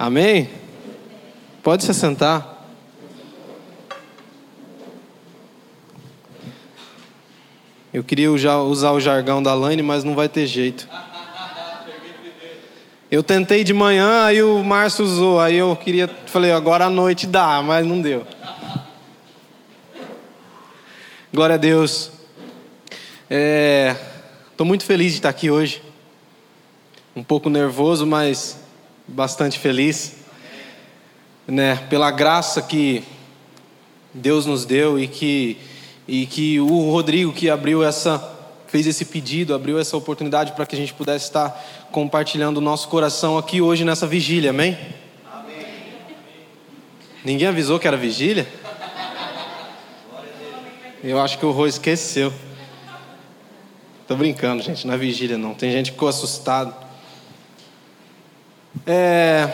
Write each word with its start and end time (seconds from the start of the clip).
Amém? 0.00 0.48
Pode 1.62 1.84
se 1.84 1.92
sentar. 1.92 2.66
Eu 7.92 8.02
queria 8.02 8.32
usar 8.32 8.92
o 8.92 8.98
jargão 8.98 9.42
da 9.42 9.52
Laine, 9.52 9.82
mas 9.82 10.02
não 10.02 10.14
vai 10.14 10.26
ter 10.26 10.46
jeito. 10.46 10.88
Eu 13.10 13.22
tentei 13.22 13.62
de 13.62 13.74
manhã, 13.74 14.24
aí 14.24 14.42
o 14.42 14.64
Márcio 14.64 15.04
usou, 15.04 15.38
aí 15.38 15.56
eu 15.56 15.76
queria, 15.76 16.08
falei, 16.24 16.50
agora 16.50 16.86
à 16.86 16.90
noite 16.90 17.26
dá, 17.26 17.60
mas 17.62 17.86
não 17.86 18.00
deu. 18.00 18.26
Glória 21.30 21.56
a 21.56 21.58
Deus. 21.58 22.10
Estou 23.28 24.64
é, 24.64 24.64
muito 24.64 24.86
feliz 24.86 25.12
de 25.12 25.18
estar 25.18 25.28
aqui 25.28 25.50
hoje. 25.50 25.82
Um 27.14 27.22
pouco 27.22 27.50
nervoso, 27.50 28.06
mas 28.06 28.59
bastante 29.10 29.58
feliz. 29.58 30.16
Né, 31.46 31.76
pela 31.90 32.10
graça 32.10 32.62
que 32.62 33.02
Deus 34.14 34.46
nos 34.46 34.64
deu 34.64 34.98
e 34.98 35.08
que, 35.08 35.58
e 36.06 36.26
que 36.26 36.60
o 36.60 36.90
Rodrigo 36.90 37.32
que 37.32 37.50
abriu 37.50 37.82
essa 37.82 38.36
fez 38.68 38.86
esse 38.86 39.04
pedido, 39.04 39.52
abriu 39.52 39.80
essa 39.80 39.96
oportunidade 39.96 40.52
para 40.52 40.64
que 40.64 40.76
a 40.76 40.78
gente 40.78 40.94
pudesse 40.94 41.24
estar 41.24 41.50
compartilhando 41.90 42.58
o 42.58 42.60
nosso 42.60 42.88
coração 42.88 43.36
aqui 43.36 43.60
hoje 43.60 43.84
nessa 43.84 44.06
vigília, 44.06 44.50
amém? 44.50 44.78
amém. 45.32 45.66
Ninguém 47.24 47.48
avisou 47.48 47.80
que 47.80 47.88
era 47.88 47.96
vigília? 47.96 48.46
Eu 51.02 51.20
acho 51.20 51.36
que 51.36 51.44
o 51.44 51.50
Rô 51.50 51.66
esqueceu. 51.66 52.32
Tô 54.06 54.14
brincando, 54.14 54.62
gente, 54.62 54.86
não 54.86 54.94
é 54.94 54.96
vigília 54.96 55.36
não. 55.36 55.54
Tem 55.54 55.72
gente 55.72 55.86
que 55.86 55.92
ficou 55.92 56.08
assustado. 56.08 56.89
É... 58.86 59.48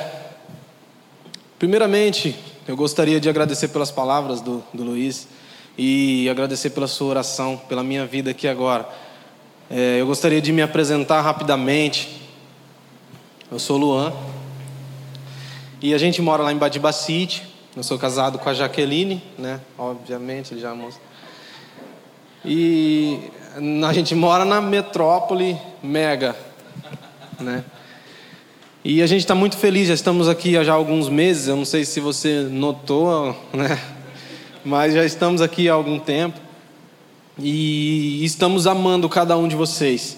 Primeiramente, 1.58 2.36
eu 2.68 2.76
gostaria 2.76 3.18
de 3.18 3.28
agradecer 3.28 3.68
pelas 3.68 3.90
palavras 3.90 4.40
do, 4.40 4.62
do 4.74 4.84
Luiz 4.84 5.28
e 5.78 6.28
agradecer 6.28 6.70
pela 6.70 6.86
sua 6.86 7.08
oração, 7.08 7.56
pela 7.68 7.82
minha 7.82 8.06
vida 8.06 8.30
aqui 8.30 8.48
agora. 8.48 8.88
É, 9.70 10.00
eu 10.00 10.06
gostaria 10.06 10.40
de 10.40 10.52
me 10.52 10.62
apresentar 10.62 11.20
rapidamente. 11.22 12.20
Eu 13.50 13.58
sou 13.58 13.76
Luan. 13.76 14.12
E 15.80 15.94
a 15.94 15.98
gente 15.98 16.20
mora 16.22 16.42
lá 16.42 16.52
em 16.52 16.56
Badiba 16.56 16.92
City. 16.92 17.42
Eu 17.76 17.82
sou 17.82 17.98
casado 17.98 18.38
com 18.38 18.48
a 18.48 18.54
Jaqueline, 18.54 19.22
né? 19.38 19.60
Obviamente, 19.76 20.54
ele 20.54 20.60
já 20.60 20.74
mostrou. 20.74 21.04
E 22.44 23.30
a 23.86 23.92
gente 23.92 24.14
mora 24.14 24.44
na 24.44 24.60
metrópole 24.60 25.58
mega, 25.82 26.36
né? 27.40 27.64
E 28.88 29.02
a 29.02 29.06
gente 29.08 29.22
está 29.22 29.34
muito 29.34 29.56
feliz, 29.56 29.88
já 29.88 29.94
estamos 29.94 30.28
aqui 30.28 30.56
há 30.56 30.62
já 30.62 30.72
alguns 30.72 31.08
meses, 31.08 31.48
eu 31.48 31.56
não 31.56 31.64
sei 31.64 31.84
se 31.84 31.98
você 31.98 32.42
notou, 32.48 33.36
né? 33.52 33.76
Mas 34.64 34.94
já 34.94 35.04
estamos 35.04 35.42
aqui 35.42 35.68
há 35.68 35.72
algum 35.72 35.98
tempo. 35.98 36.38
E 37.36 38.24
estamos 38.24 38.64
amando 38.64 39.08
cada 39.08 39.36
um 39.36 39.48
de 39.48 39.56
vocês. 39.56 40.16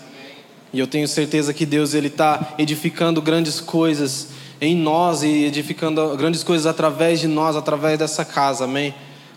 E 0.71 0.79
eu 0.79 0.87
tenho 0.87 1.09
certeza 1.09 1.55
que 1.55 1.65
Deus 1.65 1.95
ele 1.95 2.09
está 2.09 2.57
edificando 2.59 3.23
grandes 3.23 3.59
coisas 3.59 4.29
em 4.61 4.77
nós 4.77 5.23
e 5.23 5.47
edificando 5.47 6.15
grandes 6.19 6.45
coisas 6.45 6.67
através 6.67 7.21
de 7.21 7.27
nós, 7.27 7.57
através 7.57 7.99
dessa 7.99 8.23
casa, 8.23 8.65
amém? 8.65 8.95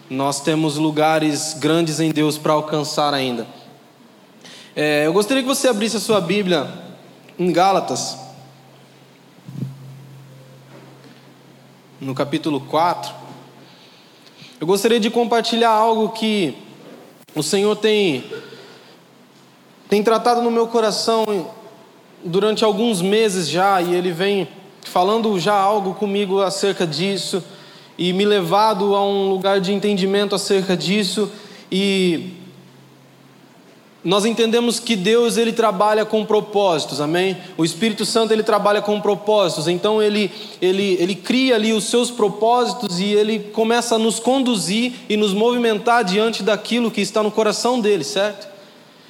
Nós 0.10 0.42
temos 0.42 0.76
lugares 0.76 1.56
grandes 1.58 2.02
em 2.02 2.12
Deus 2.12 2.38
para 2.38 2.52
alcançar 2.52 3.14
ainda. 3.14 3.48
É, 4.76 5.06
eu 5.06 5.14
gostaria 5.14 5.42
que 5.42 5.48
você 5.48 5.70
abrisse 5.70 5.96
a 5.96 6.02
sua 6.02 6.20
Bíblia 6.20 6.68
em 7.40 7.50
Gálatas, 7.50 8.30
no 12.02 12.16
capítulo 12.16 12.60
4. 12.62 13.14
Eu 14.60 14.66
gostaria 14.66 15.00
de 15.00 15.12
compartilhar 15.12 15.70
algo 15.70 16.10
que 16.10 16.56
o 17.36 17.44
Senhor 17.44 17.76
tem, 17.76 18.24
tem 19.88 20.02
tratado 20.02 20.42
no 20.42 20.50
meu 20.50 20.68
coração 20.68 21.24
durante 22.24 22.64
alguns 22.64 23.04
meses 23.04 23.48
já, 23.48 23.80
e 23.84 23.94
Ele 23.94 24.12
vem 24.12 24.48
falando 24.84 25.40
já 25.40 25.54
algo 25.54 25.94
comigo 25.94 26.42
acerca 26.42 26.88
disso, 26.88 27.44
e 28.00 28.12
me 28.14 28.26
levado 28.26 28.96
a 28.96 29.06
um 29.06 29.30
lugar 29.30 29.62
de 29.62 29.72
entendimento 29.72 30.34
acerca 30.34 30.76
disso, 30.76 31.32
e 31.72 32.41
nós 34.04 34.26
entendemos 34.26 34.80
que 34.80 34.96
Deus 34.96 35.38
ele 35.38 35.54
trabalha 35.54 36.04
com 36.04 36.26
propósitos, 36.26 37.00
amém? 37.00 37.38
O 37.56 37.64
Espírito 37.64 38.04
Santo 38.04 38.34
ele 38.34 38.42
trabalha 38.42 38.82
com 38.82 39.00
propósitos, 39.00 39.68
então 39.68 40.02
ele, 40.02 40.32
ele, 40.60 40.98
ele 41.00 41.14
cria 41.14 41.54
ali 41.54 41.72
os 41.72 41.84
seus 41.84 42.10
propósitos 42.10 43.00
e 43.00 43.06
ele 43.06 43.40
começa 43.40 43.96
a 43.96 44.00
nos 44.00 44.20
conduzir 44.20 44.94
e 45.08 45.16
nos 45.16 45.34
movimentar 45.34 46.04
diante 46.04 46.42
daquilo 46.42 46.90
que 46.90 47.00
está 47.00 47.22
no 47.22 47.30
coração 47.30 47.80
dele, 47.80 48.04
certo? 48.04 48.48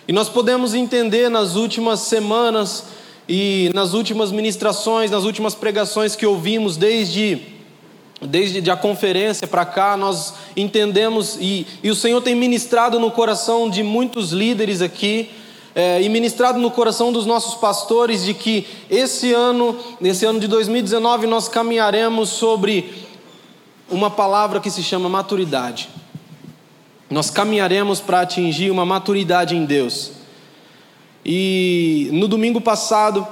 E 0.06 0.12
nós 0.12 0.28
podemos 0.28 0.74
entender 0.74 1.30
nas 1.30 1.56
últimas 1.56 2.02
semanas 2.02 2.84
e 3.30 3.72
nas 3.74 3.94
últimas 3.94 4.30
ministrações, 4.30 5.10
nas 5.10 5.24
últimas 5.24 5.56
pregações 5.56 6.18
que 6.18 6.26
ouvimos 6.26 6.76
desde 6.76 7.61
desde 8.22 8.70
a 8.70 8.78
conferência 8.78 9.48
para 9.48 9.66
cá, 9.66 9.98
nós 9.98 10.36
entendemos, 10.56 11.38
e, 11.40 11.66
e 11.82 11.90
o 11.90 11.96
Senhor 11.96 12.22
tem 12.22 12.36
ministrado 12.36 13.00
no 13.00 13.10
coração 13.10 13.70
de 13.70 13.82
muitos 13.82 14.32
líderes 14.32 14.82
aqui, 14.82 15.32
é, 15.74 16.02
e 16.02 16.10
ministrado 16.10 16.60
no 16.60 16.70
coração 16.70 17.12
dos 17.12 17.26
nossos 17.26 17.56
pastores, 17.56 18.24
de 18.24 18.34
que 18.34 18.68
esse 18.90 19.34
ano, 19.34 19.78
nesse 20.00 20.26
ano 20.26 20.40
de 20.40 20.48
2019, 20.48 21.26
nós 21.26 21.48
caminharemos 21.48 22.30
sobre 22.30 23.08
uma 23.90 24.10
palavra 24.10 24.60
que 24.60 24.70
se 24.70 24.84
chama 24.84 25.10
maturidade. 25.10 25.90
Nós 27.10 27.30
caminharemos 27.30 28.00
para 28.00 28.22
atingir 28.22 28.70
uma 28.70 28.86
maturidade 28.86 29.56
em 29.56 29.66
Deus. 29.66 30.12
E 31.26 32.10
no 32.14 32.28
domingo 32.28 32.62
passado, 32.62 33.28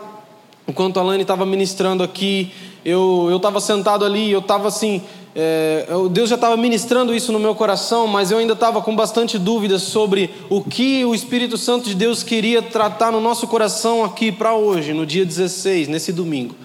enquanto 0.67 0.99
a 0.99 1.03
Lani 1.03 1.21
estava 1.21 1.45
ministrando 1.45 2.03
aqui, 2.03 2.51
eu 2.85 3.35
estava 3.35 3.59
sentado 3.59 4.05
ali, 4.05 4.31
eu 4.31 4.39
estava 4.39 4.67
assim, 4.67 5.01
é, 5.35 5.85
Deus 6.11 6.27
já 6.29 6.35
estava 6.35 6.57
ministrando 6.57 7.13
isso 7.13 7.31
no 7.31 7.39
meu 7.39 7.53
coração, 7.53 8.07
mas 8.07 8.31
eu 8.31 8.37
ainda 8.37 8.53
estava 8.53 8.81
com 8.81 8.95
bastante 8.95 9.37
dúvidas 9.37 9.83
sobre 9.83 10.29
o 10.49 10.61
que 10.61 11.05
o 11.05 11.13
Espírito 11.13 11.57
Santo 11.57 11.85
de 11.85 11.95
Deus 11.95 12.23
queria 12.23 12.61
tratar 12.61 13.11
no 13.11 13.21
nosso 13.21 13.47
coração 13.47 14.03
aqui 14.03 14.31
para 14.31 14.55
hoje, 14.55 14.93
no 14.93 15.05
dia 15.05 15.25
16, 15.25 15.87
nesse 15.87 16.11
domingo. 16.11 16.55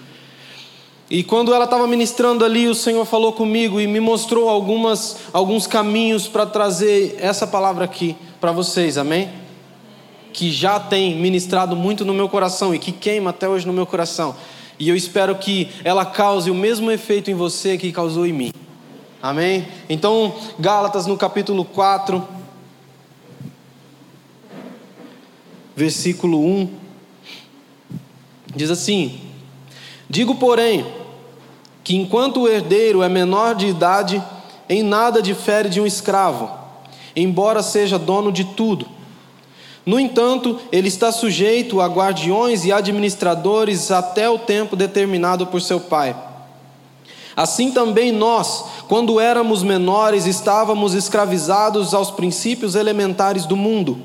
E 1.10 1.22
quando 1.22 1.52
ela 1.52 1.64
estava 1.66 1.86
ministrando 1.86 2.44
ali, 2.44 2.66
o 2.66 2.74
Senhor 2.74 3.04
falou 3.04 3.32
comigo 3.32 3.80
e 3.80 3.86
me 3.86 4.00
mostrou 4.00 4.48
algumas, 4.48 5.18
alguns 5.32 5.66
caminhos 5.66 6.26
para 6.26 6.46
trazer 6.46 7.16
essa 7.20 7.46
palavra 7.46 7.84
aqui 7.84 8.16
para 8.40 8.50
vocês, 8.52 8.96
amém? 8.96 9.28
Que 10.32 10.50
já 10.50 10.80
tem 10.80 11.14
ministrado 11.16 11.76
muito 11.76 12.04
no 12.04 12.14
meu 12.14 12.28
coração 12.28 12.74
e 12.74 12.78
que 12.78 12.90
queima 12.90 13.30
até 13.30 13.46
hoje 13.46 13.66
no 13.66 13.72
meu 13.72 13.84
coração. 13.84 14.34
E 14.78 14.88
eu 14.88 14.96
espero 14.96 15.36
que 15.36 15.70
ela 15.84 16.04
cause 16.04 16.50
o 16.50 16.54
mesmo 16.54 16.90
efeito 16.90 17.30
em 17.30 17.34
você 17.34 17.78
que 17.78 17.92
causou 17.92 18.26
em 18.26 18.32
mim. 18.32 18.52
Amém? 19.22 19.66
Então, 19.88 20.34
Gálatas 20.58 21.06
no 21.06 21.16
capítulo 21.16 21.64
4, 21.64 22.26
versículo 25.74 26.44
1, 26.44 26.68
diz 28.54 28.70
assim: 28.70 29.20
Digo, 30.10 30.34
porém, 30.34 30.84
que 31.82 31.96
enquanto 31.96 32.42
o 32.42 32.48
herdeiro 32.48 33.02
é 33.02 33.08
menor 33.08 33.54
de 33.54 33.66
idade, 33.66 34.22
em 34.68 34.82
nada 34.82 35.22
difere 35.22 35.68
de 35.68 35.80
um 35.80 35.86
escravo, 35.86 36.50
embora 37.14 37.62
seja 37.62 37.98
dono 37.98 38.32
de 38.32 38.44
tudo 38.44 38.93
no 39.86 40.00
entanto, 40.00 40.58
ele 40.72 40.88
está 40.88 41.12
sujeito 41.12 41.80
a 41.80 41.86
guardiões 41.86 42.64
e 42.64 42.72
administradores 42.72 43.90
até 43.90 44.30
o 44.30 44.38
tempo 44.38 44.74
determinado 44.74 45.46
por 45.46 45.60
seu 45.60 45.78
pai. 45.78 46.16
Assim 47.36 47.70
também 47.70 48.10
nós, 48.10 48.64
quando 48.88 49.20
éramos 49.20 49.62
menores, 49.62 50.24
estávamos 50.24 50.94
escravizados 50.94 51.92
aos 51.92 52.10
princípios 52.10 52.74
elementares 52.76 53.44
do 53.44 53.56
mundo. 53.56 53.98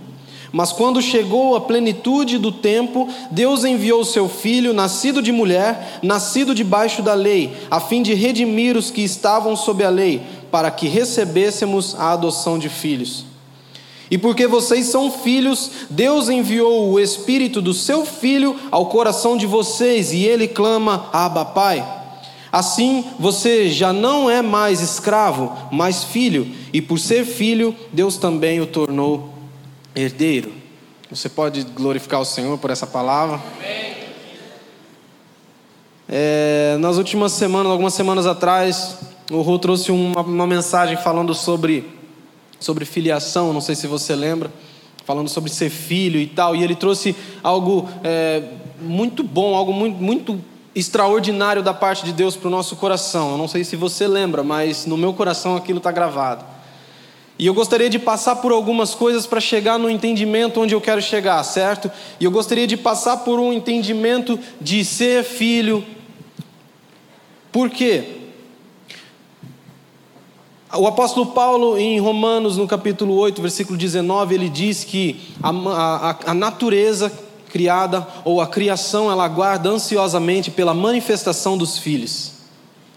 Mas 0.52 0.72
quando 0.72 1.02
chegou 1.02 1.56
a 1.56 1.62
plenitude 1.62 2.40
do 2.40 2.52
tempo, 2.52 3.08
Deus 3.30 3.64
enviou 3.64 4.04
seu 4.04 4.28
filho, 4.28 4.74
nascido 4.74 5.22
de 5.22 5.32
mulher, 5.32 6.00
nascido 6.02 6.56
debaixo 6.56 7.04
da 7.04 7.14
lei, 7.14 7.56
a 7.70 7.80
fim 7.80 8.02
de 8.02 8.16
redimir 8.16 8.76
os 8.76 8.90
que 8.90 9.04
estavam 9.04 9.56
sob 9.56 9.84
a 9.84 9.90
lei, 9.90 10.24
para 10.52 10.72
que 10.72 10.88
recebêssemos 10.88 11.96
a 11.96 12.14
adoção 12.14 12.58
de 12.58 12.68
filhos. 12.68 13.29
E 14.12 14.18
porque 14.18 14.48
vocês 14.48 14.88
são 14.88 15.12
filhos, 15.12 15.72
Deus 15.90 16.30
enviou 16.30 16.92
o 16.92 17.00
Espírito 17.00 17.62
do 17.62 17.74
seu 17.74 18.06
Filho 18.06 18.56
ao 18.72 18.88
coração 18.88 19.38
de 19.38 19.46
vocês 19.46 20.12
e 20.12 20.24
ele 20.24 20.48
clama: 20.48 21.10
Abba, 21.14 21.46
Pai. 21.46 21.98
Assim 22.52 23.06
você 23.20 23.70
já 23.70 23.94
não 23.94 24.30
é 24.30 24.42
mais 24.42 24.82
escravo, 24.82 25.56
mas 25.72 26.04
filho, 26.04 26.48
e 26.74 26.82
por 26.82 26.98
ser 26.98 27.24
filho, 27.24 27.76
Deus 27.94 28.18
também 28.18 28.60
o 28.60 28.66
tornou 28.66 29.34
herdeiro. 29.96 30.52
Você 31.12 31.30
pode 31.30 31.64
glorificar 31.64 32.20
o 32.22 32.26
Senhor 32.26 32.58
por 32.58 32.70
essa 32.70 32.88
palavra? 32.88 33.42
É, 36.08 36.76
nas 36.80 36.98
últimas 36.98 37.32
semanas, 37.34 37.72
algumas 37.72 37.94
semanas 37.94 38.26
atrás, 38.26 38.98
o 39.32 39.42
Rô 39.42 39.60
trouxe 39.60 39.92
uma, 39.92 40.22
uma, 40.22 40.48
mensagem 40.48 40.98
falando 40.98 41.36
sobre, 41.36 41.88
sobre 42.60 42.86
filiação, 42.86 43.54
não 43.54 43.62
sei 43.62 43.76
se 43.76 43.88
você 43.88 44.16
lembra, 44.16 44.52
falando 45.06 45.30
sobre 45.30 45.50
ser 45.50 45.70
filho 45.70 46.20
e 46.20 46.28
tal, 46.28 46.56
e 46.56 46.64
ele 46.64 46.76
trouxe 46.76 47.16
algo 47.42 47.90
é, 48.04 48.44
muito 48.82 49.24
bom, 49.24 49.56
algo 49.56 49.74
muito, 49.74 49.98
muito 49.98 50.40
extraordinário 50.76 51.64
da 51.64 51.74
parte 51.74 52.06
de 52.06 52.14
Deus 52.14 52.36
para 52.36 52.48
o 52.48 52.52
nosso 52.52 52.76
coração. 52.76 53.32
Eu 53.32 53.38
não 53.38 53.48
sei 53.48 53.64
se 53.64 53.76
você 53.76 54.08
lembra, 54.08 54.44
mas 54.44 54.86
no 54.86 54.98
meu 54.98 55.14
coração 55.14 55.56
aquilo 55.56 55.80
está 55.80 55.92
gravado. 55.92 56.46
E 57.40 57.48
eu 57.48 57.54
gostaria 57.54 57.90
de 57.90 57.98
passar 57.98 58.36
por 58.36 58.52
algumas 58.52 58.94
coisas 58.94 59.26
para 59.26 59.40
chegar 59.40 59.80
no 59.80 59.90
entendimento 59.90 60.60
onde 60.60 60.76
eu 60.76 60.82
quero 60.82 61.02
chegar, 61.02 61.42
certo? 61.44 61.90
E 62.20 62.26
eu 62.26 62.32
gostaria 62.32 62.68
de 62.68 62.76
passar 62.76 63.18
por 63.18 63.40
um 63.40 63.54
entendimento 63.54 64.38
de 64.60 64.84
ser 64.84 65.24
filho. 65.24 65.84
Por 67.50 67.70
quê? 67.70 68.19
O 70.78 70.86
apóstolo 70.86 71.28
Paulo, 71.28 71.80
em 71.80 72.00
Romanos, 72.00 72.56
no 72.56 72.68
capítulo 72.68 73.16
8, 73.16 73.42
versículo 73.42 73.76
19, 73.76 74.36
ele 74.36 74.50
diz 74.50 74.84
que 74.84 75.20
a, 75.42 75.50
a, 75.50 76.18
a 76.28 76.34
natureza 76.36 77.12
criada, 77.50 78.08
ou 78.24 78.40
a 78.40 78.46
criação, 78.46 79.10
ela 79.10 79.26
aguarda 79.26 79.68
ansiosamente 79.68 80.52
pela 80.52 80.72
manifestação 80.74 81.58
dos 81.58 81.80
filhos. 81.80 82.34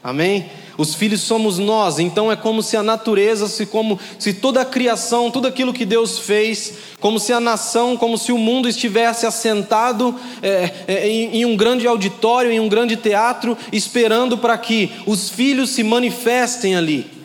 Amém? 0.05 0.51
Os 0.77 0.95
filhos 0.95 1.23
somos 1.23 1.59
nós, 1.59 1.99
então 1.99 2.31
é 2.31 2.37
como 2.37 2.63
se 2.63 2.77
a 2.77 2.83
natureza, 2.83 3.49
se 3.49 3.65
como 3.65 3.99
se 4.19 4.35
toda 4.35 4.61
a 4.61 4.67
criação, 4.67 5.31
tudo 5.31 5.49
aquilo 5.49 5.73
que 5.73 5.87
Deus 5.87 6.19
fez, 6.19 6.75
como 7.01 7.19
se 7.19 7.33
a 7.33 7.41
nação, 7.41 7.97
como 7.97 8.19
se 8.19 8.33
o 8.33 8.39
mundo 8.39 8.69
estivesse 8.69 9.25
assentado 9.25 10.15
é, 10.43 10.71
é, 10.87 11.09
em, 11.09 11.37
em 11.37 11.45
um 11.47 11.57
grande 11.57 11.87
auditório, 11.87 12.53
em 12.53 12.61
um 12.61 12.69
grande 12.69 12.97
teatro, 12.97 13.57
esperando 13.73 14.37
para 14.37 14.59
que 14.59 14.91
os 15.07 15.31
filhos 15.31 15.71
se 15.71 15.83
manifestem 15.83 16.77
ali. 16.77 17.22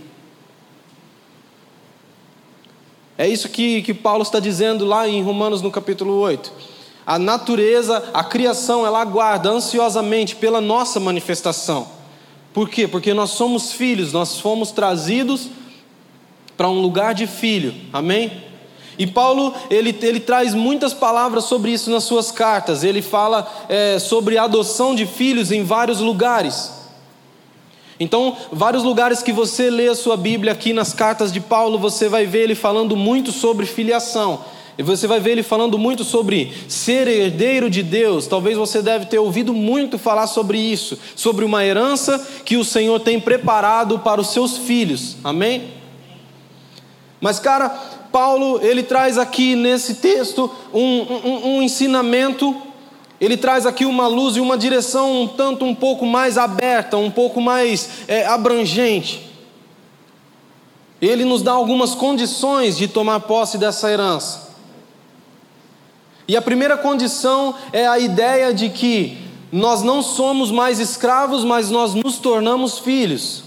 É 3.18 3.28
isso 3.28 3.50
que, 3.50 3.82
que 3.82 3.94
Paulo 3.94 4.22
está 4.22 4.40
dizendo 4.40 4.86
lá 4.86 5.08
em 5.08 5.24
Romanos 5.24 5.62
no 5.62 5.72
capítulo 5.72 6.14
8. 6.20 6.52
A 7.06 7.18
natureza, 7.18 8.04
a 8.14 8.24
criação, 8.24 8.86
ela 8.86 9.02
aguarda 9.02 9.50
ansiosamente 9.50 10.36
pela 10.36 10.62
nossa 10.62 11.00
manifestação. 11.00 11.88
Por 12.54 12.70
quê? 12.70 12.88
Porque 12.88 13.14
nós 13.14 13.32
somos 13.32 13.72
filhos, 13.72 14.14
nós 14.14 14.40
fomos 14.40 14.72
trazidos 14.72 15.48
para 16.56 16.70
um 16.70 16.80
lugar 16.82 17.14
de 17.14 17.26
filho, 17.26 17.74
amém? 17.94 18.32
E 19.00 19.06
Paulo, 19.06 19.54
ele, 19.70 19.96
ele 20.02 20.20
traz 20.20 20.54
muitas 20.54 20.94
palavras 20.94 21.46
sobre 21.46 21.72
isso 21.72 21.90
nas 21.90 22.04
suas 22.04 22.32
cartas, 22.32 22.84
ele 22.84 23.02
fala 23.02 23.48
é, 23.70 24.00
sobre 24.00 24.38
a 24.38 24.44
adoção 24.44 24.96
de 24.96 25.06
filhos 25.06 25.52
em 25.52 25.64
vários 25.64 26.00
lugares. 26.00 26.77
Então, 28.00 28.38
vários 28.52 28.84
lugares 28.84 29.24
que 29.24 29.32
você 29.32 29.70
lê 29.70 29.88
a 29.88 29.96
sua 29.96 30.16
Bíblia 30.16 30.52
aqui 30.52 30.72
nas 30.72 30.94
cartas 30.94 31.32
de 31.32 31.40
Paulo, 31.40 31.80
você 31.80 32.08
vai 32.08 32.26
ver 32.26 32.44
ele 32.44 32.56
falando 32.56 32.96
muito 32.96 33.32
sobre 33.32 33.66
filiação. 33.66 34.40
E 34.78 34.84
você 34.84 35.08
vai 35.08 35.20
ver 35.20 35.32
ele 35.32 35.44
falando 35.44 35.78
muito 35.80 36.04
sobre 36.04 36.54
ser 36.68 37.08
herdeiro 37.08 37.68
de 37.68 37.82
Deus. 37.82 38.28
Talvez 38.28 38.56
você 38.56 38.80
deve 38.80 39.08
ter 39.08 39.18
ouvido 39.18 39.52
muito 39.52 39.98
falar 39.98 40.28
sobre 40.28 40.60
isso, 40.60 41.00
sobre 41.16 41.44
uma 41.44 41.66
herança 41.66 42.24
que 42.46 42.58
o 42.58 42.64
Senhor 42.64 43.00
tem 43.00 43.20
preparado 43.20 43.98
para 44.00 44.22
os 44.22 44.28
seus 44.28 44.58
filhos. 44.58 45.18
Amém? 45.24 45.74
Mas, 47.20 47.40
cara, 47.40 47.70
Paulo, 48.12 48.60
ele 48.62 48.84
traz 48.84 49.18
aqui 49.18 49.56
nesse 49.56 49.96
texto 49.96 50.52
um, 50.72 50.82
um, 50.82 51.48
um 51.56 51.62
ensinamento, 51.64 52.56
ele 53.20 53.36
traz 53.36 53.66
aqui 53.66 53.86
uma 53.86 54.08
luz 54.08 54.36
e 54.36 54.40
uma 54.40 54.58
direção 54.58 55.24
um 55.24 55.28
tanto 55.28 55.66
um 55.66 55.74
pouco 55.74 56.06
mais 56.06 56.38
aberta, 56.38 56.98
um 56.98 57.10
pouco 57.10 57.42
mais 57.42 58.04
é, 58.08 58.26
abrangente. 58.26 59.28
Ele 61.02 61.26
nos 61.26 61.42
dá 61.42 61.52
algumas 61.52 61.96
condições 61.96 62.78
de 62.78 62.88
tomar 62.88 63.22
posse 63.22 63.58
dessa 63.58 63.92
herança. 63.92 64.48
E 66.28 66.36
a 66.36 66.42
primeira 66.42 66.78
condição 66.78 67.56
é 67.72 67.88
a 67.88 67.98
ideia 67.98 68.54
de 68.54 68.70
que 68.70 69.18
nós 69.52 69.82
não 69.82 70.02
somos 70.02 70.52
mais 70.52 70.80
escravos, 70.80 71.44
mas 71.44 71.72
nós 71.72 71.94
nos 71.94 72.18
tornamos 72.18 72.80
filhos. 72.80 73.44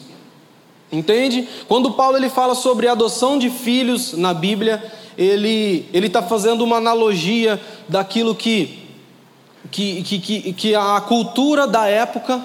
Entende? 0.90 1.48
Quando 1.68 1.92
Paulo 1.92 2.16
ele 2.16 2.28
fala 2.28 2.54
sobre 2.54 2.88
adoção 2.88 3.38
de 3.38 3.50
filhos 3.50 4.14
na 4.14 4.34
Bíblia, 4.34 4.82
ele 5.16 5.86
ele 5.92 6.06
está 6.08 6.22
fazendo 6.22 6.62
uma 6.62 6.76
analogia 6.76 7.60
daquilo 7.88 8.34
que 8.34 8.79
que, 9.70 10.02
que, 10.02 10.18
que, 10.18 10.52
que 10.52 10.74
a 10.74 11.00
cultura 11.00 11.66
da 11.66 11.86
época, 11.86 12.40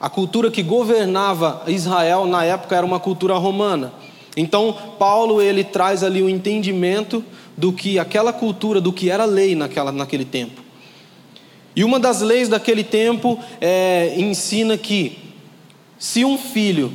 a 0.00 0.08
cultura 0.08 0.50
que 0.50 0.62
governava 0.62 1.62
Israel 1.66 2.26
na 2.26 2.44
época 2.44 2.76
era 2.76 2.84
uma 2.84 2.98
cultura 2.98 3.34
romana. 3.34 3.92
Então 4.36 4.76
Paulo 4.98 5.40
ele 5.40 5.62
traz 5.62 6.02
ali 6.02 6.22
o 6.22 6.28
entendimento 6.28 7.24
do 7.56 7.72
que 7.72 7.98
aquela 7.98 8.32
cultura, 8.32 8.80
do 8.80 8.92
que 8.92 9.10
era 9.10 9.24
lei 9.24 9.54
naquela, 9.54 9.92
naquele 9.92 10.24
tempo. 10.24 10.62
E 11.74 11.84
uma 11.84 11.98
das 11.98 12.20
leis 12.20 12.48
daquele 12.48 12.84
tempo 12.84 13.38
é, 13.60 14.14
ensina 14.16 14.76
que 14.76 15.18
se 15.98 16.24
um 16.24 16.36
filho 16.36 16.92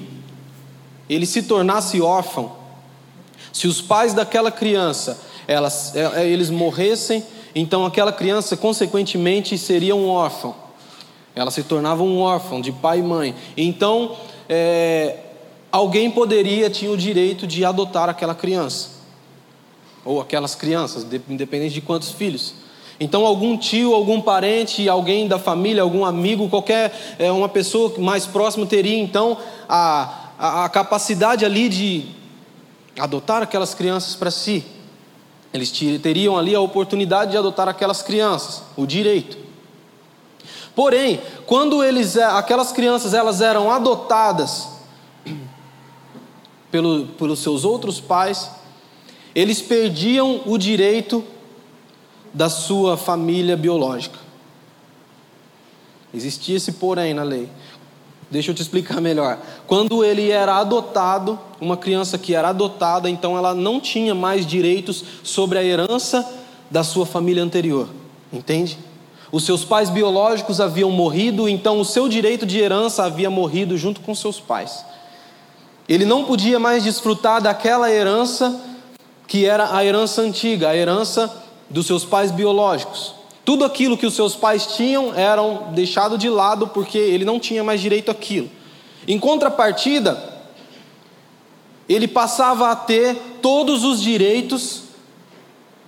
ele 1.10 1.26
se 1.26 1.44
tornasse 1.44 2.02
órfão, 2.02 2.52
se 3.54 3.68
os 3.68 3.82
pais 3.82 4.14
daquela 4.14 4.52
criança 4.52 5.20
elas, 5.48 5.96
é, 5.96 6.24
é, 6.24 6.28
eles 6.28 6.50
morressem, 6.50 7.24
então 7.60 7.86
aquela 7.86 8.12
criança 8.12 8.56
consequentemente 8.56 9.58
seria 9.58 9.96
um 9.96 10.08
órfão. 10.08 10.56
Ela 11.36 11.52
se 11.52 11.64
tornava 11.64 12.04
um 12.04 12.20
órfão 12.20 12.62
de 12.62 12.72
pai 12.72 13.00
e 13.00 13.04
mãe. 13.04 13.36
Então 13.56 14.16
é, 14.48 15.18
alguém 15.72 16.10
poderia 16.10 16.70
tinha 16.70 16.92
o 16.92 16.98
direito 16.98 17.48
de 17.48 17.66
adotar 17.66 18.10
aquela 18.10 18.36
criança 18.36 18.98
ou 20.06 20.22
aquelas 20.22 20.56
crianças, 20.56 21.06
independente 21.28 21.74
de 21.74 21.82
quantos 21.82 22.12
filhos. 22.12 22.54
Então, 23.00 23.26
algum 23.26 23.58
tio, 23.58 23.94
algum 23.94 24.22
parente, 24.22 24.88
alguém 24.88 25.28
da 25.28 25.38
família, 25.38 25.84
algum 25.84 26.04
amigo, 26.04 26.50
qualquer 26.50 27.16
é, 27.20 27.32
uma 27.32 27.50
pessoa 27.50 27.94
mais 28.00 28.26
próxima 28.26 28.66
teria 28.66 28.98
então 28.98 29.38
a, 29.68 30.32
a, 30.40 30.66
a 30.66 30.70
capacidade 30.70 31.46
ali 31.46 31.70
de 31.70 32.06
adotar 32.98 33.44
aquelas 33.44 33.76
crianças 33.76 34.16
para 34.16 34.32
si. 34.32 34.64
Eles 35.54 35.72
teriam 35.72 36.38
ali 36.38 36.54
a 36.54 36.60
oportunidade 36.60 37.32
de 37.32 37.38
adotar 37.38 37.68
aquelas 37.68 38.02
crianças, 38.02 38.64
o 38.76 38.86
direito. 38.86 39.38
Porém, 40.76 41.20
quando 41.46 41.84
eles, 41.84 42.16
é, 42.16 42.24
aquelas 42.24 42.72
crianças 42.72 43.14
elas 43.14 43.42
eram 43.42 43.72
adotadas 43.72 44.68
pelo, 46.70 47.08
pelos 47.18 47.40
seus 47.40 47.66
outros 47.66 48.00
pais, 48.00 48.52
eles 49.34 49.62
perdiam 49.62 50.42
o 50.46 50.58
direito 50.58 51.24
da 52.34 52.50
sua 52.50 52.98
família 52.98 53.58
biológica. 53.58 54.20
Existia 56.14 56.58
esse 56.58 56.74
porém 56.74 57.14
na 57.14 57.24
lei. 57.24 57.50
Deixa 58.30 58.52
eu 58.52 58.56
te 58.56 58.62
explicar 58.62 59.00
melhor. 59.00 59.38
Quando 59.66 60.04
ele 60.04 60.30
era 60.30 60.56
adotado, 60.58 61.40
uma 61.62 61.78
criança 61.78 62.18
que 62.18 62.36
era 62.36 62.50
adotada, 62.50 63.10
então 63.10 63.38
ela 63.38 63.54
não 63.54 63.80
tinha 63.80 64.14
mais 64.14 64.46
direitos 64.46 65.04
sobre 65.24 65.58
a 65.58 65.64
herança 65.64 66.28
da 66.70 66.84
sua 66.84 67.06
família 67.06 67.42
anterior. 67.42 67.88
Entende? 68.32 68.78
Os 69.32 69.46
seus 69.46 69.64
pais 69.64 69.90
biológicos 69.90 70.60
haviam 70.60 70.92
morrido, 70.92 71.48
então 71.48 71.80
o 71.80 71.86
seu 71.86 72.10
direito 72.10 72.46
de 72.46 72.60
herança 72.60 73.04
havia 73.04 73.30
morrido 73.30 73.78
junto 73.78 74.02
com 74.02 74.14
seus 74.14 74.40
pais. 74.40 74.86
Ele 75.88 76.06
não 76.06 76.26
podia 76.26 76.60
mais 76.60 76.84
desfrutar 76.84 77.42
daquela 77.42 77.90
herança 77.92 78.62
que 79.26 79.46
era 79.46 79.76
a 79.76 79.84
herança 79.84 80.22
antiga, 80.22 80.70
a 80.70 80.76
herança 80.76 81.34
dos 81.70 81.86
seus 81.86 82.06
pais 82.06 82.32
biológicos. 82.32 83.17
Tudo 83.48 83.64
aquilo 83.64 83.98
que 83.98 84.06
os 84.06 84.14
seus 84.14 84.36
pais 84.36 84.76
tinham 84.76 85.16
eram 85.16 85.72
deixado 85.72 86.18
de 86.18 86.30
lado 86.30 86.68
porque 86.68 86.98
ele 86.98 87.24
não 87.24 87.40
tinha 87.40 87.64
mais 87.64 87.80
direito 87.80 88.12
àquilo. 88.12 88.50
Em 89.08 89.18
contrapartida, 89.18 90.22
ele 91.88 92.10
passava 92.10 92.70
a 92.70 92.76
ter 92.76 93.16
todos 93.42 93.86
os 93.86 94.02
direitos 94.02 94.82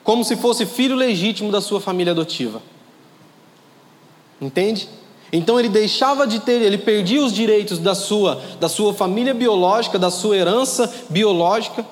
como 0.05 0.23
se 0.23 0.37
fosse 0.37 0.65
filho 0.65 0.95
legítimo 0.95 1.51
da 1.51 1.59
sua 1.59 1.81
família 1.81 2.11
adotiva. 2.11 2.61
Entende? 4.39 4.87
Então 5.29 5.59
ele 5.59 5.67
deixava 5.67 6.25
de 6.25 6.39
ter, 6.39 6.61
ele 6.61 6.77
perdia 6.77 7.21
os 7.21 7.33
direitos 7.33 7.77
da 7.77 7.93
sua, 7.93 8.41
da 8.57 8.69
sua 8.69 8.93
família 8.93 9.33
biológica, 9.33 9.99
da 9.99 10.09
sua 10.09 10.37
herança 10.37 10.89
biológica 11.09 11.85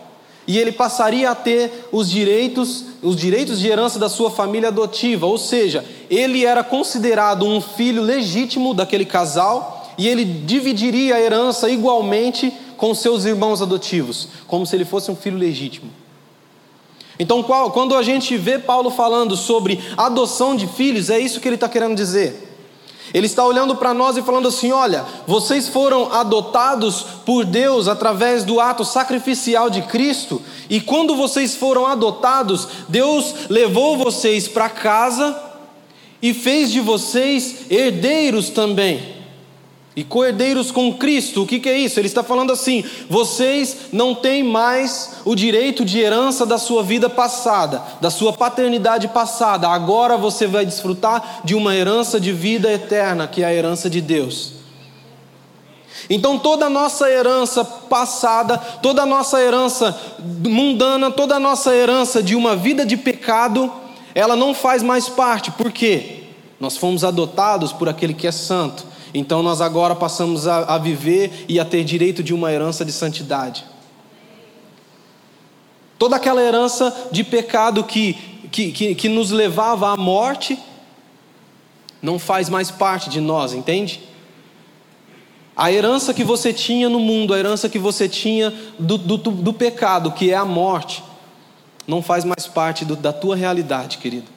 e 0.47 0.57
ele 0.57 0.71
passaria 0.71 1.29
a 1.29 1.35
ter 1.35 1.89
os 1.91 2.09
direitos, 2.09 2.85
os 3.03 3.17
direitos 3.17 3.59
de 3.59 3.67
herança 3.67 3.99
da 3.99 4.07
sua 4.07 4.31
família 4.31 4.69
adotiva, 4.69 5.25
ou 5.25 5.37
seja, 5.37 5.83
ele 6.09 6.45
era 6.45 6.63
considerado 6.63 7.45
um 7.45 7.59
filho 7.59 8.01
legítimo 8.01 8.73
daquele 8.73 9.03
casal 9.03 9.93
e 9.97 10.07
ele 10.07 10.23
dividiria 10.23 11.15
a 11.15 11.19
herança 11.19 11.69
igualmente 11.69 12.53
com 12.77 12.95
seus 12.95 13.25
irmãos 13.25 13.61
adotivos, 13.61 14.29
como 14.47 14.65
se 14.65 14.75
ele 14.75 14.85
fosse 14.85 15.11
um 15.11 15.15
filho 15.15 15.37
legítimo. 15.37 15.91
Então, 17.19 17.43
quando 17.43 17.95
a 17.95 18.03
gente 18.03 18.37
vê 18.37 18.59
Paulo 18.59 18.91
falando 18.91 19.35
sobre 19.35 19.79
adoção 19.97 20.55
de 20.55 20.67
filhos, 20.67 21.09
é 21.09 21.19
isso 21.19 21.41
que 21.41 21.47
ele 21.47 21.55
está 21.55 21.67
querendo 21.67 21.95
dizer. 21.95 22.46
Ele 23.13 23.25
está 23.25 23.43
olhando 23.45 23.75
para 23.75 23.93
nós 23.93 24.17
e 24.17 24.21
falando 24.21 24.47
assim: 24.47 24.71
olha, 24.71 25.05
vocês 25.25 25.67
foram 25.67 26.11
adotados 26.11 27.05
por 27.25 27.45
Deus 27.45 27.87
através 27.87 28.43
do 28.43 28.59
ato 28.59 28.85
sacrificial 28.85 29.69
de 29.69 29.81
Cristo, 29.83 30.41
e 30.69 30.79
quando 30.79 31.15
vocês 31.15 31.55
foram 31.55 31.85
adotados, 31.85 32.67
Deus 32.87 33.33
levou 33.49 33.97
vocês 33.97 34.47
para 34.47 34.69
casa 34.69 35.35
e 36.21 36.33
fez 36.33 36.71
de 36.71 36.79
vocês 36.79 37.69
herdeiros 37.69 38.49
também 38.49 39.16
e 39.97 40.03
coerdeiros 40.03 40.69
com 40.69 40.93
Cristo. 40.93 41.41
O 41.41 41.47
que, 41.47 41.59
que, 41.59 41.67
é 41.67 41.75
isso? 41.75 41.99
Ele 41.99 42.07
está 42.07 42.21
falando 42.21 42.53
assim: 42.53 42.83
vocês 43.09 43.87
não 43.91 44.13
têm 44.13 44.43
mais 44.43 45.21
o 45.25 45.33
direito 45.33 45.83
de 45.83 45.99
herança 45.99 46.45
da 46.45 46.59
sua 46.59 46.83
vida 46.83 47.09
passada, 47.09 47.81
da 47.99 48.11
sua 48.11 48.31
paternidade 48.31 49.07
passada. 49.07 49.67
Agora 49.67 50.15
você 50.15 50.45
vai 50.45 50.67
desfrutar 50.67 51.41
de 51.43 51.55
uma 51.55 51.75
herança 51.75 52.19
de 52.19 52.31
vida 52.31 52.71
eterna, 52.71 53.27
que 53.27 53.41
é 53.41 53.47
a 53.47 53.53
herança 53.53 53.89
de 53.89 53.99
Deus. 53.99 54.53
Então 56.07 56.37
toda 56.37 56.67
a 56.67 56.69
nossa 56.69 57.09
herança 57.09 57.65
passada, 57.65 58.55
toda 58.59 59.01
a 59.01 59.05
nossa 59.05 59.41
herança 59.41 59.99
mundana, 60.19 61.09
toda 61.09 61.37
a 61.37 61.39
nossa 61.39 61.75
herança 61.75 62.21
de 62.21 62.35
uma 62.35 62.55
vida 62.55 62.85
de 62.85 62.95
pecado, 62.95 63.73
ela 64.13 64.35
não 64.35 64.53
faz 64.53 64.83
mais 64.83 65.09
parte. 65.09 65.49
Por 65.49 65.71
quê? 65.71 66.25
Nós 66.59 66.77
fomos 66.77 67.03
adotados 67.03 67.73
por 67.73 67.89
aquele 67.89 68.13
que 68.13 68.27
é 68.27 68.31
santo 68.31 68.96
então 69.13 69.41
nós 69.41 69.61
agora 69.61 69.95
passamos 69.95 70.47
a, 70.47 70.75
a 70.75 70.77
viver 70.77 71.45
e 71.47 71.59
a 71.59 71.65
ter 71.65 71.83
direito 71.83 72.23
de 72.23 72.33
uma 72.33 72.51
herança 72.51 72.83
de 72.83 72.91
santidade. 72.91 73.65
Toda 75.97 76.15
aquela 76.15 76.41
herança 76.41 77.09
de 77.11 77.23
pecado 77.23 77.83
que, 77.83 78.13
que, 78.51 78.71
que, 78.71 78.95
que 78.95 79.09
nos 79.09 79.31
levava 79.31 79.91
à 79.91 79.97
morte, 79.97 80.59
não 82.01 82.19
faz 82.19 82.49
mais 82.49 82.69
parte 82.69 83.09
de 83.09 83.19
nós, 83.19 83.53
entende? 83.53 84.01
A 85.55 85.71
herança 85.71 86.13
que 86.13 86.23
você 86.23 86.53
tinha 86.53 86.87
no 86.87 86.99
mundo, 86.99 87.33
a 87.33 87.39
herança 87.39 87.67
que 87.67 87.79
você 87.79 88.07
tinha 88.07 88.53
do, 88.77 88.95
do, 88.95 89.17
do 89.17 89.53
pecado, 89.53 90.11
que 90.11 90.31
é 90.31 90.35
a 90.35 90.45
morte, 90.45 91.03
não 91.87 92.03
faz 92.03 92.23
mais 92.23 92.45
parte 92.45 92.85
do, 92.85 92.95
da 92.95 93.11
tua 93.11 93.35
realidade, 93.35 93.97
querido. 93.97 94.36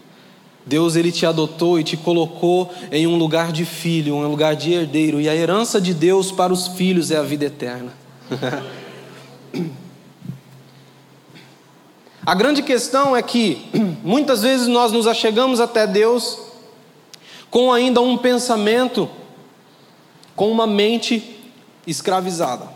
Deus 0.70 0.94
ele 0.94 1.10
te 1.10 1.26
adotou 1.26 1.80
e 1.80 1.84
te 1.84 1.96
colocou 1.96 2.72
em 2.92 3.04
um 3.04 3.16
lugar 3.16 3.50
de 3.50 3.64
filho, 3.64 4.14
um 4.14 4.28
lugar 4.28 4.54
de 4.54 4.72
herdeiro, 4.72 5.20
e 5.20 5.28
a 5.28 5.34
herança 5.34 5.80
de 5.80 5.92
Deus 5.92 6.30
para 6.30 6.52
os 6.52 6.68
filhos 6.68 7.10
é 7.10 7.16
a 7.16 7.22
vida 7.22 7.46
eterna. 7.46 7.92
a 12.24 12.34
grande 12.36 12.62
questão 12.62 13.16
é 13.16 13.22
que 13.22 13.66
muitas 14.04 14.42
vezes 14.42 14.68
nós 14.68 14.92
nos 14.92 15.08
achegamos 15.08 15.58
até 15.58 15.88
Deus 15.88 16.38
com 17.50 17.72
ainda 17.72 18.00
um 18.00 18.16
pensamento, 18.16 19.10
com 20.36 20.52
uma 20.52 20.68
mente 20.68 21.36
escravizada. 21.84 22.68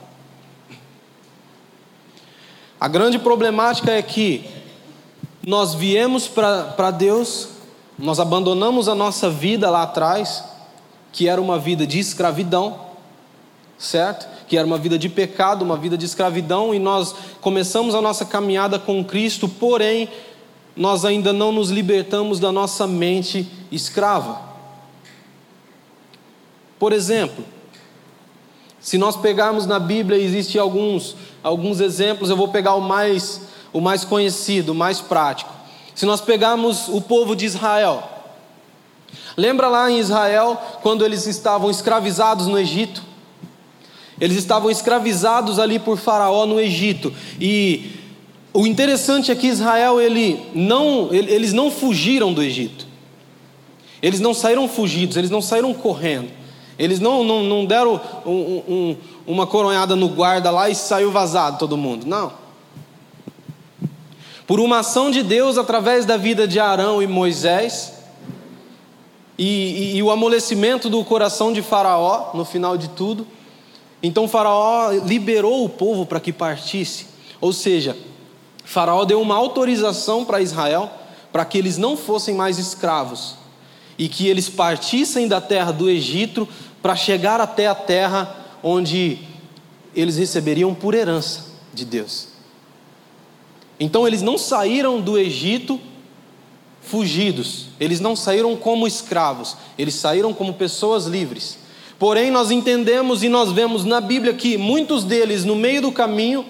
A 2.81 2.89
grande 2.89 3.21
problemática 3.21 3.93
é 3.93 4.03
que 4.03 4.45
nós 5.47 5.75
viemos 5.75 6.27
para 6.27 6.91
Deus 6.91 7.54
nós 7.99 8.19
abandonamos 8.19 8.89
a 8.89 8.95
nossa 8.95 9.31
vida 9.31 9.71
lá 9.71 9.83
atrás, 9.83 10.45
que 11.13 11.29
era 11.29 11.41
uma 11.41 11.59
vida 11.59 11.87
de 11.87 11.99
escravidão, 11.99 12.81
certo? 13.79 14.27
Que 14.49 14.57
era 14.57 14.67
uma 14.67 14.79
vida 14.79 14.99
de 14.99 15.09
pecado, 15.09 15.63
uma 15.63 15.77
vida 15.77 15.97
de 15.97 16.05
escravidão, 16.05 16.75
e 16.75 16.79
nós 16.79 17.15
começamos 17.41 17.95
a 17.95 18.03
nossa 18.03 18.25
caminhada 18.25 18.79
com 18.79 19.05
Cristo, 19.05 19.49
porém, 19.49 20.09
nós 20.77 21.05
ainda 21.05 21.33
não 21.33 21.53
nos 21.53 21.71
libertamos 21.71 22.41
da 22.41 22.51
nossa 22.51 22.87
mente 22.87 23.49
escrava. 23.71 24.41
Por 26.79 26.93
exemplo, 26.93 27.45
se 28.81 28.99
nós 28.99 29.17
pegarmos 29.17 29.67
na 29.67 29.79
Bíblia, 29.79 30.19
existem 30.19 30.61
alguns, 30.61 31.17
alguns 31.43 31.81
exemplos, 31.81 32.29
eu 32.29 32.37
vou 32.37 32.49
pegar 32.49 32.75
o 32.75 32.81
mais, 32.81 33.41
o 33.73 33.81
mais 33.81 34.05
conhecido, 34.05 34.73
o 34.73 34.75
mais 34.75 35.01
prático. 35.01 35.51
Se 35.95 36.05
nós 36.07 36.21
pegarmos 36.21 36.89
o 36.89 37.01
povo 37.01 37.37
de 37.37 37.47
Israel, 37.47 38.03
lembra 39.37 39.69
lá 39.69 39.91
em 39.91 39.99
Israel 39.99 40.61
quando 40.83 41.05
eles 41.05 41.27
estavam 41.27 41.71
escravizados 41.71 42.47
no 42.47 42.59
Egito? 42.59 43.03
Eles 44.21 44.37
estavam 44.37 44.71
escravizados 44.71 45.59
ali 45.59 45.79
por 45.79 45.99
Faraó 45.99 46.47
no 46.47 46.61
Egito. 46.61 47.13
E 47.41 47.93
o 48.53 48.67
interessante 48.67 49.33
é 49.33 49.35
que 49.35 49.49
Israel 49.49 50.01
ele 50.01 50.41
não, 50.55 51.09
eles 51.13 51.53
não 51.53 51.71
fugiram 51.71 52.33
do 52.33 52.43
Egito. 52.43 52.87
Eles 54.01 54.21
não 54.21 54.35
saíram 54.35 54.69
fugidos, 54.69 55.17
eles 55.17 55.31
não 55.31 55.41
saíram 55.41 55.73
correndo. 55.73 56.29
Eles 56.79 57.01
não, 57.01 57.25
não, 57.25 57.43
não 57.43 57.65
deram 57.65 58.01
um, 58.27 58.31
um, 58.31 58.97
uma 59.27 59.47
coronhada 59.47 59.97
no 59.97 60.09
guarda 60.09 60.51
lá 60.51 60.69
e 60.69 60.75
saiu 60.75 61.11
vazado 61.11 61.59
todo 61.59 61.77
mundo. 61.77 62.07
Não. 62.07 62.44
Por 64.47 64.61
uma 64.61 64.81
ação 64.81 65.11
de 65.11 65.23
Deus 65.23 65.57
através 65.57 66.05
da 66.05 66.17
vida 66.17 66.47
de 66.47 66.61
Arão 66.61 67.03
e 67.03 67.07
Moisés, 67.07 67.95
e, 69.39 69.45
e, 69.45 69.97
e, 69.97 70.03
o 70.03 70.11
amolecimento 70.11 70.89
do 70.89 71.05
coração 71.05 71.53
de 71.53 71.61
Faraó 71.61 72.31
no 72.35 72.45
final 72.45 72.77
de 72.77 72.89
tudo. 72.89 73.27
Então 74.03 74.29
Faraó 74.29 74.93
liberou 75.05 75.65
o 75.65 75.69
povo 75.69 76.07
para 76.07 76.21
que 76.21 76.33
partisse, 76.33 77.07
ou 77.41 77.53
seja, 77.53 77.97
Faraó 78.65 79.05
deu 79.05 79.21
uma 79.21 79.35
autorização 79.35 80.25
para 80.25 80.41
Israel 80.41 80.91
para 81.33 81.45
que 81.45 81.59
eles 81.59 81.77
não 81.77 81.97
fossem 81.97 82.35
mais 82.35 82.59
escravos 82.59 83.35
e 83.99 84.09
que 84.09 84.29
eles 84.29 84.49
partissem 84.49 85.27
da 85.27 85.41
terra 85.41 85.73
do 85.73 85.91
Egito 85.91 86.49
para 86.81 86.95
chegar 86.95 87.41
até 87.41 87.67
a 87.67 87.75
terra 87.75 88.37
onde 88.63 89.19
eles 89.95 90.17
receberiam 90.17 90.75
por 90.75 90.95
herança 90.95 91.47
de 91.73 91.85
Deus. 91.85 92.34
Então 93.79 94.07
eles 94.07 94.23
não 94.23 94.39
saíram 94.39 95.01
do 95.01 95.19
Egito 95.19 95.81
fugidos, 96.81 97.67
eles 97.81 97.99
não 97.99 98.15
saíram 98.15 98.55
como 98.57 98.87
escravos, 98.87 99.57
eles 99.79 99.95
saíram 99.95 100.33
como 100.33 100.55
pessoas 100.55 101.07
livres. 101.07 101.59
Porém, 101.99 102.31
nós 102.31 102.51
entendemos 102.51 103.23
e 103.23 103.29
nós 103.29 103.51
vemos 103.51 103.85
na 103.85 104.01
Bíblia 104.01 104.35
que 104.35 104.57
muitos 104.59 105.05
deles, 105.05 105.45
no 105.45 105.57
meio 105.57 105.81
do 105.83 105.93
caminho, 105.93 106.45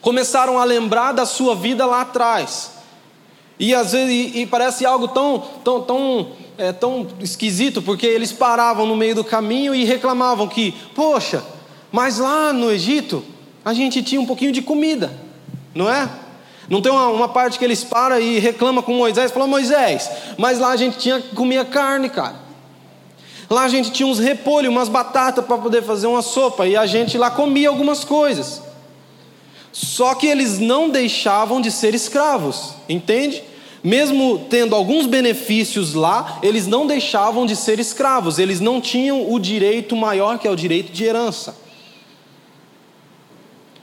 começaram 0.00 0.58
a 0.58 0.64
lembrar 0.64 1.12
da 1.12 1.26
sua 1.26 1.54
vida 1.54 1.84
lá 1.84 2.00
atrás. 2.00 2.72
E 3.58 3.74
às 3.74 3.92
vezes 3.92 4.34
e, 4.34 4.46
parece 4.46 4.84
algo 4.86 5.08
tão, 5.08 5.42
tão, 5.62 5.82
tão, 5.82 6.28
é, 6.56 6.72
tão 6.72 7.06
esquisito, 7.20 7.82
porque 7.82 8.06
eles 8.06 8.32
paravam 8.32 8.86
no 8.86 8.96
meio 8.96 9.14
do 9.14 9.24
caminho 9.24 9.74
e 9.74 9.84
reclamavam 9.84 10.48
que, 10.48 10.72
poxa, 10.94 11.44
mas 11.92 12.18
lá 12.18 12.52
no 12.52 12.70
Egito 12.70 13.22
a 13.64 13.74
gente 13.74 14.02
tinha 14.02 14.20
um 14.20 14.26
pouquinho 14.26 14.52
de 14.52 14.62
comida 14.62 15.25
não 15.76 15.88
é? 15.90 16.08
Não 16.68 16.82
tem 16.82 16.90
uma, 16.90 17.08
uma 17.08 17.28
parte 17.28 17.58
que 17.58 17.64
eles 17.64 17.84
param 17.84 18.18
e 18.18 18.38
reclamam 18.38 18.82
com 18.82 18.92
Moisés, 18.92 19.30
falam, 19.30 19.48
Moisés, 19.48 20.10
mas 20.36 20.58
lá 20.58 20.70
a 20.70 20.76
gente 20.76 20.98
tinha 20.98 21.20
comia 21.20 21.64
carne, 21.64 22.08
cara. 22.08 22.46
Lá 23.48 23.62
a 23.62 23.68
gente 23.68 23.92
tinha 23.92 24.06
uns 24.06 24.18
repolhos, 24.18 24.72
umas 24.72 24.88
batatas 24.88 25.44
para 25.44 25.58
poder 25.58 25.82
fazer 25.82 26.08
uma 26.08 26.22
sopa, 26.22 26.66
e 26.66 26.76
a 26.76 26.84
gente 26.84 27.16
lá 27.16 27.30
comia 27.30 27.68
algumas 27.68 28.02
coisas. 28.02 28.62
Só 29.72 30.14
que 30.14 30.26
eles 30.26 30.58
não 30.58 30.88
deixavam 30.88 31.60
de 31.60 31.70
ser 31.70 31.94
escravos, 31.94 32.72
entende? 32.88 33.44
Mesmo 33.84 34.46
tendo 34.50 34.74
alguns 34.74 35.06
benefícios 35.06 35.94
lá, 35.94 36.38
eles 36.42 36.66
não 36.66 36.86
deixavam 36.86 37.46
de 37.46 37.54
ser 37.54 37.78
escravos, 37.78 38.40
eles 38.40 38.58
não 38.58 38.80
tinham 38.80 39.32
o 39.32 39.38
direito 39.38 39.94
maior 39.94 40.38
que 40.38 40.48
é 40.48 40.50
o 40.50 40.56
direito 40.56 40.90
de 40.90 41.04
herança. 41.04 41.65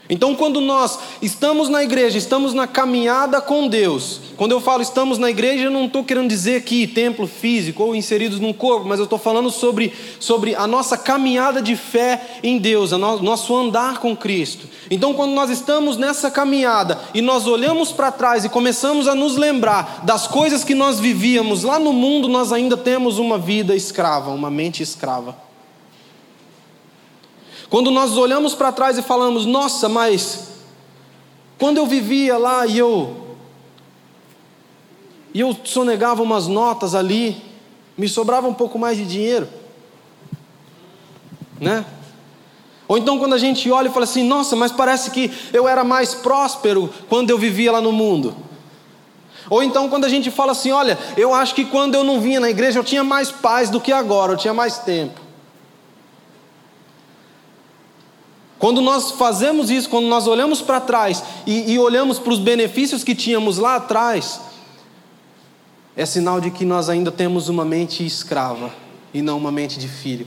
Então, 0.08 0.34
quando 0.34 0.60
nós 0.60 0.98
estamos 1.22 1.70
na 1.70 1.82
igreja, 1.82 2.18
estamos 2.18 2.52
na 2.52 2.66
caminhada 2.66 3.40
com 3.40 3.66
Deus, 3.66 4.20
quando 4.36 4.52
eu 4.52 4.60
falo 4.60 4.82
estamos 4.82 5.16
na 5.16 5.30
igreja, 5.30 5.64
eu 5.64 5.70
não 5.70 5.86
estou 5.86 6.04
querendo 6.04 6.28
dizer 6.28 6.56
aqui 6.56 6.86
templo 6.86 7.26
físico 7.26 7.82
ou 7.82 7.94
inseridos 7.94 8.38
num 8.38 8.52
corpo, 8.52 8.86
mas 8.86 8.98
eu 8.98 9.04
estou 9.04 9.18
falando 9.18 9.50
sobre, 9.50 9.94
sobre 10.20 10.54
a 10.54 10.66
nossa 10.66 10.98
caminhada 10.98 11.62
de 11.62 11.74
fé 11.74 12.38
em 12.42 12.58
Deus, 12.58 12.92
o 12.92 12.98
no, 12.98 13.22
nosso 13.22 13.56
andar 13.56 13.98
com 13.98 14.14
Cristo. 14.14 14.68
Então, 14.90 15.14
quando 15.14 15.32
nós 15.32 15.48
estamos 15.48 15.96
nessa 15.96 16.30
caminhada 16.30 17.00
e 17.14 17.22
nós 17.22 17.46
olhamos 17.46 17.90
para 17.90 18.12
trás 18.12 18.44
e 18.44 18.50
começamos 18.50 19.08
a 19.08 19.14
nos 19.14 19.36
lembrar 19.36 20.00
das 20.04 20.26
coisas 20.26 20.64
que 20.64 20.74
nós 20.74 21.00
vivíamos 21.00 21.62
lá 21.62 21.78
no 21.78 21.92
mundo, 21.94 22.28
nós 22.28 22.52
ainda 22.52 22.76
temos 22.76 23.18
uma 23.18 23.38
vida 23.38 23.74
escrava, 23.74 24.32
uma 24.32 24.50
mente 24.50 24.82
escrava. 24.82 25.43
Quando 27.70 27.90
nós 27.90 28.16
olhamos 28.16 28.54
para 28.54 28.72
trás 28.72 28.98
e 28.98 29.02
falamos, 29.02 29.46
nossa, 29.46 29.88
mas 29.88 30.48
quando 31.58 31.78
eu 31.78 31.86
vivia 31.86 32.36
lá 32.36 32.66
e 32.66 32.78
eu 32.78 33.24
e 35.32 35.40
eu 35.40 35.56
sonegava 35.64 36.22
umas 36.22 36.46
notas 36.46 36.94
ali, 36.94 37.42
me 37.98 38.08
sobrava 38.08 38.46
um 38.46 38.54
pouco 38.54 38.78
mais 38.78 38.96
de 38.96 39.04
dinheiro, 39.04 39.48
né? 41.60 41.84
Ou 42.86 42.98
então 42.98 43.18
quando 43.18 43.34
a 43.34 43.38
gente 43.38 43.68
olha 43.70 43.88
e 43.88 43.92
fala 43.92 44.04
assim, 44.04 44.22
nossa, 44.22 44.54
mas 44.54 44.70
parece 44.70 45.10
que 45.10 45.32
eu 45.52 45.66
era 45.66 45.82
mais 45.82 46.14
próspero 46.14 46.92
quando 47.08 47.30
eu 47.30 47.38
vivia 47.38 47.72
lá 47.72 47.80
no 47.80 47.90
mundo. 47.90 48.36
Ou 49.50 49.62
então 49.62 49.88
quando 49.88 50.04
a 50.04 50.08
gente 50.08 50.30
fala 50.30 50.52
assim, 50.52 50.70
olha, 50.70 50.96
eu 51.16 51.34
acho 51.34 51.54
que 51.54 51.64
quando 51.64 51.94
eu 51.96 52.04
não 52.04 52.20
vinha 52.20 52.38
na 52.38 52.50
igreja 52.50 52.78
eu 52.78 52.84
tinha 52.84 53.02
mais 53.02 53.32
paz 53.32 53.70
do 53.70 53.80
que 53.80 53.90
agora, 53.90 54.32
eu 54.32 54.36
tinha 54.36 54.54
mais 54.54 54.78
tempo. 54.78 55.23
Quando 58.64 58.80
nós 58.80 59.10
fazemos 59.10 59.68
isso, 59.70 59.90
quando 59.90 60.06
nós 60.06 60.26
olhamos 60.26 60.62
para 60.62 60.80
trás 60.80 61.22
e, 61.46 61.72
e 61.72 61.78
olhamos 61.78 62.18
para 62.18 62.32
os 62.32 62.38
benefícios 62.38 63.04
que 63.04 63.14
tínhamos 63.14 63.58
lá 63.58 63.76
atrás, 63.76 64.40
é 65.94 66.06
sinal 66.06 66.40
de 66.40 66.50
que 66.50 66.64
nós 66.64 66.88
ainda 66.88 67.12
temos 67.12 67.50
uma 67.50 67.62
mente 67.62 68.06
escrava 68.06 68.72
e 69.12 69.20
não 69.20 69.36
uma 69.36 69.52
mente 69.52 69.78
de 69.78 69.86
filho. 69.86 70.26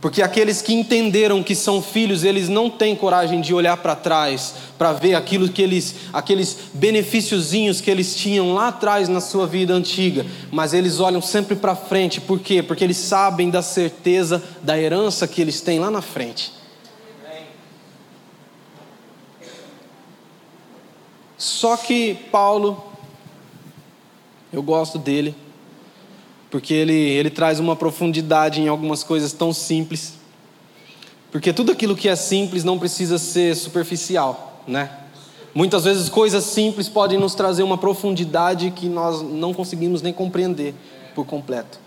Porque 0.00 0.22
aqueles 0.22 0.60
que 0.60 0.74
entenderam 0.74 1.40
que 1.40 1.54
são 1.54 1.80
filhos, 1.80 2.24
eles 2.24 2.48
não 2.48 2.68
têm 2.68 2.96
coragem 2.96 3.40
de 3.40 3.54
olhar 3.54 3.76
para 3.76 3.94
trás, 3.94 4.54
para 4.76 4.92
ver 4.92 5.14
aquilo 5.14 5.48
que 5.48 5.62
eles, 5.62 5.94
aqueles 6.12 6.58
benefíciozinhos 6.74 7.80
que 7.80 7.92
eles 7.92 8.16
tinham 8.16 8.54
lá 8.54 8.66
atrás 8.66 9.08
na 9.08 9.20
sua 9.20 9.46
vida 9.46 9.72
antiga, 9.72 10.26
mas 10.50 10.74
eles 10.74 10.98
olham 10.98 11.22
sempre 11.22 11.54
para 11.54 11.76
frente. 11.76 12.20
Por 12.20 12.40
quê? 12.40 12.60
Porque 12.60 12.82
eles 12.82 12.96
sabem 12.96 13.50
da 13.50 13.62
certeza 13.62 14.42
da 14.64 14.76
herança 14.76 15.28
que 15.28 15.40
eles 15.40 15.60
têm 15.60 15.78
lá 15.78 15.92
na 15.92 16.02
frente. 16.02 16.60
Só 21.42 21.76
que 21.76 22.14
Paulo, 22.30 22.80
eu 24.52 24.62
gosto 24.62 24.96
dele, 24.96 25.34
porque 26.48 26.72
ele, 26.72 26.94
ele 26.94 27.30
traz 27.30 27.58
uma 27.58 27.74
profundidade 27.74 28.60
em 28.60 28.68
algumas 28.68 29.02
coisas 29.02 29.32
tão 29.32 29.52
simples. 29.52 30.14
Porque 31.32 31.52
tudo 31.52 31.72
aquilo 31.72 31.96
que 31.96 32.08
é 32.08 32.14
simples 32.14 32.62
não 32.62 32.78
precisa 32.78 33.18
ser 33.18 33.56
superficial, 33.56 34.62
né? 34.68 34.96
Muitas 35.52 35.82
vezes 35.82 36.08
coisas 36.08 36.44
simples 36.44 36.88
podem 36.88 37.18
nos 37.18 37.34
trazer 37.34 37.64
uma 37.64 37.76
profundidade 37.76 38.70
que 38.70 38.86
nós 38.88 39.20
não 39.20 39.52
conseguimos 39.52 40.00
nem 40.00 40.12
compreender 40.12 40.76
por 41.12 41.26
completo. 41.26 41.80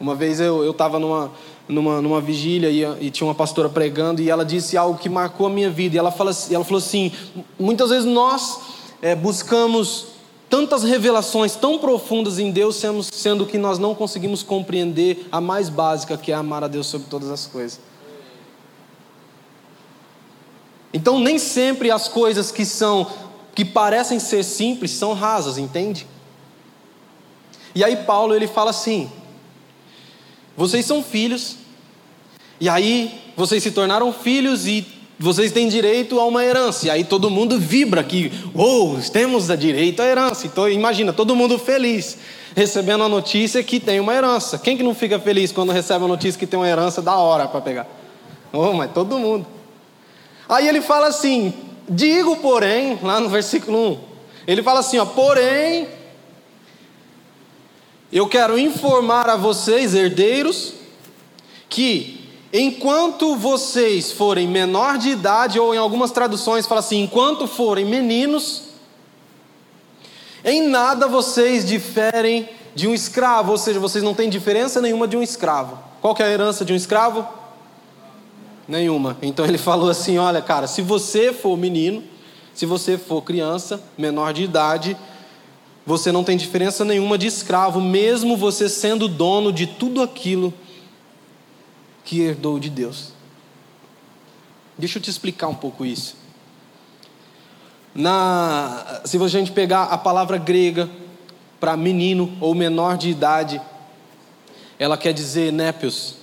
Uma 0.00 0.16
vez 0.16 0.40
eu 0.40 0.68
estava 0.68 0.98
numa, 0.98 1.30
numa, 1.68 2.00
numa 2.02 2.20
vigília 2.20 2.70
e, 2.70 3.06
e, 3.06 3.10
tinha 3.10 3.26
uma 3.26 3.34
pastora 3.34 3.68
pregando 3.68 4.20
e 4.20 4.28
ela 4.28 4.44
disse 4.44 4.76
algo 4.76 4.98
que 4.98 5.08
marcou 5.08 5.46
a 5.46 5.50
minha 5.50 5.70
vida. 5.70 5.96
E 5.96 5.98
ela, 5.98 6.10
fala, 6.10 6.32
ela 6.50 6.64
falou 6.64 6.78
assim: 6.78 7.12
muitas 7.58 7.90
vezes 7.90 8.04
nós 8.04 8.60
é, 9.00 9.14
buscamos 9.14 10.06
tantas 10.48 10.82
revelações 10.82 11.56
tão 11.56 11.78
profundas 11.78 12.38
em 12.38 12.50
Deus, 12.50 12.82
sendo 13.10 13.46
que 13.46 13.56
nós 13.56 13.78
não 13.78 13.94
conseguimos 13.94 14.42
compreender 14.42 15.26
a 15.32 15.40
mais 15.40 15.68
básica, 15.68 16.16
que 16.16 16.30
é 16.30 16.34
amar 16.34 16.62
a 16.62 16.68
Deus 16.68 16.86
sobre 16.86 17.08
todas 17.08 17.30
as 17.30 17.46
coisas. 17.46 17.80
Então, 20.92 21.18
nem 21.18 21.38
sempre 21.38 21.90
as 21.90 22.06
coisas 22.06 22.50
que 22.50 22.66
são 22.66 23.06
que 23.54 23.64
parecem 23.64 24.18
ser 24.18 24.42
simples 24.44 24.92
são 24.92 25.12
rasas, 25.12 25.58
entende? 25.58 26.06
E 27.74 27.82
aí 27.84 27.96
Paulo 27.96 28.34
ele 28.34 28.46
fala 28.46 28.70
assim: 28.70 29.10
Vocês 30.56 30.84
são 30.84 31.02
filhos, 31.02 31.56
e 32.60 32.68
aí 32.68 33.20
vocês 33.36 33.62
se 33.62 33.70
tornaram 33.70 34.12
filhos 34.12 34.66
e 34.66 34.86
vocês 35.18 35.52
têm 35.52 35.68
direito 35.68 36.18
a 36.18 36.24
uma 36.26 36.44
herança. 36.44 36.86
E 36.86 36.90
aí 36.90 37.04
todo 37.04 37.30
mundo 37.30 37.58
vibra 37.58 38.02
que, 38.02 38.30
oh, 38.54 38.96
temos 39.12 39.46
direito 39.58 40.00
à 40.00 40.06
herança. 40.06 40.46
Então 40.46 40.68
imagina, 40.68 41.12
todo 41.12 41.34
mundo 41.34 41.58
feliz, 41.58 42.18
recebendo 42.54 43.04
a 43.04 43.08
notícia 43.08 43.62
que 43.62 43.80
tem 43.80 44.00
uma 44.00 44.14
herança. 44.14 44.58
Quem 44.58 44.76
que 44.76 44.82
não 44.82 44.94
fica 44.94 45.18
feliz 45.18 45.52
quando 45.52 45.72
recebe 45.72 46.04
a 46.04 46.08
notícia 46.08 46.38
que 46.38 46.46
tem 46.46 46.58
uma 46.58 46.68
herança 46.68 47.00
da 47.00 47.16
hora 47.16 47.46
para 47.46 47.60
pegar? 47.60 47.86
Oh, 48.52 48.72
mas 48.72 48.90
todo 48.92 49.18
mundo. 49.18 49.46
Aí 50.48 50.68
ele 50.68 50.80
fala 50.82 51.06
assim: 51.06 51.54
digo, 51.88 52.36
porém, 52.36 52.98
lá 53.02 53.20
no 53.20 53.28
versículo 53.28 53.92
1, 53.92 53.98
ele 54.46 54.62
fala 54.62 54.80
assim: 54.80 54.98
ó, 54.98 55.04
porém, 55.04 55.88
eu 58.12 58.28
quero 58.28 58.58
informar 58.58 59.28
a 59.28 59.36
vocês, 59.36 59.94
herdeiros, 59.94 60.74
que 61.68 62.22
Enquanto 62.52 63.34
vocês 63.34 64.12
forem 64.12 64.46
menor 64.46 64.98
de 64.98 65.08
idade, 65.08 65.58
ou 65.58 65.74
em 65.74 65.78
algumas 65.78 66.10
traduções 66.10 66.66
fala 66.66 66.80
assim, 66.80 67.00
enquanto 67.00 67.46
forem 67.46 67.86
meninos, 67.86 68.64
em 70.44 70.68
nada 70.68 71.08
vocês 71.08 71.64
diferem 71.64 72.46
de 72.74 72.86
um 72.86 72.92
escravo, 72.92 73.52
ou 73.52 73.58
seja, 73.58 73.80
vocês 73.80 74.04
não 74.04 74.12
têm 74.12 74.28
diferença 74.28 74.82
nenhuma 74.82 75.08
de 75.08 75.16
um 75.16 75.22
escravo. 75.22 75.78
Qual 76.02 76.14
é 76.18 76.24
a 76.24 76.28
herança 76.28 76.62
de 76.62 76.74
um 76.74 76.76
escravo? 76.76 77.26
Nenhuma. 78.68 79.16
Então 79.22 79.46
ele 79.46 79.58
falou 79.58 79.88
assim: 79.88 80.18
olha, 80.18 80.42
cara, 80.42 80.66
se 80.66 80.82
você 80.82 81.32
for 81.32 81.56
menino, 81.56 82.02
se 82.52 82.66
você 82.66 82.98
for 82.98 83.22
criança, 83.22 83.82
menor 83.96 84.34
de 84.34 84.42
idade, 84.42 84.94
você 85.84 86.12
não 86.12 86.22
tem 86.22 86.36
diferença 86.36 86.84
nenhuma 86.84 87.18
de 87.18 87.26
escravo, 87.26 87.80
mesmo 87.80 88.36
você 88.36 88.68
sendo 88.68 89.08
dono 89.08 89.52
de 89.52 89.66
tudo 89.66 90.02
aquilo 90.02 90.54
que 92.04 92.20
herdou 92.20 92.58
de 92.58 92.70
Deus. 92.70 93.12
Deixa 94.78 94.98
eu 94.98 95.02
te 95.02 95.10
explicar 95.10 95.48
um 95.48 95.54
pouco 95.54 95.84
isso. 95.84 96.16
Na, 97.94 99.02
se 99.04 99.16
a 99.22 99.28
gente 99.28 99.52
pegar 99.52 99.84
a 99.84 99.98
palavra 99.98 100.38
grega 100.38 100.88
para 101.60 101.76
menino 101.76 102.36
ou 102.40 102.54
menor 102.54 102.96
de 102.96 103.10
idade, 103.10 103.60
ela 104.78 104.96
quer 104.96 105.12
dizer 105.12 105.52
népios. 105.52 106.16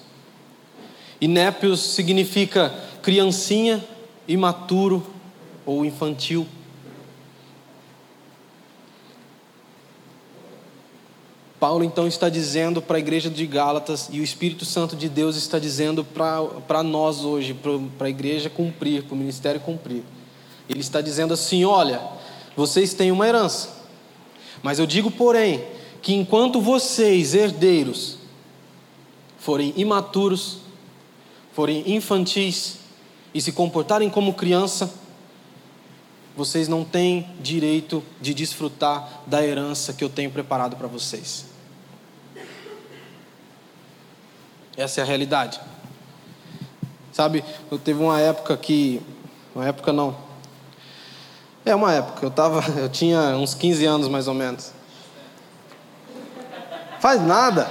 E 1.21 1.27
népios 1.27 1.81
significa 1.81 2.73
criancinha, 3.01 3.83
imaturo 4.27 5.05
ou 5.65 5.85
infantil. 5.85 6.47
Paulo 11.59 11.83
então 11.83 12.07
está 12.07 12.29
dizendo 12.29 12.81
para 12.81 12.95
a 12.95 12.99
igreja 12.99 13.29
de 13.29 13.45
Gálatas, 13.45 14.07
e 14.11 14.21
o 14.21 14.23
Espírito 14.23 14.63
Santo 14.63 14.95
de 14.95 15.09
Deus 15.09 15.35
está 15.35 15.59
dizendo 15.59 16.05
para 16.05 16.81
nós 16.81 17.25
hoje, 17.25 17.53
para 17.97 18.07
a 18.07 18.09
igreja 18.09 18.49
cumprir, 18.49 19.03
para 19.03 19.13
o 19.13 19.17
ministério 19.17 19.59
cumprir. 19.59 20.03
Ele 20.69 20.79
está 20.79 21.01
dizendo 21.01 21.33
assim: 21.33 21.65
olha, 21.65 22.01
vocês 22.55 22.93
têm 22.93 23.11
uma 23.11 23.27
herança, 23.27 23.69
mas 24.63 24.79
eu 24.79 24.85
digo, 24.85 25.11
porém, 25.11 25.61
que 26.01 26.13
enquanto 26.13 26.61
vocês, 26.61 27.33
herdeiros, 27.33 28.17
forem 29.37 29.73
imaturos, 29.75 30.59
forem 31.51 31.93
infantis 31.93 32.77
e 33.33 33.41
se 33.41 33.51
comportarem 33.51 34.09
como 34.09 34.33
criança, 34.33 34.93
vocês 36.37 36.69
não 36.69 36.85
têm 36.85 37.27
direito 37.41 38.01
de 38.21 38.33
desfrutar 38.33 39.23
da 39.27 39.45
herança 39.45 39.91
que 39.91 40.05
eu 40.05 40.09
tenho 40.09 40.31
preparado 40.31 40.77
para 40.77 40.87
vocês. 40.87 41.48
Essa 44.79 45.01
é 45.01 45.03
a 45.03 45.05
realidade. 45.05 45.59
Sabe, 47.11 47.43
eu 47.69 47.77
teve 47.77 48.01
uma 48.01 48.21
época 48.21 48.55
que. 48.55 49.01
Uma 49.53 49.67
época 49.67 49.91
não. 49.91 50.15
É 51.65 51.75
uma 51.75 51.93
época, 51.93 52.25
eu 52.25 52.31
tava. 52.31 52.63
Eu 52.79 52.87
tinha 52.87 53.19
uns 53.35 53.53
15 53.53 53.85
anos 53.85 54.07
mais 54.07 54.29
ou 54.29 54.33
menos. 54.33 54.71
Faz 57.01 57.21
nada. 57.21 57.69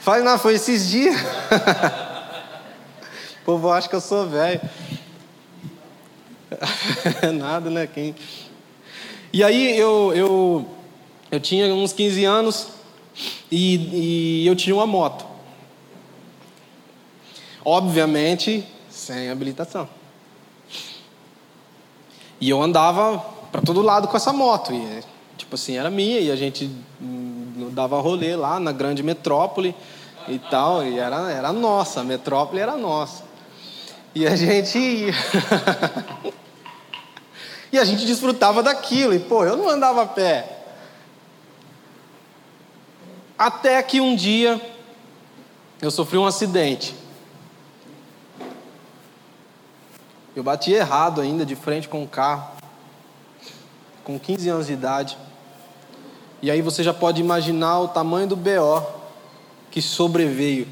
Faz 0.00 0.22
nada, 0.22 0.36
foi 0.36 0.54
esses 0.54 0.86
dias. 0.86 1.16
o 3.40 3.44
povo 3.46 3.72
acha 3.72 3.88
que 3.88 3.96
eu 3.96 4.00
sou 4.00 4.28
velho. 4.28 4.60
nada, 7.38 7.70
né? 7.70 7.86
Quem... 7.86 8.14
E 9.32 9.42
aí 9.42 9.78
eu, 9.78 10.12
eu, 10.14 10.68
eu 11.30 11.40
tinha 11.40 11.74
uns 11.74 11.94
15 11.94 12.24
anos 12.26 12.68
e, 13.50 14.42
e 14.42 14.46
eu 14.46 14.54
tinha 14.54 14.74
uma 14.74 14.86
moto. 14.86 15.31
Obviamente, 17.64 18.66
sem 18.90 19.30
habilitação. 19.30 19.88
E 22.40 22.50
eu 22.50 22.60
andava 22.60 23.18
para 23.52 23.62
todo 23.62 23.80
lado 23.82 24.08
com 24.08 24.16
essa 24.16 24.32
moto. 24.32 24.72
E, 24.72 25.04
tipo 25.36 25.54
assim, 25.54 25.76
era 25.76 25.90
minha 25.90 26.18
e 26.18 26.30
a 26.30 26.36
gente 26.36 26.68
hum, 27.00 27.70
dava 27.70 28.00
rolê 28.00 28.34
lá 28.34 28.58
na 28.58 28.72
grande 28.72 29.02
metrópole 29.02 29.74
e 30.26 30.38
tal. 30.38 30.84
E 30.84 30.98
era, 30.98 31.30
era 31.30 31.52
nossa, 31.52 32.00
a 32.00 32.04
metrópole 32.04 32.60
era 32.60 32.76
nossa. 32.76 33.22
E 34.14 34.26
a 34.26 34.34
gente 34.34 34.78
e 37.72 37.78
a 37.78 37.84
gente 37.84 38.04
desfrutava 38.04 38.62
daquilo. 38.62 39.14
E, 39.14 39.20
pô, 39.20 39.44
eu 39.44 39.56
não 39.56 39.68
andava 39.68 40.02
a 40.02 40.06
pé. 40.06 40.58
Até 43.38 43.82
que 43.82 44.00
um 44.00 44.16
dia 44.16 44.60
eu 45.80 45.90
sofri 45.90 46.18
um 46.18 46.26
acidente. 46.26 47.01
Eu 50.34 50.42
bati 50.42 50.72
errado 50.72 51.20
ainda, 51.20 51.44
de 51.44 51.54
frente 51.54 51.88
com 51.88 52.02
o 52.02 52.08
carro, 52.08 52.52
com 54.02 54.18
15 54.18 54.48
anos 54.48 54.66
de 54.66 54.72
idade. 54.72 55.18
E 56.40 56.50
aí 56.50 56.62
você 56.62 56.82
já 56.82 56.94
pode 56.94 57.20
imaginar 57.20 57.80
o 57.80 57.88
tamanho 57.88 58.26
do 58.26 58.36
BO 58.36 58.82
que 59.70 59.82
sobreveio. 59.82 60.66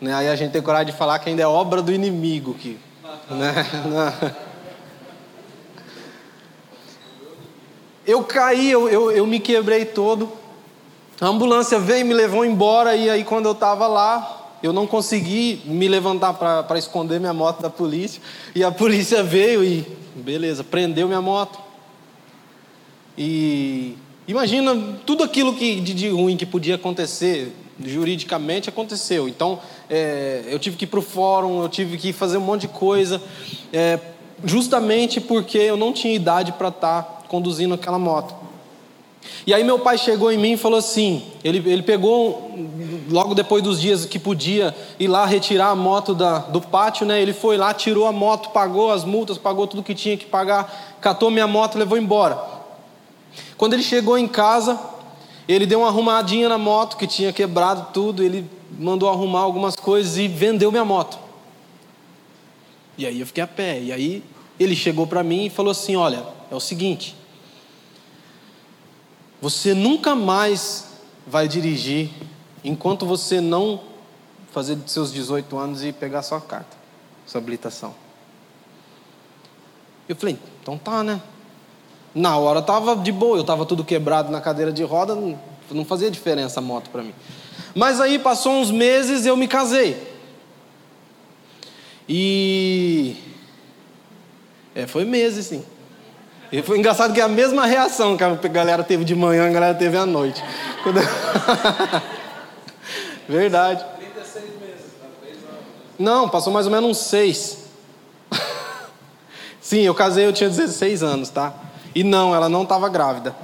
Né? 0.00 0.14
Aí 0.14 0.28
a 0.28 0.36
gente 0.36 0.52
tem 0.52 0.60
coragem 0.60 0.92
de 0.92 0.98
falar 0.98 1.18
que 1.18 1.30
ainda 1.30 1.42
é 1.42 1.46
obra 1.46 1.80
do 1.80 1.90
inimigo. 1.90 2.52
Que, 2.52 2.78
né? 3.30 4.34
eu 8.06 8.22
caí, 8.24 8.70
eu, 8.70 8.88
eu, 8.90 9.10
eu 9.10 9.26
me 9.26 9.40
quebrei 9.40 9.86
todo. 9.86 10.30
A 11.18 11.26
ambulância 11.26 11.78
veio 11.78 12.04
me 12.04 12.12
levou 12.12 12.44
embora, 12.44 12.94
e 12.94 13.08
aí 13.08 13.24
quando 13.24 13.46
eu 13.46 13.52
estava 13.52 13.86
lá, 13.86 14.35
eu 14.62 14.72
não 14.72 14.86
consegui 14.86 15.60
me 15.64 15.86
levantar 15.88 16.34
para 16.34 16.78
esconder 16.78 17.20
minha 17.20 17.34
moto 17.34 17.60
da 17.60 17.70
polícia. 17.70 18.20
E 18.54 18.64
a 18.64 18.70
polícia 18.70 19.22
veio 19.22 19.62
e, 19.62 19.86
beleza, 20.14 20.64
prendeu 20.64 21.06
minha 21.06 21.20
moto. 21.20 21.58
E 23.16 23.96
imagina 24.26 24.74
tudo 25.04 25.22
aquilo 25.22 25.54
que, 25.54 25.80
de, 25.80 25.94
de 25.94 26.08
ruim 26.08 26.36
que 26.36 26.46
podia 26.46 26.74
acontecer, 26.74 27.52
juridicamente 27.84 28.68
aconteceu. 28.68 29.28
Então, 29.28 29.58
é, 29.88 30.44
eu 30.48 30.58
tive 30.58 30.76
que 30.76 30.84
ir 30.84 30.88
para 30.88 30.98
o 30.98 31.02
fórum, 31.02 31.62
eu 31.62 31.68
tive 31.68 31.96
que 31.98 32.12
fazer 32.12 32.38
um 32.38 32.42
monte 32.42 32.62
de 32.62 32.68
coisa, 32.68 33.22
é, 33.72 33.98
justamente 34.44 35.20
porque 35.20 35.58
eu 35.58 35.76
não 35.76 35.92
tinha 35.92 36.14
idade 36.14 36.52
para 36.52 36.68
estar 36.68 37.02
tá 37.02 37.22
conduzindo 37.28 37.74
aquela 37.74 37.98
moto. 37.98 38.45
E 39.46 39.54
aí 39.54 39.62
meu 39.62 39.78
pai 39.78 39.96
chegou 39.96 40.32
em 40.32 40.38
mim 40.38 40.52
e 40.52 40.56
falou 40.56 40.78
assim, 40.78 41.22
ele, 41.44 41.58
ele 41.70 41.82
pegou, 41.82 42.50
logo 43.08 43.34
depois 43.34 43.62
dos 43.62 43.80
dias 43.80 44.04
que 44.04 44.18
podia 44.18 44.74
ir 44.98 45.06
lá 45.06 45.24
retirar 45.24 45.68
a 45.68 45.74
moto 45.76 46.14
da, 46.14 46.38
do 46.38 46.60
pátio, 46.60 47.06
né? 47.06 47.20
Ele 47.20 47.32
foi 47.32 47.56
lá, 47.56 47.72
tirou 47.72 48.06
a 48.06 48.12
moto, 48.12 48.50
pagou 48.50 48.90
as 48.90 49.04
multas, 49.04 49.38
pagou 49.38 49.66
tudo 49.66 49.82
que 49.82 49.94
tinha 49.94 50.16
que 50.16 50.26
pagar, 50.26 50.96
catou 51.00 51.30
minha 51.30 51.46
moto 51.46 51.78
levou 51.78 51.96
embora. 51.96 52.38
Quando 53.56 53.74
ele 53.74 53.82
chegou 53.82 54.18
em 54.18 54.26
casa, 54.26 54.78
ele 55.48 55.66
deu 55.66 55.80
uma 55.80 55.88
arrumadinha 55.88 56.48
na 56.48 56.58
moto, 56.58 56.96
que 56.96 57.06
tinha 57.06 57.32
quebrado 57.32 57.88
tudo, 57.92 58.22
ele 58.22 58.48
mandou 58.78 59.08
arrumar 59.08 59.40
algumas 59.40 59.76
coisas 59.76 60.18
e 60.18 60.26
vendeu 60.26 60.70
minha 60.70 60.84
moto. 60.84 61.18
E 62.98 63.06
aí 63.06 63.20
eu 63.20 63.26
fiquei 63.26 63.44
a 63.44 63.46
pé. 63.46 63.80
E 63.80 63.92
aí 63.92 64.22
ele 64.58 64.74
chegou 64.74 65.06
para 65.06 65.22
mim 65.22 65.46
e 65.46 65.50
falou 65.50 65.70
assim: 65.70 65.96
Olha, 65.96 66.24
é 66.50 66.54
o 66.54 66.60
seguinte, 66.60 67.14
você 69.48 69.74
nunca 69.74 70.16
mais 70.16 70.86
vai 71.24 71.46
dirigir 71.46 72.10
enquanto 72.64 73.06
você 73.06 73.40
não 73.40 73.80
fazer 74.50 74.76
seus 74.86 75.12
18 75.12 75.56
anos 75.56 75.84
e 75.84 75.92
pegar 75.92 76.22
sua 76.22 76.40
carta, 76.40 76.76
sua 77.24 77.40
habilitação. 77.40 77.94
Eu 80.08 80.16
falei, 80.16 80.36
então 80.60 80.76
tá, 80.76 81.04
né? 81.04 81.22
Na 82.12 82.36
hora 82.36 82.60
tava 82.60 82.96
de 82.96 83.12
boa, 83.12 83.36
eu 83.36 83.44
tava 83.44 83.64
tudo 83.64 83.84
quebrado 83.84 84.32
na 84.32 84.40
cadeira 84.40 84.72
de 84.72 84.82
roda, 84.82 85.14
não 85.14 85.84
fazia 85.84 86.10
diferença 86.10 86.58
a 86.58 86.62
moto 86.62 86.90
para 86.90 87.04
mim. 87.04 87.14
Mas 87.72 88.00
aí 88.00 88.18
passou 88.18 88.52
uns 88.52 88.72
meses 88.72 89.26
eu 89.26 89.36
me 89.36 89.46
casei. 89.46 90.12
E 92.08 93.14
é, 94.74 94.88
foi 94.88 95.04
meses, 95.04 95.46
sim. 95.46 95.64
E 96.50 96.62
foi 96.62 96.78
engraçado 96.78 97.12
que 97.12 97.20
é 97.20 97.24
a 97.24 97.28
mesma 97.28 97.66
reação 97.66 98.16
que 98.16 98.22
a 98.22 98.34
galera 98.34 98.84
teve 98.84 99.04
de 99.04 99.14
manhã, 99.14 99.48
a 99.48 99.52
galera 99.52 99.74
teve 99.74 99.96
à 99.96 100.06
noite. 100.06 100.42
Verdade. 103.28 103.84
36 103.98 104.44
meses, 104.60 104.84
Não, 105.98 106.28
passou 106.28 106.52
mais 106.52 106.66
ou 106.66 106.72
menos 106.72 106.90
uns 106.90 106.98
seis. 106.98 107.58
Sim, 109.60 109.80
eu 109.80 109.94
casei, 109.94 110.26
eu 110.26 110.32
tinha 110.32 110.48
16 110.48 111.02
anos, 111.02 111.30
tá? 111.30 111.52
E 111.94 112.04
não, 112.04 112.34
ela 112.34 112.48
não 112.48 112.62
estava 112.62 112.88
grávida. 112.88 113.34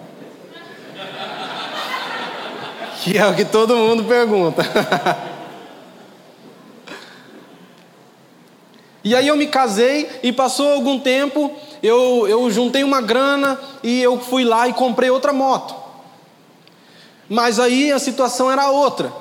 Que 3.03 3.17
é 3.19 3.27
o 3.27 3.35
que 3.35 3.45
todo 3.45 3.75
mundo 3.75 4.05
pergunta. 4.05 4.63
E 9.05 9.17
aí 9.17 9.27
eu 9.27 9.37
me 9.37 9.49
casei 9.49 10.09
e 10.23 10.33
passou 10.33 10.75
algum 10.75 11.01
tempo 11.01 11.53
eu, 11.83 12.27
eu 12.29 12.51
juntei 12.51 12.85
uma 12.85 13.01
grana 13.01 13.59
e 13.83 14.01
eu 14.01 14.19
fui 14.21 14.45
lá 14.45 14.69
e 14.69 14.73
comprei 14.73 15.11
outra 15.11 15.33
moto. 15.33 15.75
Mas 17.29 17.59
aí 17.59 17.91
a 17.91 17.99
situação 17.99 18.51
era 18.51 18.71
outra. 18.71 19.13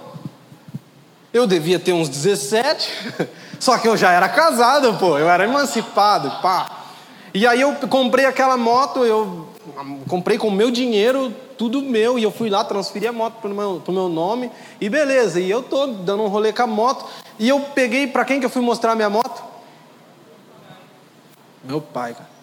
Eu 1.33 1.47
devia 1.47 1.79
ter 1.79 1.93
uns 1.93 2.09
17, 2.09 3.27
só 3.59 3.77
que 3.77 3.87
eu 3.87 3.95
já 3.95 4.11
era 4.11 4.27
casado, 4.29 4.93
pô, 4.97 5.17
eu 5.17 5.29
era 5.29 5.45
emancipado, 5.45 6.29
pá. 6.41 6.83
E 7.33 7.47
aí 7.47 7.61
eu 7.61 7.73
comprei 7.87 8.25
aquela 8.25 8.57
moto, 8.57 9.05
eu 9.05 9.47
comprei 10.09 10.37
com 10.37 10.51
meu 10.51 10.69
dinheiro, 10.69 11.33
tudo 11.57 11.81
meu, 11.81 12.19
e 12.19 12.23
eu 12.23 12.31
fui 12.31 12.49
lá, 12.49 12.63
transferi 12.65 13.07
a 13.07 13.13
moto 13.13 13.35
para 13.35 13.49
o 13.49 13.55
meu, 13.55 13.81
meu 13.87 14.09
nome, 14.09 14.51
e 14.81 14.89
beleza, 14.89 15.39
e 15.39 15.49
eu 15.49 15.63
tô 15.63 15.87
dando 15.87 16.23
um 16.23 16.27
rolê 16.27 16.51
com 16.51 16.63
a 16.63 16.67
moto, 16.67 17.05
e 17.39 17.47
eu 17.47 17.61
peguei, 17.73 18.07
para 18.07 18.25
quem 18.25 18.39
que 18.39 18.45
eu 18.45 18.49
fui 18.49 18.61
mostrar 18.61 18.91
a 18.91 18.95
minha 18.95 19.09
moto? 19.09 19.41
Meu 21.63 21.79
pai, 21.79 22.13
cara. 22.13 22.40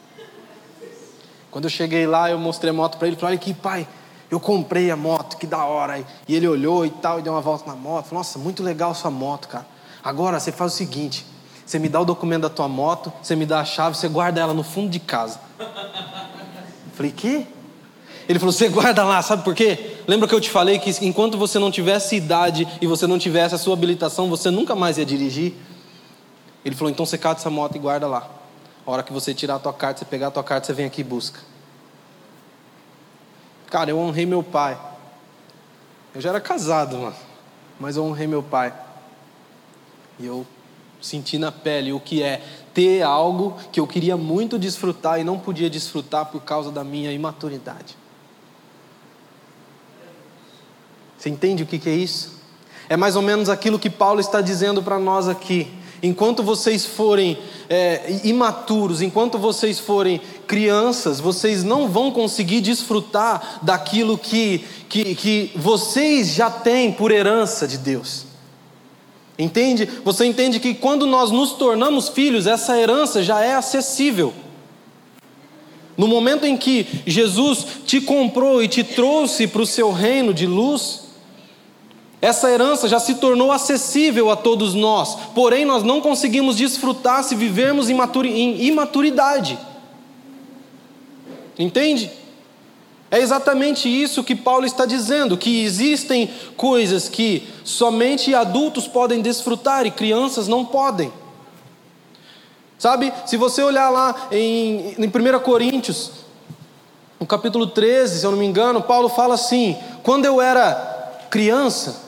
Quando 1.59 1.65
eu 1.65 1.71
cheguei 1.71 2.07
lá, 2.07 2.31
eu 2.31 2.39
mostrei 2.39 2.71
a 2.71 2.73
moto 2.73 2.99
para 2.99 3.09
ele, 3.09 3.17
falei: 3.17 3.35
"Olha 3.35 3.43
aqui, 3.43 3.53
pai, 3.53 3.85
eu 4.31 4.39
comprei 4.39 4.93
a 4.93 4.97
moto, 4.97 5.37
que 5.37 5.45
da 5.45 5.65
hora". 5.65 6.05
E 6.29 6.37
ele 6.37 6.47
olhou 6.47 6.87
e 6.87 6.91
tal, 6.91 7.19
e 7.19 7.23
deu 7.23 7.33
uma 7.33 7.41
volta 7.41 7.69
na 7.69 7.75
moto. 7.75 8.05
Falou: 8.05 8.21
"Nossa, 8.21 8.39
muito 8.39 8.63
legal 8.63 8.95
sua 8.95 9.11
moto, 9.11 9.49
cara. 9.49 9.67
Agora 10.05 10.39
você 10.39 10.53
faz 10.53 10.75
o 10.75 10.77
seguinte, 10.77 11.27
você 11.67 11.81
me 11.81 11.89
dá 11.89 12.01
o 12.01 12.05
documento 12.05 12.43
da 12.43 12.49
tua 12.49 12.69
moto, 12.69 13.13
você 13.21 13.35
me 13.35 13.45
dá 13.45 13.59
a 13.59 13.65
chave, 13.65 13.97
você 13.97 14.07
guarda 14.07 14.41
ela 14.41 14.55
no 14.55 14.63
fundo 14.63 14.89
de 14.89 15.01
casa". 15.01 15.41
Eu 15.59 15.67
falei: 16.95 17.11
"Que?" 17.11 17.45
Ele 18.29 18.39
falou: 18.39 18.53
"Você 18.53 18.69
guarda 18.69 19.03
lá, 19.03 19.21
sabe 19.21 19.43
por 19.43 19.53
quê? 19.53 19.97
Lembra 20.07 20.29
que 20.29 20.37
eu 20.37 20.41
te 20.41 20.51
falei 20.51 20.79
que 20.79 20.91
enquanto 21.05 21.37
você 21.37 21.59
não 21.59 21.73
tivesse 21.73 22.15
idade 22.15 22.69
e 22.81 22.87
você 22.87 23.05
não 23.05 23.19
tivesse 23.19 23.57
a 23.57 23.59
sua 23.59 23.73
habilitação, 23.73 24.31
você 24.31 24.49
nunca 24.49 24.77
mais 24.77 24.97
ia 24.97 25.05
dirigir?" 25.05 25.55
Ele 26.65 26.77
falou: 26.77 26.93
"Então 26.93 27.05
você 27.05 27.19
cata 27.19 27.41
essa 27.41 27.51
moto 27.51 27.75
e 27.75 27.81
guarda 27.81 28.07
lá". 28.07 28.29
A 28.87 28.91
hora 28.91 29.03
que 29.03 29.13
você 29.13 29.35
tirar 29.35 29.57
a 29.57 29.59
tua 29.59 29.75
carta, 29.75 29.99
você 29.99 30.07
pegar 30.07 30.29
a 30.29 30.31
tua 30.31 30.43
carta, 30.43 30.67
você 30.67 30.73
vem 30.73 30.87
aqui 30.87 31.03
e 31.03 31.05
busca. 31.05 31.41
Cara, 33.71 33.91
eu 33.91 33.99
honrei 33.99 34.25
meu 34.25 34.43
pai. 34.43 34.79
Eu 36.15 36.21
já 36.21 36.31
era 36.31 36.41
casado, 36.41 36.99
mano. 36.99 37.17
Mas 37.79 37.97
eu 37.97 38.05
honrei 38.05 38.27
meu 38.27 38.43
pai. 38.43 38.73
E 40.19 40.27
eu 40.27 40.47
senti 41.01 41.39
na 41.39 41.53
pele 41.53 41.93
o 41.93 42.01
que 42.01 42.23
é 42.23 42.43
ter 42.75 43.03
algo 43.03 43.57
que 43.71 43.79
eu 43.79 43.87
queria 43.87 44.17
muito 44.17 44.59
desfrutar 44.59 45.21
e 45.21 45.25
não 45.25 45.39
podia 45.39 45.71
desfrutar 45.71 46.27
por 46.27 46.43
causa 46.43 46.73
da 46.73 46.83
minha 46.83 47.13
imaturidade. 47.13 47.97
Você 51.17 51.29
entende 51.29 51.63
o 51.63 51.67
que 51.67 51.89
é 51.89 51.95
isso? 51.95 52.39
É 52.89 52.97
mais 52.97 53.17
ou 53.17 53.23
menos 53.23 53.49
aquilo 53.49 53.79
que 53.79 53.91
Paulo 53.91 54.21
está 54.21 54.41
dizendo 54.41 54.83
para 54.83 54.99
nós 54.99 55.29
aqui. 55.29 55.71
Enquanto 56.03 56.43
vocês 56.43 56.87
forem 56.87 57.39
é, 57.69 58.21
imaturos, 58.25 59.03
enquanto 59.03 59.37
vocês 59.37 59.79
forem 59.81 60.21
crianças, 60.47 61.19
vocês 61.19 61.65
não 61.65 61.89
vão 61.89 62.11
conseguir 62.11 62.61
desfrutar 62.61 63.59
daquilo 63.63 64.17
que, 64.17 64.65
que, 64.89 65.15
que 65.15 65.51
vocês 65.57 66.35
já 66.35 66.51
têm 66.51 66.93
por 66.93 67.11
herança 67.11 67.67
de 67.67 67.79
Deus. 67.79 68.27
Entende? 69.39 69.89
Você 70.05 70.25
entende 70.25 70.59
que 70.59 70.75
quando 70.75 71.07
nós 71.07 71.31
nos 71.31 71.53
tornamos 71.53 72.09
filhos, 72.09 72.47
essa 72.47 72.77
herança 72.77 73.23
já 73.23 73.43
é 73.43 73.55
acessível. 73.55 74.33
No 75.97 76.07
momento 76.07 76.45
em 76.47 76.57
que 76.57 76.87
Jesus 77.07 77.67
te 77.85 78.01
comprou 78.01 78.63
e 78.63 78.69
te 78.69 78.85
trouxe 78.85 79.49
para 79.49 79.63
o 79.63 79.67
seu 79.67 79.91
reino 79.91 80.33
de 80.33 80.47
luz, 80.47 81.08
essa 82.21 82.51
herança 82.51 82.89
já 82.89 82.99
se 82.99 83.15
tornou 83.17 83.53
acessível 83.53 84.31
a 84.31 84.37
todos 84.37 84.75
nós, 84.75 85.17
porém 85.35 85.65
nós 85.65 85.85
não 85.85 86.01
conseguimos 86.01 86.57
desfrutar 86.57 87.23
se 87.23 87.37
vivermos 87.37 87.89
em 87.89 88.67
imaturidade. 88.67 89.59
Entende? 91.57 92.11
É 93.11 93.19
exatamente 93.21 93.89
isso 93.89 94.25
que 94.25 94.35
Paulo 94.35 94.67
está 94.67 94.85
dizendo: 94.85 95.37
que 95.37 95.63
existem 95.63 96.29
coisas 96.57 97.09
que 97.09 97.47
somente 97.65 98.35
adultos 98.35 98.89
podem 98.89 99.23
desfrutar 99.23 99.87
e 99.87 99.91
crianças 99.91 100.49
não 100.49 100.65
podem. 100.65 101.13
Sabe, 102.79 103.13
se 103.27 103.37
você 103.37 103.63
olhar 103.63 103.91
lá 103.91 104.29
em, 104.31 104.95
em 104.99 105.07
1 105.07 105.41
Coríntios, 105.41 106.13
no 107.19 107.27
capítulo 107.27 107.67
13, 107.67 108.21
se 108.21 108.27
eu 108.27 108.31
não 108.31 108.39
me 108.39 108.47
engano, 108.47 108.83
Paulo 108.83 109.09
fala 109.09 109.35
assim: 109.35 109.77
quando 110.03 110.25
eu 110.25 110.41
era 110.41 111.27
criança, 111.31 112.08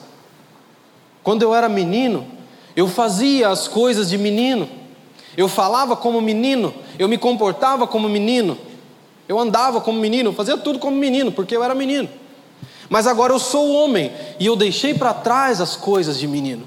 quando 1.23 1.43
eu 1.43 1.55
era 1.55 1.69
menino, 1.69 2.27
eu 2.75 2.89
fazia 2.89 3.49
as 3.49 3.69
coisas 3.69 4.09
de 4.09 4.17
menino, 4.17 4.69
eu 5.37 5.49
falava 5.49 5.97
como 5.97 6.21
menino, 6.21 6.75
eu 6.99 7.09
me 7.09 7.19
comportava 7.19 7.87
como 7.87 8.09
menino, 8.09 8.57
eu 9.29 9.39
andava 9.39 9.81
como 9.81 10.01
menino, 10.01 10.31
eu 10.31 10.35
fazia 10.35 10.57
tudo 10.57 10.79
como 10.79 10.97
menino, 10.97 11.31
porque 11.31 11.57
eu 11.57 11.63
era 11.63 11.75
menino. 11.75 12.09
Mas 12.89 13.07
agora 13.07 13.33
eu 13.33 13.39
sou 13.39 13.71
homem 13.71 14.11
e 14.39 14.47
eu 14.47 14.57
deixei 14.57 14.95
para 14.95 15.15
trás 15.15 15.61
as 15.61 15.77
coisas 15.77 16.19
de 16.19 16.27
menino. 16.27 16.67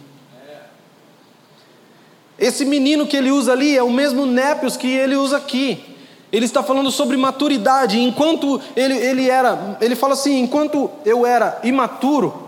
Esse 2.40 2.66
menino 2.66 3.06
que 3.06 3.18
ele 3.18 3.32
usa 3.32 3.52
ali 3.52 3.78
é 3.78 3.84
o 3.84 3.92
mesmo 3.92 4.26
népios 4.26 4.78
que 4.78 4.88
ele 4.88 5.16
usa 5.16 5.38
aqui. 5.38 5.84
Ele 6.32 6.46
está 6.46 6.64
falando 6.64 6.90
sobre 6.90 7.16
maturidade. 7.16 8.00
Enquanto 8.00 8.60
ele, 8.76 8.98
ele 8.98 9.30
era, 9.30 9.78
ele 9.80 9.96
fala 9.96 10.14
assim: 10.14 10.40
enquanto 10.40 10.90
eu 11.06 11.26
era 11.26 11.60
imaturo, 11.64 12.43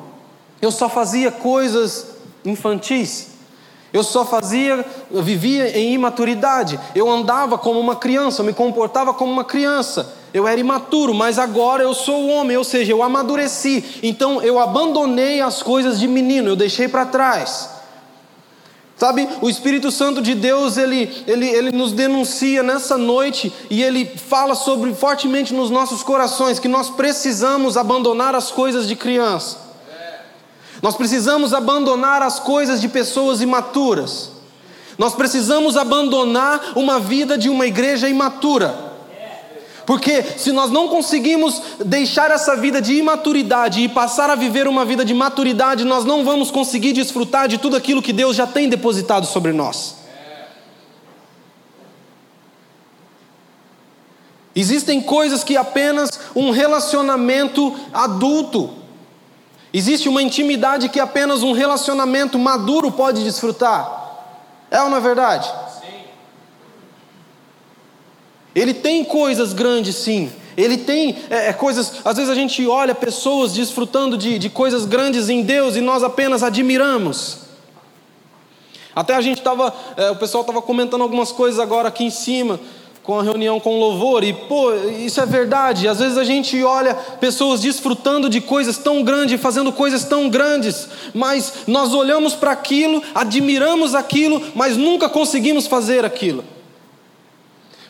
eu 0.62 0.72
só 0.72 0.90
fazia 0.90 1.32
coisas 1.32 2.08
infantis. 2.44 3.36
Eu 3.96 4.04
só 4.04 4.26
fazia, 4.26 4.86
vivia 5.10 5.78
em 5.78 5.94
imaturidade. 5.94 6.78
Eu 6.94 7.10
andava 7.10 7.58
como 7.58 7.80
uma 7.80 7.96
criança, 7.96 8.42
eu 8.42 8.46
me 8.46 8.54
comportava 8.54 9.14
como 9.14 9.32
uma 9.32 9.46
criança. 9.46 10.14
eu 10.34 10.46
era 10.46 10.60
imaturo, 10.60 11.14
mas 11.14 11.40
agora 11.40 11.82
eu 11.82 11.94
sou 11.94 12.28
homem, 12.28 12.58
ou 12.58 12.64
seja, 12.66 12.92
eu 12.92 13.02
amadureci. 13.02 14.02
Então 14.04 14.42
eu 14.42 14.60
abandonei 14.60 15.40
as 15.40 15.64
coisas 15.64 15.98
de 15.98 16.10
menino, 16.10 16.50
eu 16.50 16.56
deixei 16.58 16.90
para 16.90 17.06
trás. 17.06 17.70
Sabe, 18.98 19.30
o 19.42 19.50
Espírito 19.50 19.92
Santo 19.92 20.22
de 20.22 20.36
Deus, 20.36 20.78
ele, 20.78 21.10
ele, 21.26 21.48
ele 21.48 21.72
nos 21.72 21.94
denuncia 21.94 22.64
nessa 22.64 22.98
noite 22.98 23.52
e 23.70 23.82
ele 23.82 24.06
fala 24.06 24.56
sobre 24.56 24.94
fortemente 24.94 25.54
nos 25.54 25.70
nossos 25.70 26.04
corações 26.04 26.60
que 26.60 26.68
nós 26.68 26.90
precisamos 26.90 27.78
abandonar 27.78 28.36
as 28.36 28.52
coisas 28.52 28.88
de 28.88 28.96
criança. 28.96 29.65
Nós 30.82 30.96
precisamos 30.96 31.54
abandonar 31.54 32.22
as 32.22 32.40
coisas 32.40 32.82
de 32.82 32.88
pessoas 32.88 33.42
imaturas. 33.42 34.32
Nós 34.98 35.14
precisamos 35.14 35.76
abandonar 35.76 36.74
uma 36.76 37.00
vida 37.00 37.38
de 37.38 37.50
uma 37.50 37.66
igreja 37.66 38.08
imatura. 38.08 38.86
Porque 39.86 40.24
se 40.24 40.52
nós 40.52 40.72
não 40.72 40.88
conseguimos 40.88 41.62
deixar 41.86 42.32
essa 42.32 42.56
vida 42.56 42.82
de 42.82 42.96
imaturidade 42.96 43.82
e 43.82 43.90
passar 43.90 44.30
a 44.30 44.36
viver 44.36 44.68
uma 44.68 44.84
vida 44.84 45.06
de 45.06 45.14
maturidade, 45.14 45.86
nós 45.86 46.04
não 46.04 46.24
vamos 46.24 46.50
conseguir 46.50 46.92
desfrutar 46.94 47.48
de 47.48 47.60
tudo 47.60 47.76
aquilo 47.76 48.02
que 48.02 48.12
Deus 48.12 48.36
já 48.36 48.48
tem 48.48 48.68
depositado 48.68 49.28
sobre 49.28 49.54
nós. 49.54 49.98
Existem 54.56 55.02
coisas 55.02 55.44
que 55.44 55.58
apenas 55.58 56.10
um 56.36 56.50
relacionamento 56.50 57.76
adulto, 57.94 58.74
existe 59.78 60.08
uma 60.08 60.22
intimidade 60.22 60.90
que 60.90 61.00
apenas 61.00 61.44
um 61.44 61.52
relacionamento 61.52 62.40
maduro 62.40 62.92
pode 62.92 63.24
desfrutar. 63.24 64.04
É 64.72 64.82
ou 64.82 64.90
não 64.90 64.98
é 64.98 65.02
verdade? 65.02 65.52
Ele 68.56 68.74
tem 68.74 69.04
coisas 69.04 69.52
grandes, 69.52 69.96
sim. 69.98 70.32
Ele 70.56 70.78
tem 70.78 71.18
é, 71.30 71.50
é, 71.50 71.54
coisas. 71.54 71.96
Às 72.06 72.16
vezes 72.16 72.32
a 72.32 72.36
gente 72.36 72.66
olha 72.66 72.96
pessoas 72.96 73.52
desfrutando 73.52 74.18
de, 74.18 74.40
de 74.40 74.50
coisas 74.50 74.86
grandes 74.86 75.28
em 75.28 75.42
Deus 75.42 75.76
e 75.76 75.82
nós 75.82 76.04
apenas 76.04 76.42
admiramos. 76.42 77.40
Até 78.96 79.14
a 79.14 79.20
gente 79.20 79.40
estava. 79.40 79.76
É, 79.98 80.12
o 80.12 80.16
pessoal 80.16 80.42
estava 80.42 80.62
comentando 80.62 81.02
algumas 81.02 81.34
coisas 81.34 81.60
agora 81.60 81.90
aqui 81.90 82.06
em 82.06 82.10
cima, 82.10 82.58
com 83.06 83.20
a 83.20 83.24
reunião 83.24 83.60
com 83.60 83.80
louvor, 83.80 84.24
e 84.24 84.34
pô, 84.34 84.74
isso 84.74 85.22
é 85.22 85.26
verdade. 85.26 85.88
Às 85.88 86.00
vezes 86.00 86.18
a 86.18 86.24
gente 86.24 86.64
olha 86.64 86.96
pessoas 86.96 87.62
desfrutando 87.62 88.30
de 88.30 88.42
coisas 88.42 88.78
tão 88.78 89.04
grandes, 89.04 89.40
fazendo 89.40 89.72
coisas 89.72 90.04
tão 90.06 90.30
grandes, 90.30 90.90
mas 91.14 91.54
nós 91.68 91.94
olhamos 91.94 92.34
para 92.34 92.52
aquilo, 92.52 93.04
admiramos 93.14 93.94
aquilo, 93.94 94.42
mas 94.56 94.76
nunca 94.76 95.08
conseguimos 95.08 95.68
fazer 95.68 96.04
aquilo 96.04 96.44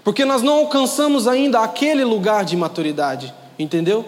porque 0.06 0.24
nós 0.24 0.44
não 0.44 0.58
alcançamos 0.58 1.28
ainda 1.28 1.62
aquele 1.62 2.04
lugar 2.04 2.46
de 2.46 2.56
maturidade, 2.56 3.34
entendeu? 3.58 4.06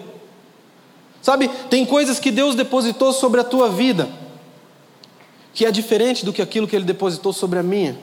Sabe, 1.20 1.48
tem 1.68 1.84
coisas 1.84 2.20
que 2.20 2.30
Deus 2.30 2.54
depositou 2.54 3.12
sobre 3.12 3.40
a 3.40 3.44
tua 3.44 3.68
vida, 3.68 4.08
que 5.52 5.66
é 5.66 5.72
diferente 5.72 6.24
do 6.24 6.32
que 6.32 6.40
aquilo 6.40 6.68
que 6.68 6.76
Ele 6.76 6.84
depositou 6.84 7.32
sobre 7.32 7.58
a 7.58 7.64
minha. 7.64 7.98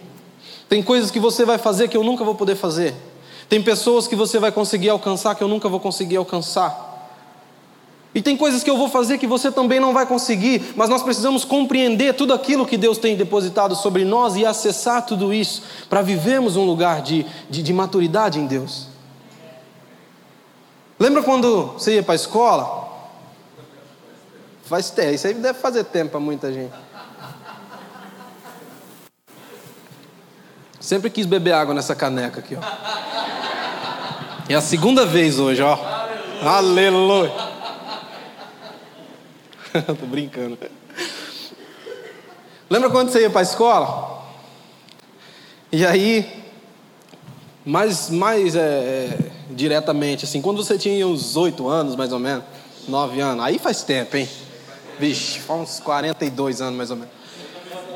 Tem 0.68 0.82
coisas 0.82 1.12
que 1.12 1.20
você 1.20 1.46
vai 1.46 1.58
fazer 1.58 1.88
que 1.88 1.98
eu 1.98 2.04
nunca 2.04 2.24
vou 2.24 2.36
poder 2.36 2.56
fazer. 2.56 2.96
Tem 3.48 3.62
pessoas 3.62 4.08
que 4.08 4.16
você 4.16 4.40
vai 4.40 4.52
conseguir 4.52 4.90
alcançar 4.90 5.36
que 5.36 5.44
eu 5.44 5.48
nunca 5.48 5.70
vou 5.70 5.80
conseguir 5.80 6.18
alcançar. 6.18 6.94
E 8.16 8.22
tem 8.22 8.38
coisas 8.38 8.64
que 8.64 8.70
eu 8.70 8.78
vou 8.78 8.88
fazer 8.88 9.18
que 9.18 9.28
você 9.28 9.52
também 9.52 9.78
não 9.78 9.94
vai 9.94 10.06
conseguir, 10.06 10.74
mas 10.78 10.88
nós 10.88 11.04
precisamos 11.04 11.44
compreender 11.44 12.14
tudo 12.14 12.34
aquilo 12.34 12.66
que 12.66 12.78
Deus 12.78 12.98
tem 12.98 13.18
depositado 13.18 13.76
sobre 13.76 14.06
nós 14.06 14.38
e 14.38 14.46
acessar 14.46 15.06
tudo 15.06 15.34
isso 15.34 15.62
para 15.90 16.02
vivermos 16.02 16.56
um 16.56 16.64
lugar 16.64 17.02
de, 17.02 17.26
de, 17.50 17.62
de 17.62 17.74
maturidade 17.74 18.40
em 18.40 18.46
Deus. 18.46 18.88
Lembra 20.98 21.22
quando 21.24 21.74
você 21.74 21.96
ia 21.96 22.04
para 22.04 22.14
a 22.14 22.16
escola? 22.16 22.86
Faz 24.64 24.90
tempo, 24.90 25.12
isso 25.12 25.28
aí 25.28 25.34
deve 25.34 25.60
fazer 25.60 25.84
tempo 25.84 26.12
para 26.12 26.20
muita 26.20 26.54
gente. 26.54 26.74
Sempre 30.86 31.10
quis 31.10 31.26
beber 31.26 31.52
água 31.52 31.74
nessa 31.74 31.96
caneca 31.96 32.42
aqui, 32.42 32.56
ó. 32.56 32.60
É 34.48 34.54
a 34.54 34.62
segunda 34.62 35.04
vez 35.04 35.40
hoje, 35.40 35.60
ó. 35.60 35.74
Aleluia. 36.44 36.90
Aleluia. 36.90 37.34
Tô 40.00 40.06
brincando. 40.06 40.60
Lembra 42.70 42.92
quando 42.92 43.10
você 43.10 43.22
ia 43.22 43.32
para 43.32 43.40
a 43.40 43.44
escola? 43.44 44.28
E 45.72 45.84
aí, 45.84 46.44
mais, 47.66 48.12
mais 48.12 48.56
é, 48.56 48.60
é, 48.60 49.18
diretamente, 49.50 50.26
assim, 50.26 50.40
quando 50.40 50.64
você 50.64 50.78
tinha 50.78 51.08
uns 51.08 51.36
oito 51.36 51.68
anos, 51.68 51.96
mais 51.96 52.14
ou 52.14 52.20
menos, 52.20 52.44
nove 52.88 53.20
anos, 53.22 53.44
aí 53.44 53.58
faz 53.58 53.82
tempo, 53.82 54.18
hein? 54.18 54.30
Vixe, 55.00 55.40
faz 55.40 55.62
uns 55.62 55.80
42 55.80 56.62
anos, 56.62 56.78
mais 56.78 56.92
ou 56.92 56.98
menos. 56.98 57.25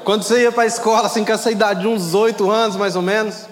Quando 0.04 0.24
você 0.24 0.44
ia 0.44 0.52
para 0.52 0.64
a 0.64 0.68
escola, 0.68 1.08
assim, 1.08 1.24
com 1.24 1.32
essa 1.32 1.52
idade 1.52 1.82
de 1.82 1.88
uns 1.88 2.14
oito 2.14 2.50
anos, 2.50 2.76
mais 2.76 2.96
ou 2.96 3.02
menos. 3.02 3.48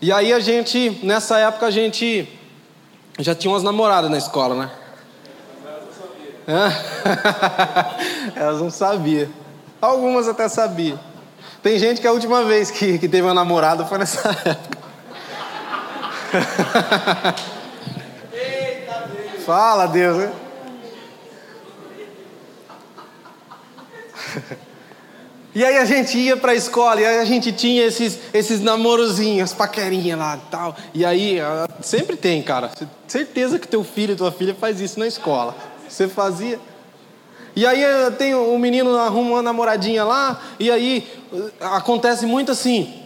E 0.00 0.12
aí 0.12 0.32
a 0.32 0.40
gente, 0.40 1.00
nessa 1.02 1.38
época, 1.38 1.66
a 1.66 1.70
gente 1.70 2.28
já 3.18 3.34
tinha 3.34 3.50
umas 3.50 3.62
namoradas 3.62 4.10
na 4.10 4.18
escola, 4.18 4.54
né? 4.54 4.70
Elas 8.36 8.60
não 8.60 8.70
sabiam. 8.70 9.28
Algumas 9.80 10.28
até 10.28 10.48
sabiam. 10.48 10.98
Tem 11.62 11.78
gente 11.78 12.00
que 12.00 12.06
a 12.06 12.12
última 12.12 12.44
vez 12.44 12.70
que, 12.70 12.98
que 12.98 13.08
teve 13.08 13.22
uma 13.22 13.32
namorada 13.32 13.86
foi 13.86 13.96
nessa 13.96 14.28
época. 14.44 14.78
Eita 18.32 19.08
Deus. 19.08 19.44
Fala 19.44 19.86
Deus, 19.86 20.18
né? 20.18 20.32
E 25.54 25.64
aí 25.64 25.76
a 25.76 25.84
gente 25.84 26.18
ia 26.18 26.36
para 26.36 26.50
a 26.50 26.54
escola, 26.56 27.00
e 27.00 27.06
aí 27.06 27.18
a 27.20 27.24
gente 27.24 27.52
tinha 27.52 27.84
esses, 27.84 28.18
esses 28.32 28.60
namorozinhos, 28.60 29.52
paquerinha 29.52 30.16
lá 30.16 30.36
e 30.36 30.50
tal. 30.50 30.76
E 30.92 31.04
aí, 31.04 31.38
ah, 31.38 31.68
sempre 31.80 32.16
tem, 32.16 32.42
cara. 32.42 32.72
Certeza 33.06 33.56
que 33.56 33.68
teu 33.68 33.84
filho 33.84 34.14
e 34.14 34.16
tua 34.16 34.32
filha 34.32 34.52
faz 34.52 34.80
isso 34.80 34.98
na 34.98 35.06
escola. 35.06 35.54
Você 35.88 36.08
fazia. 36.08 36.58
E 37.54 37.64
aí 37.64 37.84
eh, 37.84 38.10
tem 38.10 38.34
um 38.34 38.58
menino 38.58 38.96
arruma 38.96 39.30
uma 39.30 39.42
namoradinha 39.42 40.02
lá, 40.02 40.42
e 40.58 40.72
aí 40.72 41.06
eh, 41.32 41.50
acontece 41.60 42.26
muito 42.26 42.50
assim, 42.50 43.02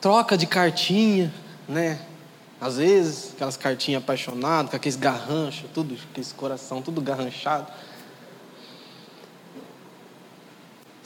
troca 0.00 0.36
de 0.36 0.44
cartinha, 0.44 1.32
né? 1.68 2.00
Às 2.60 2.78
vezes, 2.78 3.30
aquelas 3.34 3.56
cartinhas 3.56 4.02
apaixonadas, 4.02 4.70
com 4.70 4.76
aqueles 4.76 4.96
garranchos, 4.96 5.66
tudo, 5.72 5.96
aquele 6.10 6.26
coração 6.36 6.82
tudo 6.82 7.00
garranchado. 7.00 7.68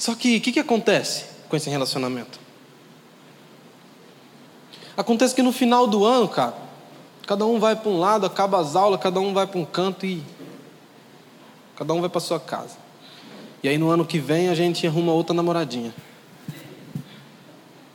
Só 0.01 0.17
que 0.17 0.39
o 0.39 0.41
que, 0.41 0.51
que 0.51 0.59
acontece 0.59 1.27
com 1.49 1.57
esse 1.57 1.71
relacionamento? 1.71 2.41
Acontece 4.97 5.33
que 5.33 5.43
no 5.43 5.53
final 5.53 5.87
do 5.87 6.05
ano, 6.05 6.27
cara, 6.27 6.57
cada 7.25 7.47
um 7.47 7.61
vai 7.61 7.77
para 7.77 7.89
um 7.89 8.01
lado, 8.01 8.27
acaba 8.27 8.61
as 8.61 8.75
aulas, 8.75 9.01
cada 9.01 9.21
um 9.21 9.33
vai 9.33 9.47
para 9.47 9.61
um 9.61 9.65
canto 9.65 10.05
e 10.05 10.25
Cada 11.81 11.95
um 11.95 12.01
vai 12.03 12.11
para 12.11 12.21
sua 12.21 12.39
casa. 12.39 12.77
E 13.63 13.69
aí 13.69 13.79
no 13.79 13.89
ano 13.89 14.05
que 14.05 14.19
vem 14.19 14.51
a 14.51 14.55
gente 14.55 14.87
arruma 14.87 15.13
outra 15.13 15.33
namoradinha. 15.33 15.95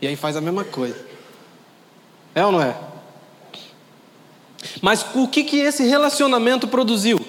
E 0.02 0.08
aí 0.08 0.16
faz 0.16 0.36
a 0.36 0.42
mesma 0.42 0.64
coisa. 0.64 1.06
É 2.34 2.44
ou 2.44 2.52
não 2.52 2.64
é? 2.64 2.76
Mas 4.82 5.06
o 5.14 5.28
que, 5.28 5.44
que 5.44 5.58
esse 5.58 5.84
relacionamento 5.84 6.68
produziu? 6.68 7.24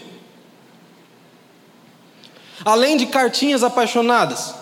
Além 2.64 2.96
de 2.96 3.04
cartinhas 3.04 3.62
apaixonadas. 3.62 4.54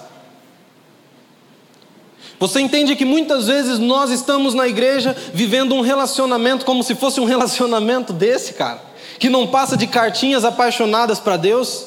Você 2.39 2.61
entende 2.61 2.97
que 2.97 3.05
muitas 3.05 3.47
vezes 3.47 3.79
nós 3.79 4.11
estamos 4.11 4.55
na 4.55 4.67
igreja 4.67 5.17
vivendo 5.33 5.75
um 5.75 5.81
relacionamento 5.81 6.65
como 6.65 6.83
se 6.83 6.95
fosse 6.95 7.21
um 7.21 7.25
relacionamento 7.25 8.13
desse, 8.13 8.55
cara? 8.55 8.95
que 9.19 9.31
não 9.31 9.47
passa 9.47 9.77
de 9.77 9.87
cartinhas 9.87 10.45
apaixonadas 10.45 11.19
para 11.19 11.37
Deus, 11.37 11.87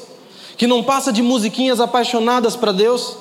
que 0.58 0.68
não 0.68 0.84
passa 0.84 1.12
de 1.12 1.22
musiquinhas 1.22 1.80
apaixonadas 1.80 2.56
para 2.56 2.72
Deus. 2.72 3.18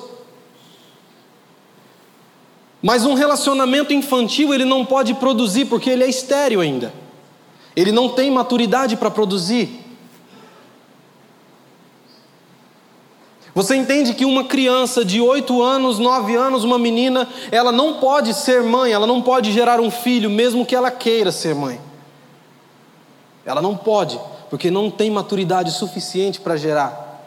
Mas 2.81 3.05
um 3.05 3.13
relacionamento 3.13 3.93
infantil 3.93 4.53
ele 4.53 4.65
não 4.65 4.85
pode 4.85 5.13
produzir 5.15 5.65
porque 5.65 5.89
ele 5.89 6.03
é 6.03 6.09
estéreo 6.09 6.61
ainda. 6.61 6.93
Ele 7.75 7.91
não 7.91 8.09
tem 8.09 8.31
maturidade 8.31 8.95
para 8.95 9.11
produzir. 9.11 9.86
Você 13.57 13.75
entende 13.75 14.13
que 14.13 14.23
uma 14.23 14.43
criança 14.43 15.03
de 15.03 15.19
8 15.19 15.63
anos, 15.63 15.97
9 15.97 16.35
anos, 16.35 16.63
uma 16.63 16.77
menina, 16.77 17.27
ela 17.51 17.71
não 17.71 17.95
pode 17.95 18.31
ser 18.35 18.61
mãe, 18.61 18.91
ela 18.91 19.07
não 19.07 19.19
pode 19.19 19.51
gerar 19.51 19.79
um 19.81 19.89
filho, 19.89 20.29
mesmo 20.29 20.63
que 20.63 20.75
ela 20.75 20.91
queira 20.91 21.31
ser 21.31 21.55
mãe. 21.55 21.81
Ela 23.43 23.59
não 23.59 23.75
pode, 23.75 24.19
porque 24.51 24.69
não 24.69 24.91
tem 24.91 25.09
maturidade 25.09 25.71
suficiente 25.71 26.39
para 26.39 26.55
gerar. 26.55 27.19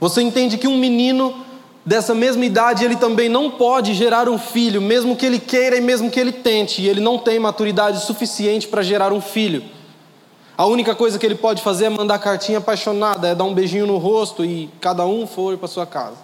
Você 0.00 0.22
entende 0.22 0.56
que 0.56 0.66
um 0.66 0.78
menino 0.78 1.44
dessa 1.84 2.14
mesma 2.14 2.46
idade, 2.46 2.82
ele 2.82 2.96
também 2.96 3.28
não 3.28 3.50
pode 3.50 3.92
gerar 3.92 4.26
um 4.26 4.38
filho, 4.38 4.80
mesmo 4.80 5.14
que 5.14 5.26
ele 5.26 5.38
queira 5.38 5.76
e 5.76 5.82
mesmo 5.82 6.10
que 6.10 6.18
ele 6.18 6.32
tente, 6.32 6.80
e 6.80 6.88
ele 6.88 7.02
não 7.02 7.18
tem 7.18 7.38
maturidade 7.38 8.06
suficiente 8.06 8.66
para 8.66 8.80
gerar 8.80 9.12
um 9.12 9.20
filho. 9.20 9.64
A 10.60 10.66
única 10.66 10.94
coisa 10.94 11.18
que 11.18 11.24
ele 11.24 11.36
pode 11.36 11.62
fazer 11.62 11.86
é 11.86 11.88
mandar 11.88 12.18
cartinha 12.18 12.58
apaixonada, 12.58 13.28
é 13.28 13.34
dar 13.34 13.44
um 13.44 13.54
beijinho 13.54 13.86
no 13.86 13.96
rosto 13.96 14.44
e 14.44 14.68
cada 14.78 15.06
um 15.06 15.26
for 15.26 15.56
para 15.56 15.66
sua 15.66 15.86
casa. 15.86 16.18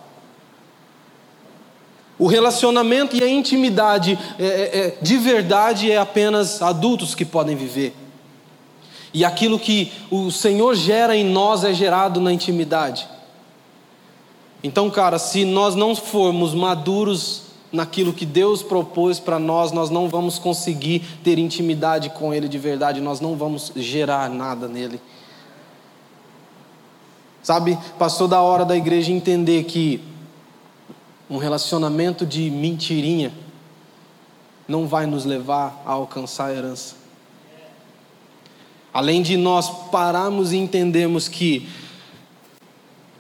O 2.18 2.26
relacionamento 2.26 3.16
e 3.16 3.24
a 3.24 3.28
intimidade 3.30 4.18
é, 4.38 4.44
é, 4.44 4.78
é, 4.78 4.98
de 5.00 5.16
verdade 5.16 5.90
é 5.90 5.96
apenas 5.96 6.60
adultos 6.60 7.14
que 7.14 7.24
podem 7.24 7.56
viver. 7.56 7.96
E 9.14 9.24
aquilo 9.24 9.58
que 9.58 9.90
o 10.10 10.30
Senhor 10.30 10.74
gera 10.74 11.16
em 11.16 11.24
nós 11.24 11.64
é 11.64 11.72
gerado 11.72 12.20
na 12.20 12.30
intimidade. 12.30 13.08
Então, 14.62 14.90
cara, 14.90 15.18
se 15.18 15.46
nós 15.46 15.74
não 15.74 15.96
formos 15.96 16.52
maduros 16.52 17.45
naquilo 17.76 18.12
que 18.12 18.26
Deus 18.26 18.62
propôs 18.62 19.20
para 19.20 19.38
nós, 19.38 19.70
nós 19.70 19.90
não 19.90 20.08
vamos 20.08 20.38
conseguir 20.38 21.02
ter 21.22 21.38
intimidade 21.38 22.10
com 22.10 22.32
Ele 22.32 22.48
de 22.48 22.58
verdade, 22.58 23.00
nós 23.00 23.20
não 23.20 23.36
vamos 23.36 23.70
gerar 23.76 24.28
nada 24.30 24.66
nele. 24.66 25.00
Sabe, 27.42 27.78
passou 27.96 28.26
da 28.26 28.40
hora 28.40 28.64
da 28.64 28.76
igreja 28.76 29.12
entender 29.12 29.64
que 29.64 30.02
um 31.30 31.36
relacionamento 31.36 32.26
de 32.26 32.50
mentirinha 32.50 33.32
não 34.66 34.88
vai 34.88 35.06
nos 35.06 35.24
levar 35.24 35.80
a 35.86 35.92
alcançar 35.92 36.46
a 36.46 36.52
herança. 36.52 36.96
Além 38.92 39.22
de 39.22 39.36
nós 39.36 39.68
pararmos 39.90 40.52
e 40.52 40.56
entendermos 40.56 41.28
que 41.28 41.68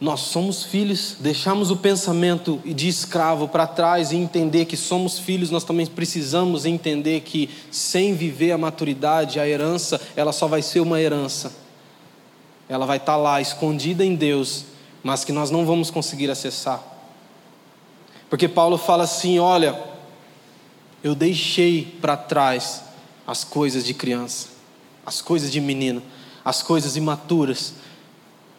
nós 0.00 0.20
somos 0.20 0.62
filhos, 0.62 1.16
deixamos 1.20 1.70
o 1.70 1.76
pensamento 1.76 2.60
de 2.64 2.86
escravo 2.86 3.48
para 3.48 3.66
trás 3.66 4.12
e 4.12 4.16
entender 4.16 4.66
que 4.66 4.76
somos 4.76 5.18
filhos, 5.18 5.50
nós 5.50 5.64
também 5.64 5.86
precisamos 5.86 6.66
entender 6.66 7.20
que 7.20 7.48
sem 7.70 8.14
viver 8.14 8.52
a 8.52 8.58
maturidade, 8.58 9.40
a 9.40 9.48
herança, 9.48 10.00
ela 10.14 10.32
só 10.32 10.46
vai 10.46 10.60
ser 10.60 10.80
uma 10.80 11.00
herança. 11.00 11.52
Ela 12.68 12.84
vai 12.84 12.98
estar 12.98 13.12
tá 13.12 13.18
lá 13.18 13.40
escondida 13.40 14.04
em 14.04 14.14
Deus, 14.14 14.66
mas 15.02 15.24
que 15.24 15.32
nós 15.32 15.50
não 15.50 15.64
vamos 15.64 15.90
conseguir 15.90 16.30
acessar. 16.30 16.82
Porque 18.28 18.48
Paulo 18.48 18.76
fala 18.76 19.04
assim: 19.04 19.38
olha, 19.38 19.80
eu 21.02 21.14
deixei 21.14 21.96
para 22.00 22.16
trás 22.16 22.82
as 23.26 23.44
coisas 23.44 23.84
de 23.84 23.94
criança, 23.94 24.48
as 25.06 25.22
coisas 25.22 25.50
de 25.50 25.60
menino, 25.60 26.02
as 26.44 26.62
coisas 26.62 26.96
imaturas 26.96 27.74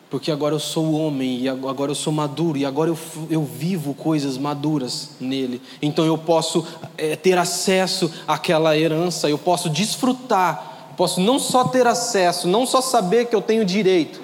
porque 0.10 0.32
agora 0.32 0.56
eu 0.56 0.60
sou 0.60 0.94
homem 0.94 1.42
e 1.42 1.50
agora 1.50 1.92
eu 1.92 1.96
sou 1.96 2.14
maduro 2.14 2.58
e 2.58 2.66
agora 2.66 2.90
eu, 2.90 2.98
eu 3.30 3.44
vivo 3.44 3.94
coisas 3.94 4.38
maduras 4.38 5.12
nele. 5.20 5.62
Então 5.82 6.06
eu 6.06 6.18
posso 6.18 6.66
é, 6.98 7.16
ter 7.16 7.38
acesso 7.38 8.12
àquela 8.26 8.78
herança, 8.78 9.30
eu 9.30 9.38
posso 9.38 9.70
desfrutar, 9.70 10.94
posso 10.96 11.20
não 11.20 11.38
só 11.38 11.66
ter 11.66 11.86
acesso, 11.86 12.48
não 12.48 12.66
só 12.66 12.80
saber 12.80 13.26
que 13.26 13.36
eu 13.36 13.42
tenho 13.42 13.66
direito, 13.66 14.22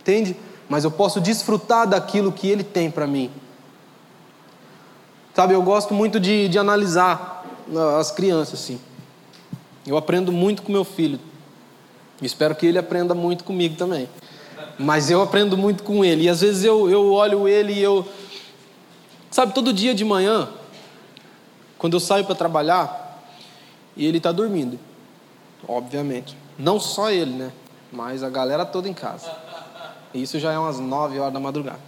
entende? 0.00 0.34
Mas 0.66 0.84
eu 0.84 0.90
posso 0.90 1.20
desfrutar 1.20 1.86
daquilo 1.86 2.32
que 2.32 2.48
ele 2.48 2.64
tem 2.64 2.90
para 2.90 3.06
mim. 3.06 3.30
Sabe, 5.34 5.54
eu 5.54 5.62
gosto 5.62 5.92
muito 5.92 6.18
de, 6.18 6.48
de 6.48 6.58
analisar 6.58 7.44
as 7.98 8.10
crianças 8.10 8.60
assim. 8.60 8.80
Eu 9.86 9.96
aprendo 9.96 10.32
muito 10.32 10.62
com 10.62 10.72
meu 10.72 10.84
filho. 10.84 11.18
Espero 12.20 12.54
que 12.54 12.66
ele 12.66 12.78
aprenda 12.78 13.14
muito 13.14 13.44
comigo 13.44 13.74
também. 13.76 14.08
Mas 14.78 15.10
eu 15.10 15.22
aprendo 15.22 15.56
muito 15.56 15.82
com 15.82 16.04
ele. 16.04 16.24
E 16.24 16.28
às 16.28 16.40
vezes 16.40 16.64
eu, 16.64 16.90
eu 16.90 17.12
olho 17.12 17.46
ele 17.48 17.72
e 17.72 17.82
eu. 17.82 18.06
Sabe, 19.30 19.54
todo 19.54 19.72
dia 19.72 19.94
de 19.94 20.04
manhã, 20.04 20.48
quando 21.78 21.94
eu 21.94 22.00
saio 22.00 22.24
para 22.24 22.34
trabalhar, 22.34 23.22
e 23.96 24.06
ele 24.06 24.18
está 24.18 24.32
dormindo. 24.32 24.78
Obviamente. 25.66 26.36
Não 26.58 26.78
só 26.80 27.10
ele, 27.10 27.32
né? 27.32 27.52
Mas 27.90 28.22
a 28.22 28.30
galera 28.30 28.64
toda 28.64 28.88
em 28.88 28.94
casa. 28.94 29.30
Isso 30.14 30.38
já 30.38 30.52
é 30.52 30.58
umas 30.58 30.78
9 30.78 31.18
horas 31.18 31.32
da 31.32 31.40
madrugada. 31.40 31.80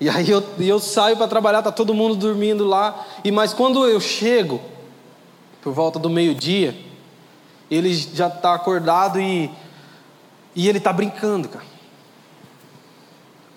E 0.00 0.08
aí 0.08 0.30
eu, 0.30 0.44
eu 0.60 0.78
saio 0.78 1.16
para 1.16 1.26
trabalhar, 1.26 1.62
tá 1.62 1.72
todo 1.72 1.92
mundo 1.92 2.14
dormindo 2.14 2.64
lá. 2.64 3.04
E 3.24 3.32
mas 3.32 3.52
quando 3.52 3.84
eu 3.86 4.00
chego, 4.00 4.60
por 5.60 5.72
volta 5.72 5.98
do 5.98 6.08
meio-dia, 6.08 6.76
ele 7.70 7.92
já 7.92 8.28
está 8.28 8.54
acordado 8.54 9.20
e, 9.20 9.50
e 10.54 10.68
ele 10.68 10.78
está 10.78 10.92
brincando, 10.92 11.48
cara. 11.48 11.66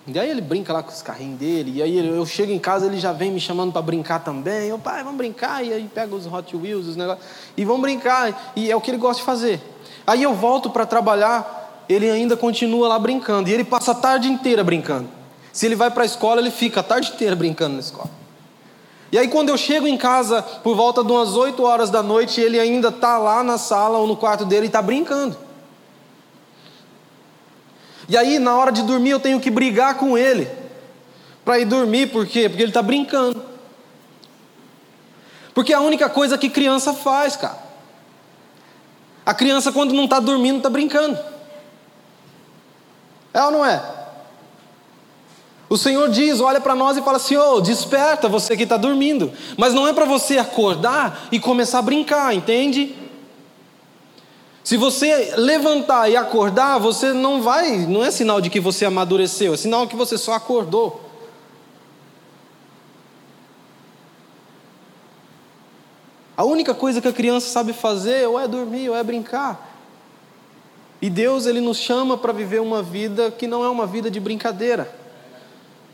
E 0.04 0.18
aí 0.18 0.28
ele 0.28 0.40
brinca 0.40 0.72
lá 0.72 0.82
com 0.82 0.90
os 0.90 1.00
carrinhos 1.00 1.38
dele, 1.38 1.74
e 1.76 1.82
aí 1.82 1.96
eu 1.96 2.26
chego 2.26 2.50
em 2.50 2.58
casa, 2.58 2.86
ele 2.86 2.98
já 2.98 3.12
vem 3.12 3.30
me 3.30 3.38
chamando 3.38 3.72
para 3.72 3.82
brincar 3.82 4.18
também. 4.18 4.68
Eu, 4.68 4.78
pai, 4.78 5.04
vamos 5.04 5.16
brincar, 5.16 5.64
e 5.64 5.72
aí 5.72 5.88
pega 5.94 6.12
os 6.14 6.26
Hot 6.26 6.56
Wheels, 6.56 6.88
os 6.88 6.96
negócios, 6.96 7.24
e 7.56 7.64
vamos 7.64 7.82
brincar, 7.82 8.52
e 8.56 8.68
é 8.68 8.74
o 8.74 8.80
que 8.80 8.90
ele 8.90 8.98
gosta 8.98 9.20
de 9.20 9.26
fazer. 9.26 9.60
Aí 10.04 10.22
eu 10.22 10.34
volto 10.34 10.70
para 10.70 10.84
trabalhar, 10.84 11.84
ele 11.88 12.10
ainda 12.10 12.36
continua 12.36 12.88
lá 12.88 12.98
brincando, 12.98 13.48
e 13.48 13.52
ele 13.52 13.62
passa 13.62 13.92
a 13.92 13.94
tarde 13.94 14.28
inteira 14.28 14.64
brincando. 14.64 15.08
Se 15.52 15.66
ele 15.66 15.76
vai 15.76 15.90
para 15.90 16.02
a 16.02 16.06
escola, 16.06 16.40
ele 16.40 16.50
fica 16.50 16.80
a 16.80 16.82
tarde 16.82 17.12
inteira 17.12 17.36
brincando 17.36 17.74
na 17.74 17.80
escola. 17.80 18.10
E 19.12 19.18
aí 19.18 19.28
quando 19.28 19.50
eu 19.50 19.56
chego 19.58 19.86
em 19.86 19.96
casa, 19.96 20.42
por 20.42 20.74
volta 20.74 21.04
de 21.04 21.12
umas 21.12 21.36
8 21.36 21.62
horas 21.62 21.90
da 21.90 22.02
noite, 22.02 22.40
ele 22.40 22.58
ainda 22.58 22.88
está 22.88 23.18
lá 23.18 23.44
na 23.44 23.58
sala 23.58 23.98
ou 23.98 24.06
no 24.06 24.16
quarto 24.16 24.44
dele 24.46 24.64
e 24.64 24.66
está 24.66 24.80
brincando. 24.80 25.36
E 28.12 28.16
aí, 28.18 28.38
na 28.38 28.54
hora 28.54 28.70
de 28.70 28.82
dormir, 28.82 29.08
eu 29.08 29.18
tenho 29.18 29.40
que 29.40 29.50
brigar 29.50 29.94
com 29.94 30.18
ele 30.18 30.46
para 31.42 31.58
ir 31.58 31.64
dormir, 31.64 32.08
por 32.08 32.26
quê? 32.26 32.46
Porque 32.46 32.62
ele 32.62 32.70
está 32.70 32.82
brincando. 32.82 33.42
Porque 35.54 35.72
é 35.72 35.76
a 35.76 35.80
única 35.80 36.10
coisa 36.10 36.36
que 36.36 36.50
criança 36.50 36.92
faz, 36.92 37.36
cara. 37.36 37.56
A 39.24 39.32
criança, 39.32 39.72
quando 39.72 39.94
não 39.94 40.04
está 40.04 40.20
dormindo, 40.20 40.58
está 40.58 40.68
brincando. 40.68 41.18
É 43.32 43.42
ou 43.44 43.50
não 43.50 43.64
é? 43.64 43.82
O 45.70 45.78
Senhor 45.78 46.10
diz, 46.10 46.38
olha 46.38 46.60
para 46.60 46.74
nós 46.74 46.98
e 46.98 47.02
fala 47.02 47.16
assim: 47.16 47.38
oh, 47.38 47.62
desperta 47.62 48.28
você 48.28 48.54
que 48.54 48.64
está 48.64 48.76
dormindo. 48.76 49.32
Mas 49.56 49.72
não 49.72 49.88
é 49.88 49.94
para 49.94 50.04
você 50.04 50.36
acordar 50.36 51.28
e 51.32 51.40
começar 51.40 51.78
a 51.78 51.82
brincar, 51.82 52.34
entende? 52.34 52.94
Se 54.64 54.76
você 54.76 55.34
levantar 55.36 56.08
e 56.08 56.16
acordar, 56.16 56.78
você 56.78 57.12
não 57.12 57.42
vai, 57.42 57.78
não 57.78 58.04
é 58.04 58.10
sinal 58.10 58.40
de 58.40 58.48
que 58.48 58.60
você 58.60 58.84
amadureceu, 58.84 59.54
é 59.54 59.56
sinal 59.56 59.88
que 59.88 59.96
você 59.96 60.16
só 60.16 60.34
acordou. 60.34 61.00
A 66.36 66.44
única 66.44 66.74
coisa 66.74 67.00
que 67.00 67.08
a 67.08 67.12
criança 67.12 67.48
sabe 67.48 67.72
fazer 67.72 68.26
ou 68.26 68.38
é 68.38 68.46
dormir 68.46 68.88
ou 68.88 68.96
é 68.96 69.02
brincar. 69.02 69.70
E 71.00 71.10
Deus 71.10 71.46
ele 71.46 71.60
nos 71.60 71.78
chama 71.78 72.16
para 72.16 72.32
viver 72.32 72.60
uma 72.60 72.82
vida 72.82 73.30
que 73.30 73.46
não 73.46 73.64
é 73.64 73.68
uma 73.68 73.86
vida 73.86 74.10
de 74.10 74.20
brincadeira. 74.20 74.92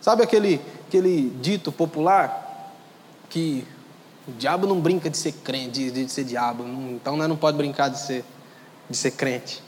Sabe 0.00 0.22
aquele 0.22 0.60
aquele 0.86 1.30
dito 1.40 1.70
popular 1.70 2.72
que 3.28 3.64
o 4.26 4.32
diabo 4.32 4.66
não 4.66 4.80
brinca 4.80 5.10
de 5.10 5.16
ser 5.16 5.32
crente, 5.32 5.90
de, 5.90 6.04
de 6.04 6.12
ser 6.12 6.24
diabo, 6.24 6.64
então 6.64 7.16
né, 7.16 7.26
não 7.26 7.36
pode 7.36 7.56
brincar 7.56 7.88
de 7.88 7.98
ser 7.98 8.24
de 8.88 8.96
ser 8.96 9.12
crente. 9.12 9.62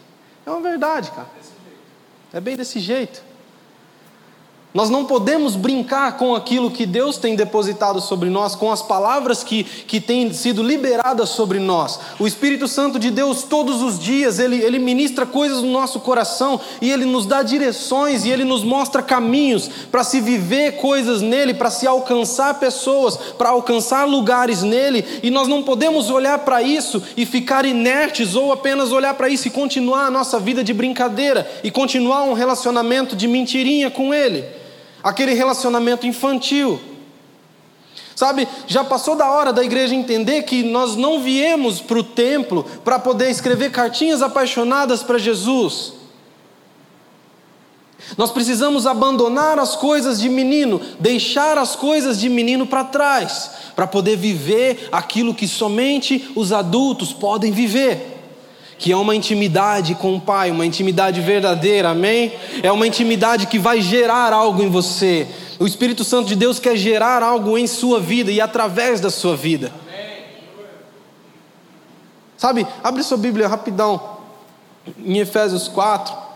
É 0.47 0.51
uma 0.51 0.61
verdade, 0.61 1.11
cara. 1.11 1.29
É 2.33 2.41
bem 2.41 2.57
desse 2.57 2.81
jeito. 2.81 3.23
Nós 4.73 4.89
não 4.89 5.05
podemos 5.05 5.57
brincar 5.57 6.17
com 6.17 6.33
aquilo 6.33 6.71
que 6.71 6.87
Deus 6.87 7.19
tem 7.19 7.35
depositado 7.35 8.01
sobre 8.01 8.31
nós, 8.31 8.55
com 8.55 8.71
as 8.71 8.81
palavras 8.81 9.43
que, 9.43 9.65
que 9.65 10.01
têm 10.01 10.33
sido 10.33 10.63
liberadas 10.63 11.31
sobre 11.31 11.59
nós. 11.59 11.99
O 12.21 12.27
Espírito 12.27 12.69
Santo 12.69 12.97
de 12.97 13.11
Deus, 13.11 13.43
todos 13.43 13.83
os 13.83 13.99
dias, 13.99 14.39
ele, 14.39 14.63
ele 14.63 14.79
ministra 14.79 15.27
coisas 15.27 15.61
no 15.61 15.73
nosso 15.73 15.99
coração 15.99 16.61
e 16.81 16.89
ele 16.89 17.05
nos 17.05 17.27
dá 17.27 17.43
direções 17.43 18.25
e 18.25 18.31
ele 18.31 18.45
nos 18.45 18.63
mostra 18.63 19.03
caminhos 19.03 19.69
para 19.91 20.05
se 20.05 20.21
viver 20.21 20.77
coisas 20.77 21.21
nele, 21.21 21.53
para 21.53 21.71
se 21.71 21.85
alcançar 21.85 22.61
pessoas, 22.61 23.17
para 23.17 23.49
alcançar 23.49 24.07
lugares 24.07 24.63
nele. 24.63 25.05
E 25.21 25.33
nós 25.33 25.49
não 25.49 25.65
podemos 25.65 26.11
olhar 26.11 26.39
para 26.41 26.63
isso 26.63 27.03
e 27.17 27.27
ficar 27.27 27.65
inertes 27.65 28.37
ou 28.37 28.53
apenas 28.53 28.93
olhar 28.93 29.15
para 29.15 29.29
isso 29.29 29.49
e 29.49 29.51
continuar 29.51 30.07
a 30.07 30.11
nossa 30.13 30.39
vida 30.39 30.63
de 30.63 30.73
brincadeira 30.73 31.51
e 31.65 31.73
continuar 31.73 32.23
um 32.23 32.35
relacionamento 32.35 33.17
de 33.17 33.27
mentirinha 33.27 33.91
com 33.91 34.15
ele 34.15 34.60
aquele 35.03 35.35
relacionamento 35.35 36.07
infantil. 36.07 36.81
Sabe, 38.15 38.47
já 38.67 38.85
passou 38.85 39.17
da 39.17 39.31
hora 39.31 39.53
da 39.53 39.65
igreja 39.65 39.95
entender 39.95 40.43
que 40.43 40.63
nós 40.63 40.95
não 40.95 41.23
viemos 41.23 41.81
para 41.81 41.99
o 41.99 42.05
templo 42.05 42.65
para 42.85 42.99
poder 42.99 43.31
escrever 43.31 43.71
cartinhas 43.71 44.21
apaixonadas 44.21 45.03
para 45.03 45.19
Jesus. 45.19 45.95
Nós 48.19 48.31
precisamos 48.31 48.87
abandonar 48.87 49.59
as 49.59 49.77
coisas 49.77 50.21
de 50.21 50.29
menino, 50.29 50.81
deixar 50.99 51.57
as 51.57 51.75
coisas 51.77 52.19
de 52.19 52.29
menino 52.29 52.67
para 52.67 52.85
trás, 52.85 53.53
para 53.75 53.87
poder 53.87 54.17
viver 54.17 54.89
aquilo 54.93 55.35
que 55.35 55.49
somente 55.49 56.31
os 56.35 56.53
adultos 56.53 57.13
podem 57.13 57.53
viver 57.53 58.20
que 58.81 58.91
é 58.91 58.97
uma 58.97 59.15
intimidade 59.15 59.95
com 59.95 60.17
o 60.17 60.21
Pai, 60.21 60.51
uma 60.51 60.65
intimidade 60.65 61.21
verdadeira, 61.21 61.91
amém? 61.91 62.33
É 62.63 62.73
uma 62.73 62.87
intimidade 62.87 63.47
que 63.47 63.59
vai 63.59 63.83
gerar 63.83 64.33
algo 64.33 64.63
em 64.63 64.71
você. 64.71 65.29
O 65.59 65.67
Espírito 65.67 66.03
Santo 66.03 66.29
de 66.29 66.35
Deus 66.35 66.59
quer 66.59 66.75
gerar 66.77 67.23
algo 67.23 67.59
em 67.59 67.67
sua 67.67 68.01
vida 68.01 68.33
e 68.33 68.41
através 68.41 68.99
da 68.99 69.11
sua 69.11 69.37
vida. 69.37 69.71
Sabe, 72.39 72.67
abre 72.83 73.03
sua 73.03 73.19
Bíblia 73.19 73.47
rapidão, 73.47 74.17
em 75.05 75.19
Efésios 75.19 75.69
4. 75.69 76.30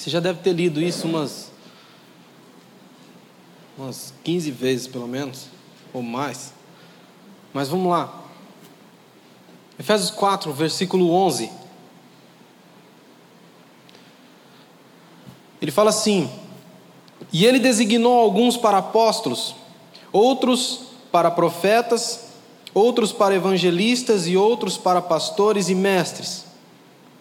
Você 0.00 0.08
já 0.08 0.18
deve 0.18 0.40
ter 0.40 0.54
lido 0.54 0.80
isso 0.80 1.06
umas, 1.06 1.52
umas 3.76 4.14
15 4.24 4.50
vezes, 4.50 4.86
pelo 4.86 5.06
menos, 5.06 5.48
ou 5.92 6.00
mais. 6.00 6.54
Mas 7.52 7.68
vamos 7.68 7.90
lá. 7.90 8.22
Efésios 9.78 10.10
4, 10.10 10.50
versículo 10.54 11.10
11. 11.12 11.52
Ele 15.60 15.70
fala 15.70 15.90
assim: 15.90 16.30
E 17.30 17.44
ele 17.44 17.58
designou 17.58 18.20
alguns 18.20 18.56
para 18.56 18.78
apóstolos, 18.78 19.54
outros 20.10 20.80
para 21.12 21.30
profetas, 21.30 22.28
outros 22.72 23.12
para 23.12 23.34
evangelistas 23.34 24.26
e 24.26 24.34
outros 24.34 24.78
para 24.78 25.02
pastores 25.02 25.68
e 25.68 25.74
mestres 25.74 26.49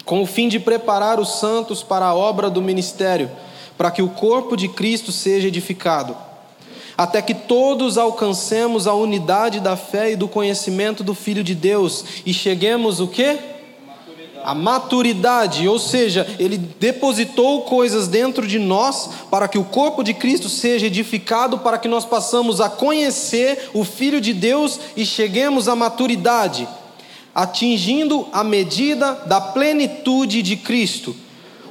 com 0.09 0.23
o 0.23 0.25
fim 0.25 0.47
de 0.47 0.59
preparar 0.59 1.19
os 1.19 1.37
santos 1.39 1.83
para 1.83 2.07
a 2.07 2.15
obra 2.15 2.49
do 2.49 2.63
ministério, 2.63 3.29
para 3.77 3.91
que 3.91 4.01
o 4.01 4.09
corpo 4.09 4.57
de 4.57 4.67
Cristo 4.67 5.11
seja 5.11 5.47
edificado, 5.47 6.17
até 6.97 7.21
que 7.21 7.35
todos 7.35 7.95
alcancemos 7.95 8.87
a 8.87 8.93
unidade 8.95 9.59
da 9.59 9.77
fé 9.77 10.13
e 10.13 10.15
do 10.15 10.27
conhecimento 10.27 11.03
do 11.03 11.13
Filho 11.13 11.43
de 11.43 11.53
Deus 11.53 12.03
e 12.25 12.33
cheguemos 12.33 12.99
o 12.99 13.07
quê? 13.07 13.37
A 14.43 14.55
maturidade, 14.55 15.67
ou 15.67 15.77
seja, 15.77 16.25
ele 16.39 16.57
depositou 16.57 17.61
coisas 17.61 18.07
dentro 18.07 18.47
de 18.47 18.57
nós 18.57 19.11
para 19.29 19.47
que 19.47 19.59
o 19.59 19.63
corpo 19.63 20.03
de 20.03 20.15
Cristo 20.15 20.49
seja 20.49 20.87
edificado, 20.87 21.59
para 21.59 21.77
que 21.77 21.87
nós 21.87 22.03
possamos 22.03 22.59
a 22.59 22.67
conhecer 22.67 23.69
o 23.75 23.83
Filho 23.83 24.19
de 24.19 24.33
Deus 24.33 24.79
e 24.97 25.05
cheguemos 25.05 25.67
à 25.67 25.75
maturidade 25.75 26.67
atingindo 27.33 28.27
a 28.31 28.43
medida 28.43 29.13
da 29.25 29.39
plenitude 29.39 30.41
de 30.41 30.55
Cristo. 30.55 31.15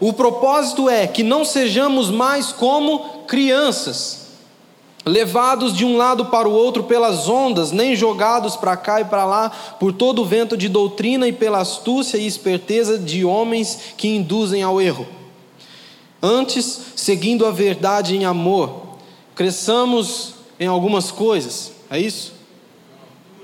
O 0.01 0.13
propósito 0.13 0.89
é 0.89 1.07
que 1.07 1.23
não 1.23 1.45
sejamos 1.45 2.11
mais 2.11 2.53
como 2.53 3.25
crianças, 3.27 4.29
levados 5.05 5.77
de 5.77 5.85
um 5.85 5.97
lado 5.97 6.27
para 6.27 6.49
o 6.49 6.53
outro 6.53 6.85
pelas 6.85 7.29
ondas, 7.29 7.73
nem 7.73 7.97
jogados 7.97 8.55
para 8.57 8.77
cá 8.77 9.01
e 9.01 9.05
para 9.05 9.25
lá 9.25 9.51
por 9.81 9.93
todo 9.93 10.23
o 10.23 10.25
vento 10.25 10.57
de 10.57 10.69
doutrina 10.69 11.27
e 11.27 11.33
pela 11.33 11.59
astúcia 11.59 12.17
e 12.17 12.27
esperteza 12.27 12.99
de 12.99 13.25
homens 13.25 13.79
que 13.97 14.09
induzem 14.09 14.63
ao 14.63 14.81
erro. 14.81 15.07
Antes, 16.23 16.81
seguindo 16.95 17.47
a 17.47 17.51
verdade 17.51 18.17
em 18.17 18.25
amor, 18.25 18.99
cresçamos 19.35 20.35
em 20.61 20.67
algumas 20.67 21.11
coisas, 21.11 21.73
é 21.91 21.99
isso? 21.99 22.38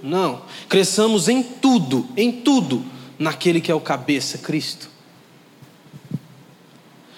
Não. 0.05 0.43
Cresçamos 0.69 1.31
em 1.31 1.43
tudo, 1.43 2.07
em 2.15 2.31
tudo, 2.31 2.85
naquele 3.19 3.59
que 3.59 3.73
é 3.73 3.75
o 3.75 3.81
cabeça, 3.81 4.37
Cristo. 4.37 4.91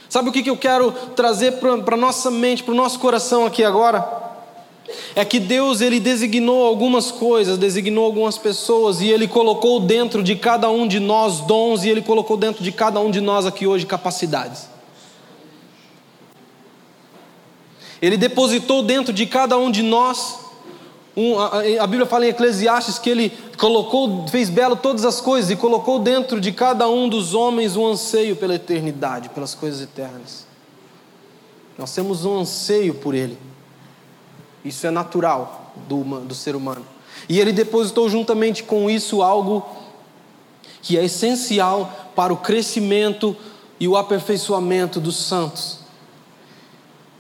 Sabe 0.09 0.29
o 0.29 0.33
que 0.33 0.49
eu 0.49 0.57
quero 0.57 0.93
trazer 1.17 1.55
para 1.55 1.95
a 1.95 1.99
nossa 1.99 2.31
mente, 2.31 2.63
para 2.63 2.73
o 2.73 2.77
nosso 2.77 3.01
coração 3.01 3.45
aqui 3.45 3.65
agora? 3.65 4.25
É 5.17 5.25
que 5.25 5.41
Deus 5.41 5.81
ele 5.81 5.99
designou 5.99 6.65
algumas 6.65 7.11
coisas, 7.11 7.59
designou 7.59 8.05
algumas 8.05 8.39
pessoas 8.39 9.01
e 9.01 9.09
ele 9.09 9.27
colocou 9.27 9.81
dentro 9.81 10.23
de 10.23 10.37
cada 10.37 10.71
um 10.71 10.87
de 10.87 11.01
nós 11.01 11.41
dons 11.41 11.83
e 11.83 11.89
ele 11.89 12.03
colocou 12.03 12.37
dentro 12.37 12.63
de 12.63 12.71
cada 12.71 13.01
um 13.01 13.11
de 13.11 13.21
nós 13.21 13.47
aqui 13.47 13.67
hoje 13.67 13.85
capacidades. 13.85 14.69
Ele 18.01 18.17
depositou 18.17 18.85
dentro 18.85 19.13
de 19.13 19.27
cada 19.27 19.59
um 19.59 19.73
de 19.73 19.83
nós 19.83 20.46
um, 21.17 21.39
a, 21.41 21.61
a, 21.83 21.87
Bíblia 21.87 22.05
fala 22.05 22.27
em 22.27 22.29
Eclesiastes 22.29 22.99
que 22.99 23.09
ele 23.09 23.33
colocou, 23.57 24.29
fez 24.29 24.51
belo 24.51 24.77
todas 24.77 25.03
as 25.05 25.19
coisas 25.19 25.51
e 25.51 25.57
colocou 25.57 25.99
dentro 25.99 26.39
de 26.39 26.53
cada 26.53 26.87
um 26.91 27.09
dos 27.09 27.33
homens 27.33 27.75
um 27.75 27.87
anseio 27.87 28.37
pela 28.37 28.55
eternidade, 28.55 29.31
pelas 29.31 29.55
coisas 29.55 29.81
eternas. 29.81 30.47
Nós 31.79 31.95
temos 31.95 32.27
um 32.27 32.41
anseio 32.41 32.95
por 32.95 33.15
ele. 33.15 33.39
Isso 34.63 34.87
é 34.87 34.91
natural 34.91 35.73
do, 35.89 36.03
do 36.21 36.35
ser 36.35 36.55
humano. 36.55 36.85
E 37.29 37.41
ele 37.41 37.53
depositou 37.53 38.11
juntamente 38.11 38.63
com 38.63 38.91
isso 38.91 39.23
algo 39.23 39.65
que 40.83 40.99
é 40.99 41.05
essencial 41.05 42.11
para 42.15 42.33
o 42.33 42.37
crescimento 42.37 43.35
e 43.81 43.89
o 43.89 43.97
aperfeiçoamento 43.97 45.01
dos 45.01 45.17
santos 45.17 45.86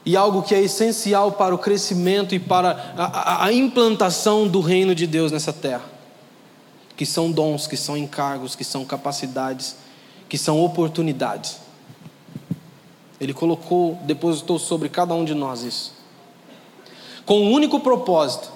e 0.06 0.16
algo 0.16 0.40
que 0.40 0.54
é 0.54 0.62
essencial 0.62 1.32
para 1.32 1.52
o 1.52 1.58
crescimento 1.58 2.32
e 2.32 2.38
para 2.38 2.94
a, 2.96 3.46
a, 3.46 3.52
implantação 3.52 4.46
do 4.46 4.60
reino 4.60 4.94
de 4.94 5.04
Deus 5.04 5.32
nessa 5.32 5.52
terra, 5.52 5.82
que 6.96 7.04
são 7.04 7.32
dons, 7.32 7.66
que 7.66 7.76
são 7.76 7.96
encargos, 7.96 8.54
que 8.54 8.62
são 8.62 8.84
capacidades, 8.84 9.74
que 10.28 10.38
são 10.38 10.64
oportunidades. 10.64 11.58
Ele 13.20 13.34
colocou, 13.34 13.98
depositou 14.04 14.60
sobre 14.60 14.88
cada 14.88 15.12
um 15.12 15.24
de 15.24 15.34
nós 15.34 15.62
isso, 15.62 15.92
com 17.24 17.40
o 17.40 17.46
um 17.46 17.52
único 17.52 17.80
propósito, 17.80 18.52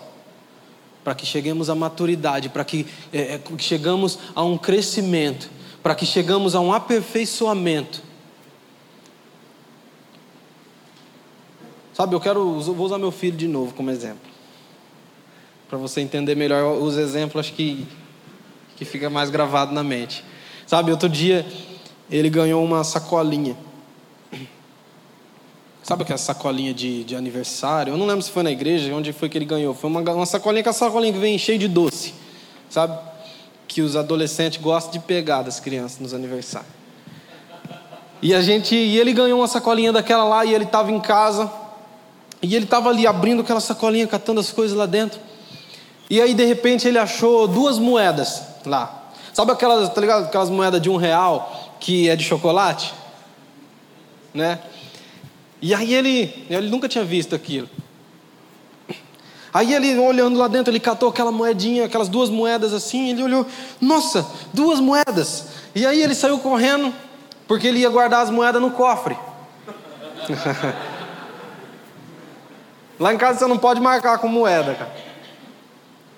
para 1.03 1.17
que 1.17 1.27
cheguemos 1.27 1.69
à 1.69 1.75
maturidade, 1.75 2.49
para 2.49 2.65
que, 2.65 2.87
é, 3.13 3.35
é, 3.35 3.41
chegamos 3.59 4.21
a 4.37 4.45
um 4.45 4.57
crescimento, 4.57 5.51
para 5.83 5.97
que 5.97 6.07
chegamos 6.07 6.55
a 6.55 6.61
um 6.61 6.73
aperfeiçoamento 6.73 8.10
Sabe, 11.93 12.15
eu 12.15 12.21
quero, 12.21 12.61
vou 12.61 12.87
usar 12.87 12.99
meu 12.99 13.11
filho 13.11 13.37
de 13.37 13.49
novo 13.49 13.75
como 13.75 13.91
exemplo. 13.91 14.31
Para 15.69 15.79
você 15.79 16.01
entender 16.01 16.35
melhor 16.35 16.81
os 16.81 16.97
exemplos, 16.97 17.51
que, 17.51 17.87
que 18.77 18.85
fica 18.85 19.11
mais 19.11 19.31
gravado 19.31 19.73
na 19.73 19.83
mente. 19.83 20.25
Sabe, 20.67 20.91
outro 20.91 21.09
dia 21.09 21.47
ele 22.11 22.31
ganhou 22.31 22.65
uma 22.65 22.83
sacolinha. 22.85 23.57
Sabe 25.83 26.03
aquela 26.03 26.19
sacolinha 26.19 26.73
de, 26.73 27.05
de 27.05 27.17
aniversário? 27.17 27.93
Eu 27.93 27.97
não 27.97 28.07
lembro 28.07 28.23
se 28.23 28.31
foi 28.31 28.43
na 28.43 28.51
igreja, 28.51 28.95
onde 28.95 29.13
foi 29.13 29.29
que 29.29 29.37
ele 29.37 29.45
ganhou. 29.45 29.75
Foi 29.75 29.91
uma, 29.91 30.01
uma 30.01 30.27
sacolinha, 30.27 30.61
aquela 30.61 30.73
sacolinha 30.73 31.13
que 31.13 31.19
vem 31.19 31.37
cheia 31.39 31.59
de 31.59 31.67
doce. 31.67 32.15
Sabe? 32.69 32.97
Que 33.67 33.83
os 33.83 33.97
adolescentes 33.97 34.61
gostam 34.61 34.93
de 34.93 35.01
pegar 35.01 35.43
das 35.43 35.59
crianças 35.59 35.99
nos 35.99 36.15
aniversários. 36.15 36.71
E 38.23 38.35
a 38.35 38.43
gente, 38.43 38.75
e 38.75 38.99
ele 38.99 39.13
ganhou 39.13 39.41
uma 39.41 39.49
sacolinha 39.49 39.93
daquela 39.93 40.25
lá 40.25 40.45
e 40.45 40.55
ele 40.55 40.65
estava 40.65 40.93
em 40.93 41.01
casa 41.01 41.51
e 42.43 42.55
ele 42.55 42.65
estava 42.65 42.89
ali 42.89 43.07
abrindo 43.07 43.43
aquela 43.43 43.61
sacolinha, 43.61 44.07
catando 44.07 44.41
as 44.41 44.51
coisas 44.51 44.77
lá 44.77 44.87
dentro. 44.87 45.21
E 46.09 46.21
aí, 46.21 46.35
de 46.35 46.45
repente, 46.45 46.89
ele 46.89 46.99
achou 46.99 47.47
duas 47.47 47.79
moedas 47.79 48.43
lá. 48.65 49.11
Sabe 49.33 49.53
aquelas, 49.53 49.89
tá 49.93 50.01
ligado? 50.01 50.25
Aquelas 50.25 50.51
moedas 50.51 50.81
de 50.81 50.91
um 50.91 50.97
real 50.97 51.77
que 51.79 52.09
é 52.09 52.17
de 52.17 52.25
chocolate? 52.25 52.93
Né? 54.35 54.59
E 55.63 55.75
aí 55.75 55.95
ele, 55.95 56.47
ele 56.49 56.69
nunca 56.69 56.89
tinha 56.89 57.05
visto 57.05 57.35
aquilo. 57.35 57.69
Aí 59.53 59.75
ele, 59.75 59.99
olhando 59.99 60.39
lá 60.39 60.49
dentro, 60.49 60.71
ele 60.71 60.81
catou 60.81 61.09
aquela 61.09 61.33
moedinha, 61.33 61.85
aquelas 61.85 62.09
duas 62.09 62.31
moedas 62.31 62.73
assim, 62.73 63.11
ele 63.11 63.23
olhou, 63.23 63.47
nossa, 63.81 64.27
duas 64.55 64.79
moedas. 64.81 65.47
E 65.75 65.85
aí 65.85 66.01
ele 66.01 66.15
saiu 66.15 66.39
correndo, 66.39 66.95
porque 67.49 67.67
ele 67.67 67.81
ia 67.81 67.91
guardar 67.91 68.23
as 68.23 68.31
moedas 68.31 68.63
no 68.63 68.71
cofre. 68.71 69.17
Lá 73.01 73.15
em 73.15 73.17
casa 73.17 73.39
você 73.39 73.47
não 73.47 73.57
pode 73.57 73.81
marcar 73.81 74.19
com 74.19 74.29
moeda, 74.29 74.75
cara. 74.75 74.93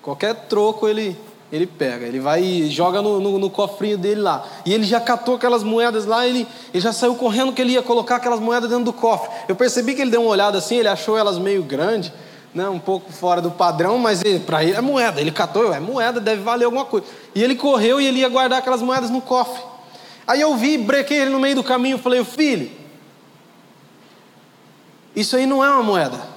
Qualquer 0.01 0.35
troco 0.49 0.85
ele, 0.85 1.17
ele 1.49 1.65
pega, 1.65 2.05
ele 2.05 2.19
vai 2.19 2.43
e 2.43 2.69
joga 2.69 3.01
no, 3.01 3.21
no, 3.21 3.39
no, 3.39 3.49
cofrinho 3.49 3.97
dele 3.97 4.19
lá. 4.19 4.45
E 4.65 4.73
ele 4.73 4.83
já 4.83 4.99
catou 4.99 5.35
aquelas 5.35 5.63
moedas 5.63 6.05
lá, 6.05 6.27
ele, 6.27 6.45
ele 6.73 6.81
já 6.81 6.91
saiu 6.91 7.15
correndo 7.15 7.53
que 7.53 7.61
ele 7.61 7.71
ia 7.71 7.81
colocar 7.81 8.17
aquelas 8.17 8.41
moedas 8.41 8.69
dentro 8.69 8.83
do 8.83 8.91
cofre. 8.91 9.31
Eu 9.47 9.55
percebi 9.55 9.95
que 9.95 10.01
ele 10.01 10.11
deu 10.11 10.23
uma 10.23 10.31
olhada 10.31 10.57
assim, 10.57 10.75
ele 10.75 10.89
achou 10.89 11.17
elas 11.17 11.37
meio 11.37 11.63
grandes, 11.63 12.11
né, 12.53 12.67
um 12.67 12.79
pouco 12.79 13.13
fora 13.13 13.41
do 13.41 13.49
padrão, 13.49 13.97
mas 13.97 14.21
para 14.45 14.61
ele 14.61 14.75
é 14.75 14.81
moeda. 14.81 15.21
Ele 15.21 15.31
catou, 15.31 15.73
é 15.73 15.79
moeda, 15.79 16.19
deve 16.19 16.41
valer 16.41 16.65
alguma 16.65 16.83
coisa. 16.83 17.07
E 17.33 17.41
ele 17.41 17.55
correu 17.55 18.01
e 18.01 18.05
ele 18.05 18.19
ia 18.19 18.27
guardar 18.27 18.59
aquelas 18.59 18.81
moedas 18.81 19.09
no 19.09 19.21
cofre. 19.21 19.63
Aí 20.27 20.41
eu 20.41 20.53
vi, 20.57 20.77
brequei 20.77 21.21
ele 21.21 21.29
no 21.29 21.39
meio 21.39 21.55
do 21.55 21.63
caminho, 21.63 21.97
falei, 21.97 22.25
filho, 22.25 22.69
isso 25.15 25.37
aí 25.37 25.45
não 25.45 25.63
é 25.63 25.69
uma 25.69 25.81
moeda. 25.83 26.32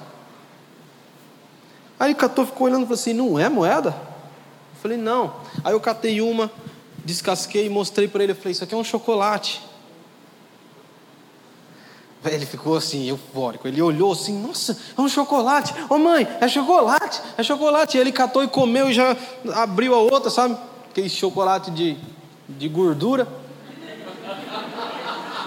Aí 1.99 2.13
catou, 2.13 2.45
ficou 2.45 2.67
olhando 2.67 2.83
e 2.83 2.85
falou 2.85 2.99
assim: 2.99 3.13
não 3.13 3.39
é 3.39 3.49
moeda? 3.49 3.89
Eu 3.89 4.81
falei: 4.81 4.97
não. 4.97 5.35
Aí 5.63 5.73
eu 5.73 5.79
catei 5.79 6.21
uma, 6.21 6.51
descasquei 7.03 7.65
e 7.65 7.69
mostrei 7.69 8.07
para 8.07 8.23
ele. 8.23 8.33
Eu 8.33 8.35
falei: 8.35 8.51
isso 8.51 8.63
aqui 8.63 8.73
é 8.73 8.77
um 8.77 8.83
chocolate. 8.83 9.61
Ele 12.25 12.45
ficou 12.45 12.75
assim, 12.75 13.07
eufórico. 13.07 13.67
Ele 13.67 13.81
olhou 13.81 14.11
assim, 14.11 14.37
nossa, 14.37 14.77
é 14.97 15.01
um 15.01 15.07
chocolate. 15.07 15.73
Ô 15.89 15.95
oh, 15.95 15.97
mãe, 15.97 16.27
é 16.41 16.47
chocolate, 16.47 17.21
é 17.37 17.43
chocolate. 17.43 17.97
E 17.97 18.01
ele 18.01 18.11
catou 18.11 18.43
e 18.43 18.47
comeu 18.47 18.89
e 18.89 18.93
já 18.93 19.15
abriu 19.55 19.93
a 19.93 19.99
outra, 19.99 20.29
sabe? 20.29 20.57
Aquele 20.89 21.09
chocolate 21.09 21.71
de, 21.71 21.97
de 22.49 22.67
gordura. 22.67 23.27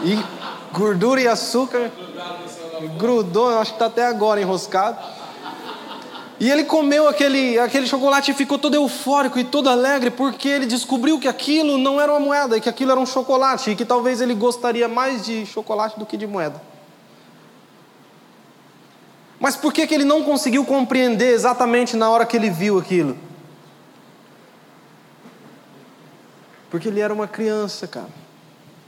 E 0.05 0.19
gordura 0.73 1.21
e 1.21 1.29
açúcar. 1.29 1.91
Grudou, 2.99 3.51
acho 3.59 3.73
que 3.73 3.77
está 3.77 3.87
até 3.87 4.07
agora 4.07 4.41
enroscado. 4.41 4.99
E 6.41 6.51
ele 6.51 6.64
comeu 6.64 7.07
aquele, 7.07 7.59
aquele 7.59 7.86
chocolate 7.86 8.30
e 8.30 8.34
ficou 8.34 8.59
todo 8.59 8.74
eufórico 8.74 9.38
e 9.38 9.45
todo 9.45 9.68
alegre, 9.68 10.11
porque 10.11 10.49
ele 10.49 10.64
descobriu 10.64 11.20
que 11.20 11.28
aquilo 11.28 11.76
não 11.76 12.01
era 12.01 12.11
uma 12.11 12.18
moeda, 12.18 12.57
e 12.57 12.62
que 12.62 12.68
aquilo 12.68 12.93
era 12.93 12.99
um 12.99 13.05
chocolate, 13.05 13.72
e 13.72 13.76
que 13.76 13.84
talvez 13.84 14.22
ele 14.22 14.32
gostaria 14.32 14.88
mais 14.88 15.26
de 15.26 15.45
chocolate 15.45 15.99
do 15.99 16.07
que 16.07 16.16
de 16.16 16.26
moeda. 16.26 16.62
Mas 19.38 19.55
por 19.55 19.70
que, 19.70 19.86
que 19.86 19.95
ele 19.95 20.05
não 20.05 20.22
conseguiu 20.22 20.64
compreender 20.64 21.34
exatamente 21.34 21.95
na 21.95 22.09
hora 22.09 22.24
que 22.24 22.38
ele 22.38 22.49
viu 22.49 22.78
aquilo? 22.78 23.18
Porque 26.70 26.88
ele 26.88 27.01
era 27.01 27.12
uma 27.12 27.28
criança, 27.28 27.86
cara. 27.86 28.09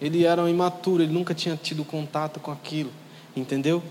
Ele 0.01 0.25
era 0.25 0.41
um 0.41 0.49
imaturo, 0.49 1.03
ele 1.03 1.13
nunca 1.13 1.35
tinha 1.35 1.55
tido 1.55 1.85
contato 1.85 2.41
com 2.41 2.51
aquilo, 2.51 2.91
entendeu? 3.37 3.83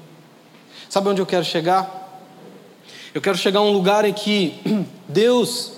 Sabe 0.90 1.10
onde 1.10 1.22
eu 1.22 1.28
quero 1.28 1.46
chegar? 1.46 2.02
Eu 3.14 3.22
quero 3.22 3.38
chegar 3.38 3.60
a 3.60 3.64
um 3.64 3.72
lugar 3.72 4.06
em 4.06 4.14
que 4.14 4.56
Deus, 5.08 5.74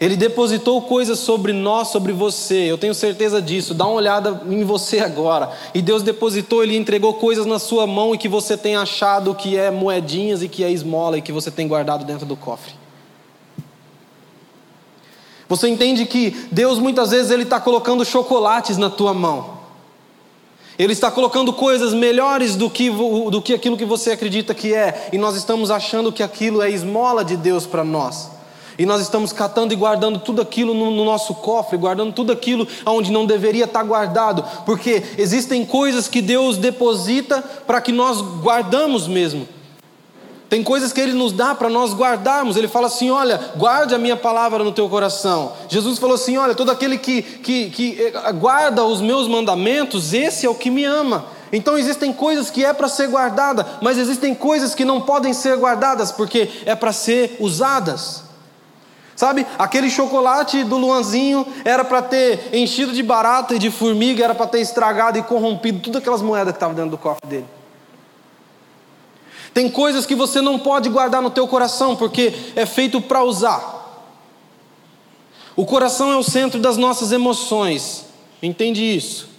Ele 0.00 0.16
depositou 0.16 0.80
coisas 0.82 1.18
sobre 1.18 1.52
nós, 1.52 1.88
sobre 1.88 2.12
você. 2.12 2.70
Eu 2.70 2.78
tenho 2.78 2.94
certeza 2.94 3.42
disso. 3.42 3.74
Dá 3.74 3.84
uma 3.84 3.94
olhada 3.94 4.42
em 4.48 4.64
você 4.64 5.00
agora. 5.00 5.50
E 5.74 5.82
Deus 5.82 6.02
depositou, 6.02 6.62
Ele 6.62 6.76
entregou 6.76 7.14
coisas 7.14 7.44
na 7.44 7.58
sua 7.58 7.86
mão 7.86 8.14
e 8.14 8.18
que 8.18 8.28
você 8.28 8.56
tem 8.56 8.74
achado 8.74 9.34
que 9.34 9.56
é 9.56 9.70
moedinhas 9.70 10.42
e 10.42 10.48
que 10.48 10.64
é 10.64 10.70
esmola 10.70 11.18
e 11.18 11.22
que 11.22 11.32
você 11.32 11.50
tem 11.50 11.68
guardado 11.68 12.04
dentro 12.04 12.24
do 12.24 12.36
cofre. 12.36 12.72
Você 15.48 15.68
entende 15.68 16.06
que 16.06 16.30
Deus 16.50 16.78
muitas 16.78 17.10
vezes 17.10 17.30
Ele 17.30 17.42
está 17.42 17.60
colocando 17.60 18.04
chocolates 18.04 18.78
na 18.78 18.90
tua 18.90 19.12
mão. 19.14 19.55
Ele 20.78 20.92
está 20.92 21.10
colocando 21.10 21.52
coisas 21.52 21.94
melhores 21.94 22.54
do 22.54 22.68
que, 22.68 22.90
do 22.90 23.40
que 23.40 23.54
aquilo 23.54 23.76
que 23.76 23.84
você 23.84 24.12
acredita 24.12 24.54
que 24.54 24.74
é, 24.74 25.08
e 25.12 25.18
nós 25.18 25.34
estamos 25.36 25.70
achando 25.70 26.12
que 26.12 26.22
aquilo 26.22 26.60
é 26.60 26.70
esmola 26.70 27.24
de 27.24 27.36
Deus 27.36 27.66
para 27.66 27.82
nós. 27.82 28.30
E 28.78 28.84
nós 28.84 29.00
estamos 29.00 29.32
catando 29.32 29.72
e 29.72 29.76
guardando 29.76 30.18
tudo 30.18 30.42
aquilo 30.42 30.74
no, 30.74 30.90
no 30.90 31.04
nosso 31.04 31.34
cofre, 31.34 31.78
guardando 31.78 32.12
tudo 32.12 32.30
aquilo 32.30 32.68
onde 32.84 33.10
não 33.10 33.24
deveria 33.24 33.64
estar 33.64 33.82
guardado, 33.82 34.44
porque 34.66 35.02
existem 35.16 35.64
coisas 35.64 36.08
que 36.08 36.20
Deus 36.20 36.58
deposita 36.58 37.42
para 37.66 37.80
que 37.80 37.90
nós 37.90 38.20
guardamos 38.20 39.08
mesmo. 39.08 39.48
Tem 40.48 40.62
coisas 40.62 40.92
que 40.92 41.00
Ele 41.00 41.12
nos 41.12 41.32
dá 41.32 41.54
para 41.54 41.68
nós 41.68 41.92
guardarmos. 41.92 42.56
Ele 42.56 42.68
fala 42.68 42.86
assim: 42.86 43.10
olha, 43.10 43.52
guarde 43.56 43.94
a 43.94 43.98
minha 43.98 44.16
palavra 44.16 44.62
no 44.62 44.70
teu 44.70 44.88
coração. 44.88 45.52
Jesus 45.68 45.98
falou 45.98 46.14
assim: 46.14 46.36
olha, 46.36 46.54
todo 46.54 46.70
aquele 46.70 46.98
que, 46.98 47.22
que, 47.22 47.70
que 47.70 48.00
eh, 48.00 48.32
guarda 48.32 48.84
os 48.84 49.00
meus 49.00 49.26
mandamentos, 49.26 50.12
esse 50.12 50.46
é 50.46 50.50
o 50.50 50.54
que 50.54 50.70
me 50.70 50.84
ama. 50.84 51.26
Então 51.52 51.76
existem 51.76 52.12
coisas 52.12 52.50
que 52.50 52.64
é 52.64 52.72
para 52.72 52.88
ser 52.88 53.08
guardada, 53.08 53.66
mas 53.80 53.98
existem 53.98 54.34
coisas 54.34 54.74
que 54.74 54.84
não 54.84 55.00
podem 55.00 55.32
ser 55.32 55.56
guardadas 55.56 56.12
porque 56.12 56.48
é 56.64 56.74
para 56.74 56.92
ser 56.92 57.36
usadas. 57.40 58.24
Sabe, 59.16 59.46
aquele 59.58 59.88
chocolate 59.88 60.62
do 60.62 60.76
Luanzinho 60.76 61.46
era 61.64 61.82
para 61.82 62.02
ter 62.02 62.50
enchido 62.54 62.92
de 62.92 63.02
barata 63.02 63.54
e 63.54 63.58
de 63.58 63.70
formiga, 63.70 64.22
era 64.22 64.34
para 64.34 64.46
ter 64.46 64.60
estragado 64.60 65.18
e 65.18 65.22
corrompido 65.22 65.80
todas 65.80 66.02
aquelas 66.02 66.20
moedas 66.20 66.52
que 66.52 66.56
estavam 66.58 66.74
dentro 66.74 66.90
do 66.90 66.98
cofre 66.98 67.26
dele. 67.26 67.55
Tem 69.56 69.70
coisas 69.70 70.04
que 70.04 70.14
você 70.14 70.42
não 70.42 70.58
pode 70.58 70.86
guardar 70.90 71.22
no 71.22 71.30
teu 71.30 71.48
coração 71.48 71.96
porque 71.96 72.30
é 72.54 72.66
feito 72.66 73.00
para 73.00 73.24
usar. 73.24 74.04
O 75.56 75.64
coração 75.64 76.12
é 76.12 76.16
o 76.18 76.22
centro 76.22 76.60
das 76.60 76.76
nossas 76.76 77.10
emoções. 77.10 78.04
Entende 78.42 78.82
isso? 78.82 79.30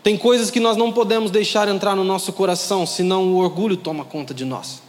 Tem 0.00 0.16
coisas 0.16 0.48
que 0.48 0.60
nós 0.60 0.76
não 0.76 0.92
podemos 0.92 1.28
deixar 1.32 1.66
entrar 1.66 1.96
no 1.96 2.04
nosso 2.04 2.32
coração, 2.32 2.86
senão 2.86 3.32
o 3.32 3.38
orgulho 3.38 3.76
toma 3.76 4.04
conta 4.04 4.32
de 4.32 4.44
nós. 4.44 4.80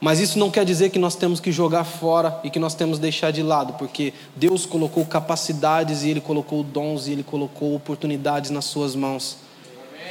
Mas 0.00 0.20
isso 0.20 0.38
não 0.38 0.50
quer 0.50 0.64
dizer 0.64 0.88
que 0.88 0.98
nós 0.98 1.16
temos 1.16 1.38
que 1.38 1.52
jogar 1.52 1.84
fora 1.84 2.40
e 2.42 2.48
que 2.48 2.58
nós 2.58 2.74
temos 2.74 2.96
que 2.96 3.02
deixar 3.02 3.30
de 3.30 3.42
lado, 3.42 3.74
porque 3.74 4.14
Deus 4.34 4.64
colocou 4.64 5.04
capacidades 5.04 6.02
e 6.02 6.08
Ele 6.08 6.22
colocou 6.22 6.62
dons 6.62 7.08
e 7.08 7.12
Ele 7.12 7.22
colocou 7.22 7.74
oportunidades 7.74 8.50
nas 8.50 8.64
suas 8.64 8.94
mãos. 8.96 9.49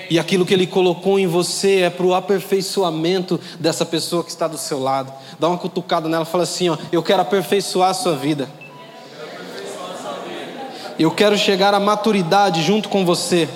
E 0.09 0.17
aquilo 0.17 0.45
que 0.45 0.53
Ele 0.53 0.65
colocou 0.65 1.19
em 1.19 1.27
você 1.27 1.81
é 1.81 1.89
para 1.89 2.05
o 2.05 2.15
aperfeiçoamento 2.15 3.39
dessa 3.59 3.85
pessoa 3.85 4.23
que 4.23 4.29
está 4.29 4.47
do 4.47 4.57
seu 4.57 4.79
lado. 4.79 5.13
Dá 5.39 5.47
uma 5.47 5.57
cutucada 5.57 6.09
nela 6.09 6.23
e 6.23 6.27
fala 6.27 6.43
assim: 6.43 6.69
ó, 6.69 6.77
Eu 6.91 7.03
quero 7.03 7.21
aperfeiçoar 7.21 7.91
a 7.91 7.93
sua 7.93 8.15
vida. 8.15 8.49
Eu 10.97 11.11
quero 11.11 11.37
chegar 11.37 11.73
à 11.73 11.79
maturidade 11.79 12.61
junto 12.61 12.89
com 12.89 13.05
você. 13.05 13.47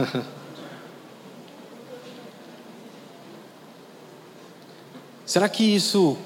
Será 5.30 5.48
que 5.48 5.62
isso 5.62 6.16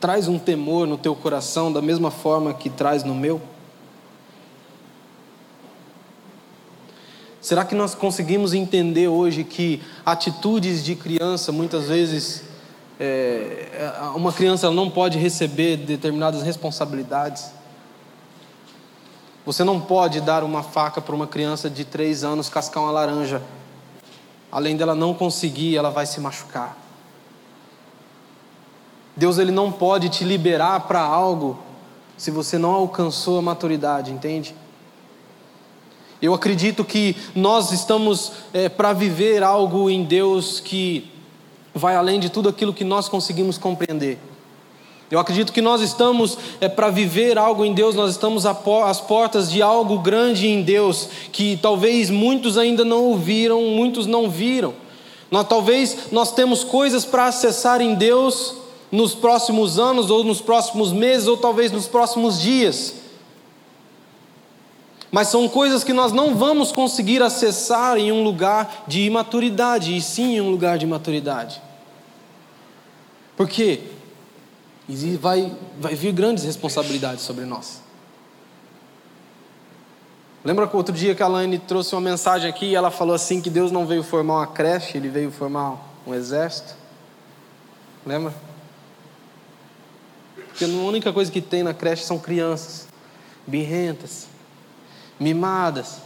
traz 0.00 0.26
um 0.26 0.38
temor 0.38 0.86
no 0.86 0.96
teu 0.96 1.14
coração 1.14 1.70
da 1.70 1.82
mesma 1.82 2.10
forma 2.10 2.54
que 2.54 2.70
traz 2.70 3.04
no 3.04 3.14
meu? 3.14 3.42
Será 7.42 7.62
que 7.62 7.74
nós 7.74 7.94
conseguimos 7.94 8.54
entender 8.54 9.08
hoje 9.08 9.44
que 9.44 9.82
atitudes 10.02 10.82
de 10.82 10.96
criança, 10.96 11.52
muitas 11.52 11.88
vezes, 11.88 12.42
é, 12.98 13.68
é 14.00 14.00
uma 14.14 14.32
criança 14.32 14.70
não 14.70 14.88
pode 14.88 15.18
receber 15.18 15.76
determinadas 15.76 16.40
responsabilidades? 16.40 17.50
Você 19.44 19.62
não 19.62 19.78
pode 19.78 20.22
dar 20.22 20.42
uma 20.42 20.62
faca 20.62 21.02
para 21.02 21.14
uma 21.14 21.26
criança 21.26 21.68
de 21.68 21.84
três 21.84 22.24
anos 22.24 22.48
cascar 22.48 22.82
uma 22.82 22.92
laranja. 22.92 23.42
Além 24.50 24.74
dela 24.74 24.94
não 24.94 25.12
conseguir, 25.12 25.76
ela 25.76 25.90
vai 25.90 26.06
se 26.06 26.18
machucar. 26.18 26.81
Deus 29.16 29.38
ele 29.38 29.50
não 29.50 29.70
pode 29.70 30.08
te 30.08 30.24
liberar 30.24 30.80
para 30.80 31.00
algo 31.00 31.58
se 32.16 32.30
você 32.30 32.56
não 32.56 32.70
alcançou 32.70 33.38
a 33.38 33.42
maturidade, 33.42 34.10
entende? 34.10 34.54
Eu 36.20 36.32
acredito 36.32 36.84
que 36.84 37.16
nós 37.34 37.72
estamos 37.72 38.32
é, 38.54 38.68
para 38.68 38.92
viver 38.92 39.42
algo 39.42 39.90
em 39.90 40.04
Deus 40.04 40.60
que 40.60 41.10
vai 41.74 41.96
além 41.96 42.20
de 42.20 42.30
tudo 42.30 42.48
aquilo 42.48 42.72
que 42.72 42.84
nós 42.84 43.08
conseguimos 43.08 43.58
compreender. 43.58 44.18
Eu 45.10 45.18
acredito 45.18 45.52
que 45.52 45.60
nós 45.60 45.82
estamos 45.82 46.38
é, 46.60 46.68
para 46.68 46.90
viver 46.90 47.36
algo 47.36 47.64
em 47.64 47.74
Deus, 47.74 47.94
nós 47.94 48.12
estamos 48.12 48.46
às 48.46 49.00
portas 49.00 49.50
de 49.50 49.60
algo 49.60 49.98
grande 49.98 50.46
em 50.46 50.62
Deus, 50.62 51.08
que 51.32 51.58
talvez 51.60 52.08
muitos 52.08 52.56
ainda 52.56 52.84
não 52.84 53.04
ouviram, 53.04 53.60
muitos 53.62 54.06
não 54.06 54.30
viram. 54.30 54.72
Nós, 55.30 55.46
talvez 55.48 56.10
nós 56.12 56.32
temos 56.32 56.62
coisas 56.62 57.04
para 57.04 57.26
acessar 57.26 57.80
em 57.80 57.94
Deus 57.94 58.61
nos 58.92 59.14
próximos 59.14 59.78
anos, 59.78 60.10
ou 60.10 60.22
nos 60.22 60.42
próximos 60.42 60.92
meses, 60.92 61.26
ou 61.26 61.38
talvez 61.38 61.72
nos 61.72 61.88
próximos 61.88 62.38
dias. 62.38 62.94
Mas 65.10 65.28
são 65.28 65.48
coisas 65.48 65.82
que 65.82 65.94
nós 65.94 66.12
não 66.12 66.34
vamos 66.34 66.72
conseguir 66.72 67.22
acessar 67.22 67.96
em 67.96 68.12
um 68.12 68.22
lugar 68.22 68.84
de 68.86 69.00
imaturidade, 69.00 69.96
e 69.96 70.02
sim 70.02 70.36
em 70.36 70.40
um 70.42 70.50
lugar 70.50 70.76
de 70.76 70.86
maturidade. 70.86 71.60
Por 73.34 73.48
quê? 73.48 73.80
E 74.86 75.16
vai, 75.16 75.50
vai 75.80 75.94
vir 75.94 76.12
grandes 76.12 76.44
responsabilidades 76.44 77.24
sobre 77.24 77.46
nós. 77.46 77.80
Lembra 80.44 80.66
que 80.66 80.76
outro 80.76 80.94
dia 80.94 81.14
que 81.14 81.22
a 81.22 81.28
Laine 81.28 81.58
trouxe 81.58 81.94
uma 81.94 82.00
mensagem 82.00 82.50
aqui 82.50 82.66
e 82.66 82.74
ela 82.74 82.90
falou 82.90 83.14
assim 83.14 83.40
que 83.40 83.48
Deus 83.48 83.70
não 83.70 83.86
veio 83.86 84.02
formar 84.02 84.34
uma 84.34 84.46
creche, 84.46 84.98
Ele 84.98 85.08
veio 85.08 85.30
formar 85.30 85.78
um 86.06 86.12
exército? 86.12 86.74
Lembra? 88.04 88.34
Porque 90.62 90.76
a 90.76 90.78
única 90.78 91.12
coisa 91.12 91.28
que 91.28 91.40
tem 91.40 91.64
na 91.64 91.74
creche 91.74 92.04
são 92.04 92.20
crianças, 92.20 92.86
birrentas, 93.44 94.28
mimadas, 95.18 95.96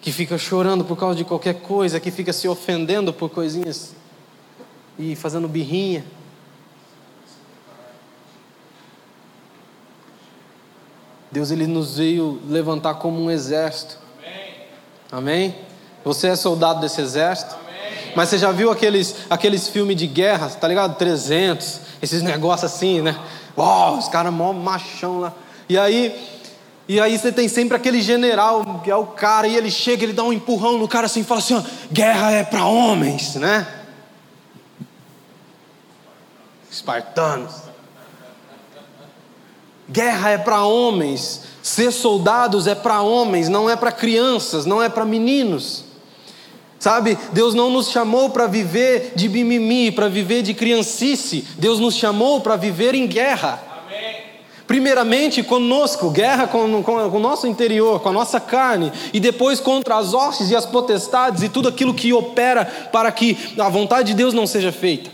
que 0.00 0.10
fica 0.10 0.38
chorando 0.38 0.86
por 0.86 0.96
causa 0.96 1.16
de 1.16 1.22
qualquer 1.22 1.60
coisa, 1.60 2.00
que 2.00 2.10
fica 2.10 2.32
se 2.32 2.48
ofendendo 2.48 3.12
por 3.12 3.28
coisinhas 3.28 3.94
e 4.98 5.14
fazendo 5.14 5.46
birrinha. 5.46 6.02
Deus 11.30 11.50
ele 11.50 11.66
nos 11.66 11.98
veio 11.98 12.40
levantar 12.48 12.94
como 12.94 13.20
um 13.20 13.30
exército. 13.30 13.98
Amém? 15.12 15.50
Amém? 15.50 15.54
Você 16.02 16.28
é 16.28 16.36
soldado 16.36 16.80
desse 16.80 17.02
exército? 17.02 17.54
Mas 18.16 18.30
você 18.30 18.38
já 18.38 18.50
viu 18.50 18.70
aqueles, 18.70 19.14
aqueles 19.28 19.68
filmes 19.68 19.96
de 19.96 20.06
guerra, 20.06 20.48
tá 20.48 20.68
ligado? 20.68 20.96
300, 20.96 21.80
esses 22.00 22.22
negócios 22.22 22.72
assim, 22.72 23.02
né? 23.02 23.14
Uau, 23.56 23.98
os 23.98 24.08
caras 24.08 24.32
mó 24.32 24.52
machão 24.52 25.20
lá. 25.20 25.32
E 25.68 25.78
aí, 25.78 26.14
e 26.88 27.00
aí 27.00 27.18
você 27.18 27.32
tem 27.32 27.48
sempre 27.48 27.76
aquele 27.76 28.02
general, 28.02 28.80
que 28.82 28.90
é 28.90 28.96
o 28.96 29.06
cara, 29.06 29.46
e 29.46 29.56
ele 29.56 29.70
chega, 29.70 30.04
ele 30.04 30.12
dá 30.12 30.22
um 30.22 30.32
empurrão 30.32 30.78
no 30.78 30.88
cara 30.88 31.06
assim 31.06 31.20
e 31.20 31.24
fala 31.24 31.40
assim: 31.40 31.54
ó, 31.54 31.62
guerra 31.90 32.32
é 32.32 32.44
para 32.44 32.66
homens, 32.66 33.36
né? 33.36 33.66
Espartanos. 36.70 37.62
Guerra 39.88 40.30
é 40.30 40.38
para 40.38 40.64
homens, 40.64 41.42
ser 41.62 41.92
soldados 41.92 42.66
é 42.66 42.74
para 42.74 43.02
homens, 43.02 43.48
não 43.48 43.68
é 43.68 43.76
para 43.76 43.92
crianças, 43.92 44.64
não 44.64 44.82
é 44.82 44.88
para 44.88 45.04
meninos. 45.04 45.83
Sabe, 46.84 47.16
Deus 47.32 47.54
não 47.54 47.70
nos 47.70 47.88
chamou 47.88 48.28
para 48.28 48.46
viver 48.46 49.14
de 49.16 49.26
mimimi, 49.26 49.90
para 49.90 50.06
viver 50.06 50.42
de 50.42 50.52
criancice, 50.52 51.42
Deus 51.56 51.80
nos 51.80 51.96
chamou 51.96 52.42
para 52.42 52.56
viver 52.56 52.94
em 52.94 53.06
guerra. 53.06 53.58
Primeiramente 54.66 55.42
conosco, 55.42 56.10
guerra 56.10 56.46
com, 56.46 56.82
com, 56.82 57.10
com, 57.10 57.16
o 57.16 57.20
nosso 57.20 57.46
interior, 57.46 58.00
com 58.00 58.10
a 58.10 58.12
nossa 58.12 58.38
carne, 58.38 58.92
e 59.14 59.18
depois 59.18 59.60
contra 59.60 59.96
as 59.96 60.12
hostes 60.12 60.50
e 60.50 60.54
as 60.54 60.66
potestades 60.66 61.42
e 61.42 61.48
tudo 61.48 61.70
aquilo 61.70 61.94
que 61.94 62.12
opera 62.12 62.66
para 62.92 63.10
que 63.10 63.34
a 63.58 63.70
vontade 63.70 64.08
de 64.08 64.14
Deus 64.14 64.34
não 64.34 64.46
seja 64.46 64.70
feita. 64.70 65.10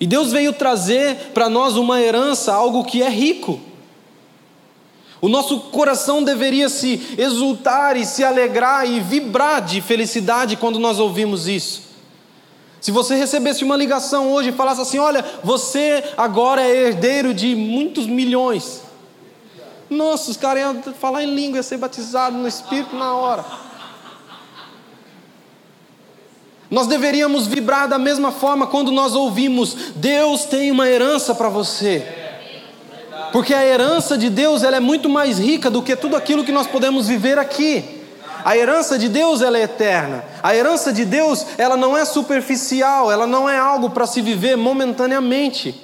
E 0.00 0.06
Deus 0.08 0.32
veio 0.32 0.52
trazer 0.52 1.30
para 1.32 1.48
nós 1.48 1.76
uma 1.76 2.00
herança, 2.00 2.52
algo 2.52 2.82
que 2.82 3.04
é 3.04 3.08
rico. 3.08 3.60
O 5.20 5.28
nosso 5.28 5.58
coração 5.60 6.22
deveria 6.22 6.68
se 6.68 7.14
exultar 7.16 7.96
e 7.96 8.04
se 8.04 8.22
alegrar 8.22 8.88
e 8.88 9.00
vibrar 9.00 9.62
de 9.62 9.80
felicidade 9.80 10.56
quando 10.56 10.78
nós 10.78 10.98
ouvimos 10.98 11.48
isso. 11.48 11.82
Se 12.80 12.90
você 12.90 13.16
recebesse 13.16 13.64
uma 13.64 13.76
ligação 13.76 14.30
hoje 14.30 14.50
e 14.50 14.52
falasse 14.52 14.80
assim: 14.80 14.98
Olha, 14.98 15.24
você 15.42 16.04
agora 16.16 16.62
é 16.62 16.88
herdeiro 16.88 17.32
de 17.32 17.54
muitos 17.54 18.06
milhões. 18.06 18.82
Nossa, 19.88 20.30
os 20.30 20.36
caras 20.36 20.62
iam 20.62 20.94
falar 20.94 21.22
em 21.22 21.34
língua, 21.34 21.58
ia 21.58 21.62
ser 21.62 21.78
batizado 21.78 22.36
no 22.36 22.46
Espírito 22.46 22.94
na 22.94 23.14
hora. 23.14 23.44
Nós 26.70 26.86
deveríamos 26.86 27.46
vibrar 27.46 27.88
da 27.88 27.98
mesma 27.98 28.32
forma 28.32 28.66
quando 28.66 28.92
nós 28.92 29.14
ouvimos: 29.14 29.74
Deus 29.96 30.44
tem 30.44 30.70
uma 30.70 30.88
herança 30.88 31.34
para 31.34 31.48
você. 31.48 32.25
Porque 33.32 33.52
a 33.52 33.64
herança 33.64 34.16
de 34.16 34.30
Deus 34.30 34.62
ela 34.62 34.76
é 34.76 34.80
muito 34.80 35.08
mais 35.08 35.38
rica 35.38 35.70
do 35.70 35.82
que 35.82 35.94
tudo 35.96 36.16
aquilo 36.16 36.44
que 36.44 36.52
nós 36.52 36.66
podemos 36.66 37.08
viver 37.08 37.38
aqui. 37.38 38.02
A 38.44 38.56
herança 38.56 38.98
de 38.98 39.08
Deus 39.08 39.42
ela 39.42 39.58
é 39.58 39.62
eterna. 39.62 40.24
A 40.42 40.54
herança 40.54 40.92
de 40.92 41.04
Deus 41.04 41.44
ela 41.58 41.76
não 41.76 41.96
é 41.96 42.04
superficial, 42.04 43.10
ela 43.10 43.26
não 43.26 43.48
é 43.48 43.58
algo 43.58 43.90
para 43.90 44.06
se 44.06 44.22
viver 44.22 44.56
momentaneamente. 44.56 45.82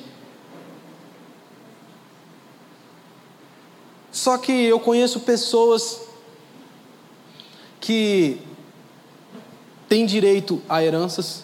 Só 4.12 4.38
que 4.38 4.52
eu 4.52 4.78
conheço 4.78 5.20
pessoas 5.20 6.02
que 7.80 8.40
tem 9.88 10.06
direito 10.06 10.62
a 10.68 10.82
heranças, 10.84 11.42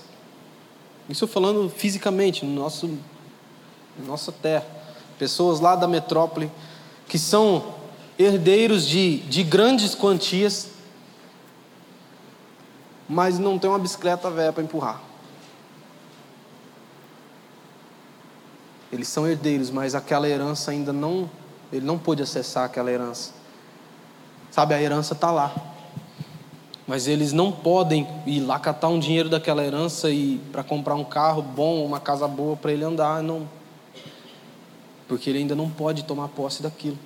isso 1.08 1.26
falando 1.26 1.68
fisicamente, 1.68 2.44
no 2.44 2.54
nosso, 2.54 2.96
nossa 4.06 4.30
terra, 4.30 4.77
pessoas 5.18 5.60
lá 5.60 5.74
da 5.74 5.86
metrópole 5.86 6.50
que 7.08 7.18
são 7.18 7.74
herdeiros 8.18 8.86
de, 8.86 9.18
de 9.20 9.42
grandes 9.42 9.94
quantias, 9.94 10.68
mas 13.08 13.38
não 13.38 13.58
tem 13.58 13.70
uma 13.70 13.78
bicicleta 13.78 14.30
velha 14.30 14.52
para 14.52 14.62
empurrar. 14.62 15.00
Eles 18.92 19.08
são 19.08 19.26
herdeiros, 19.26 19.70
mas 19.70 19.94
aquela 19.94 20.28
herança 20.28 20.70
ainda 20.70 20.92
não, 20.92 21.30
ele 21.72 21.84
não 21.84 21.98
pôde 21.98 22.22
acessar 22.22 22.64
aquela 22.64 22.90
herança. 22.90 23.32
Sabe, 24.50 24.74
a 24.74 24.80
herança 24.80 25.14
está 25.14 25.30
lá 25.30 25.54
mas 26.88 27.06
eles 27.06 27.34
não 27.34 27.52
podem 27.52 28.08
ir 28.24 28.40
lá 28.40 28.58
catar 28.58 28.88
um 28.88 28.98
dinheiro 28.98 29.28
daquela 29.28 29.62
herança 29.62 30.10
e 30.10 30.40
para 30.50 30.64
comprar 30.64 30.94
um 30.94 31.04
carro 31.04 31.42
bom, 31.42 31.84
uma 31.84 32.00
casa 32.00 32.26
boa 32.26 32.56
para 32.56 32.72
ele 32.72 32.82
andar, 32.82 33.22
não. 33.22 33.46
Porque 35.08 35.30
ele 35.30 35.38
ainda 35.40 35.56
não 35.56 35.68
pode 35.68 36.04
tomar 36.04 36.28
posse 36.28 36.62
daquilo. 36.62 36.98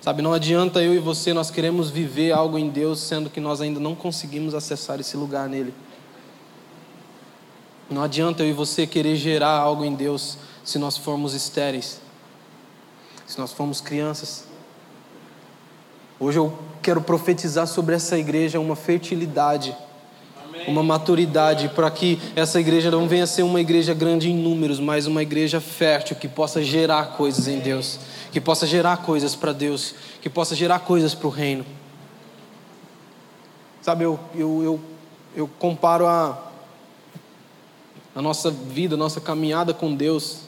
Sabe, 0.00 0.22
não 0.22 0.32
adianta 0.32 0.82
eu 0.82 0.94
e 0.94 0.98
você, 0.98 1.32
nós 1.32 1.50
queremos 1.50 1.90
viver 1.90 2.30
algo 2.30 2.58
em 2.58 2.68
Deus, 2.68 3.00
sendo 3.00 3.28
que 3.28 3.40
nós 3.40 3.60
ainda 3.60 3.80
não 3.80 3.94
conseguimos 3.94 4.54
acessar 4.54 5.00
esse 5.00 5.16
lugar 5.16 5.48
nele. 5.48 5.74
Não 7.88 8.02
adianta 8.02 8.42
eu 8.42 8.50
e 8.50 8.52
você 8.52 8.86
querer 8.86 9.16
gerar 9.16 9.58
algo 9.58 9.84
em 9.84 9.94
Deus 9.94 10.38
se 10.62 10.78
nós 10.78 10.96
formos 10.96 11.34
estéreis, 11.34 12.00
se 13.26 13.38
nós 13.38 13.52
formos 13.52 13.80
crianças. 13.80 14.44
Hoje 16.20 16.38
eu 16.38 16.58
quero 16.82 17.00
profetizar 17.00 17.66
sobre 17.66 17.94
essa 17.94 18.18
igreja 18.18 18.60
uma 18.60 18.76
fertilidade. 18.76 19.76
Uma 20.66 20.82
maturidade, 20.82 21.68
para 21.68 21.90
que 21.90 22.20
essa 22.34 22.60
igreja 22.60 22.90
não 22.90 23.08
venha 23.08 23.24
a 23.24 23.26
ser 23.26 23.42
uma 23.42 23.60
igreja 23.60 23.94
grande 23.94 24.30
em 24.30 24.34
números, 24.36 24.80
mas 24.80 25.06
uma 25.06 25.22
igreja 25.22 25.60
fértil 25.60 26.16
que 26.16 26.28
possa 26.28 26.62
gerar 26.62 27.16
coisas 27.16 27.48
em 27.48 27.58
Deus, 27.58 27.98
que 28.32 28.40
possa 28.40 28.66
gerar 28.66 28.98
coisas 28.98 29.34
para 29.34 29.52
Deus, 29.52 29.94
que 30.20 30.30
possa 30.30 30.54
gerar 30.54 30.80
coisas 30.80 31.14
para 31.14 31.26
o 31.26 31.30
reino. 31.30 31.64
Sabe, 33.82 34.04
eu, 34.04 34.18
eu, 34.34 34.62
eu, 34.62 34.80
eu 35.36 35.50
comparo 35.58 36.06
a, 36.06 36.38
a 38.14 38.22
nossa 38.22 38.50
vida, 38.50 38.94
a 38.94 38.98
nossa 38.98 39.20
caminhada 39.20 39.74
com 39.74 39.94
Deus 39.94 40.44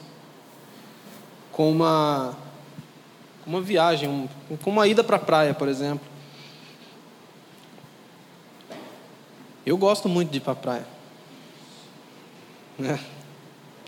com 1.51 1.71
uma 1.71 2.35
uma 3.47 3.61
viagem, 3.61 4.29
como 4.61 4.75
uma 4.75 4.87
ida 4.87 5.03
para 5.03 5.15
a 5.15 5.19
praia, 5.19 5.53
por 5.53 5.69
exemplo. 5.69 6.05
Eu 9.67 9.75
gosto 9.75 10.07
muito 10.07 10.31
de 10.31 10.37
ir 10.37 10.39
para 10.39 10.55
praia. 10.55 10.87
Né? 12.79 12.97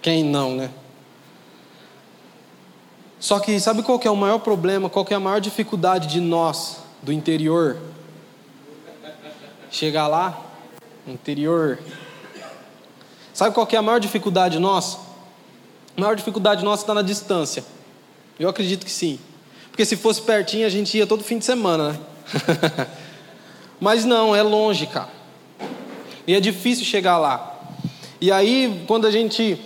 Quem 0.01 0.25
não, 0.25 0.53
né? 0.53 0.69
Só 3.17 3.39
que 3.39 3.57
sabe 3.61 3.81
qual 3.81 3.97
que 3.97 4.05
é 4.05 4.11
o 4.11 4.15
maior 4.15 4.39
problema, 4.39 4.89
qual 4.89 5.05
que 5.05 5.13
é 5.13 5.15
a 5.15 5.21
maior 5.21 5.39
dificuldade 5.39 6.09
de 6.09 6.19
nós, 6.19 6.81
do 7.01 7.13
interior? 7.13 7.77
Chegar 9.71 10.07
lá, 10.07 10.41
interior. 11.07 11.79
Sabe 13.33 13.55
qual 13.55 13.65
que 13.65 13.77
é 13.77 13.79
a 13.79 13.81
maior 13.81 13.99
dificuldade 13.99 14.59
nossa? 14.59 14.97
A 15.95 16.01
maior 16.01 16.17
dificuldade 16.17 16.61
nossa 16.61 16.83
está 16.83 16.93
na 16.93 17.01
distância. 17.01 17.63
Eu 18.37 18.49
acredito 18.49 18.85
que 18.85 18.91
sim. 18.91 19.17
Porque 19.71 19.85
se 19.85 19.95
fosse 19.95 20.21
pertinho, 20.21 20.65
a 20.65 20.69
gente 20.69 20.97
ia 20.97 21.07
todo 21.07 21.23
fim 21.23 21.39
de 21.39 21.45
semana, 21.45 21.93
né? 21.93 21.99
Mas 23.79 24.03
não, 24.03 24.35
é 24.35 24.43
longe, 24.43 24.85
cara. 24.85 25.18
E 26.27 26.35
é 26.35 26.39
difícil 26.39 26.85
chegar 26.85 27.17
lá. 27.17 27.57
E 28.21 28.31
aí, 28.31 28.83
quando 28.87 29.05
a 29.05 29.11
gente 29.11 29.59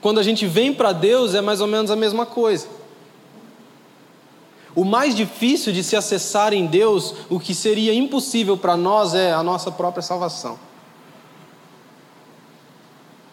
quando 0.00 0.20
a 0.20 0.22
gente 0.22 0.46
vem 0.46 0.72
para 0.72 0.92
Deus, 0.92 1.34
é 1.34 1.40
mais 1.40 1.60
ou 1.60 1.66
menos 1.66 1.90
a 1.90 1.96
mesma 1.96 2.24
coisa. 2.24 2.68
O 4.74 4.84
mais 4.84 5.14
difícil 5.14 5.72
de 5.72 5.82
se 5.82 5.96
acessar 5.96 6.52
em 6.52 6.66
Deus, 6.66 7.14
o 7.28 7.40
que 7.40 7.52
seria 7.52 7.92
impossível 7.92 8.56
para 8.56 8.76
nós 8.76 9.12
é 9.12 9.32
a 9.32 9.42
nossa 9.42 9.72
própria 9.72 10.02
salvação. 10.02 10.58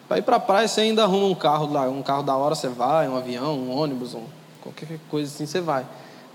Para 0.08 0.18
ir 0.18 0.22
para 0.24 0.38
a 0.38 0.40
praia, 0.40 0.68
você 0.68 0.82
ainda 0.82 1.04
arruma 1.04 1.28
um 1.28 1.36
carro 1.36 1.72
lá, 1.72 1.84
um 1.84 2.02
carro 2.02 2.24
da 2.24 2.36
hora, 2.36 2.56
você 2.56 2.68
vai, 2.68 3.08
um 3.08 3.16
avião, 3.16 3.56
um 3.56 3.76
ônibus, 3.76 4.14
um, 4.16 4.24
qualquer 4.62 5.00
coisa 5.10 5.32
assim 5.32 5.46
você 5.46 5.62
vai. 5.62 5.86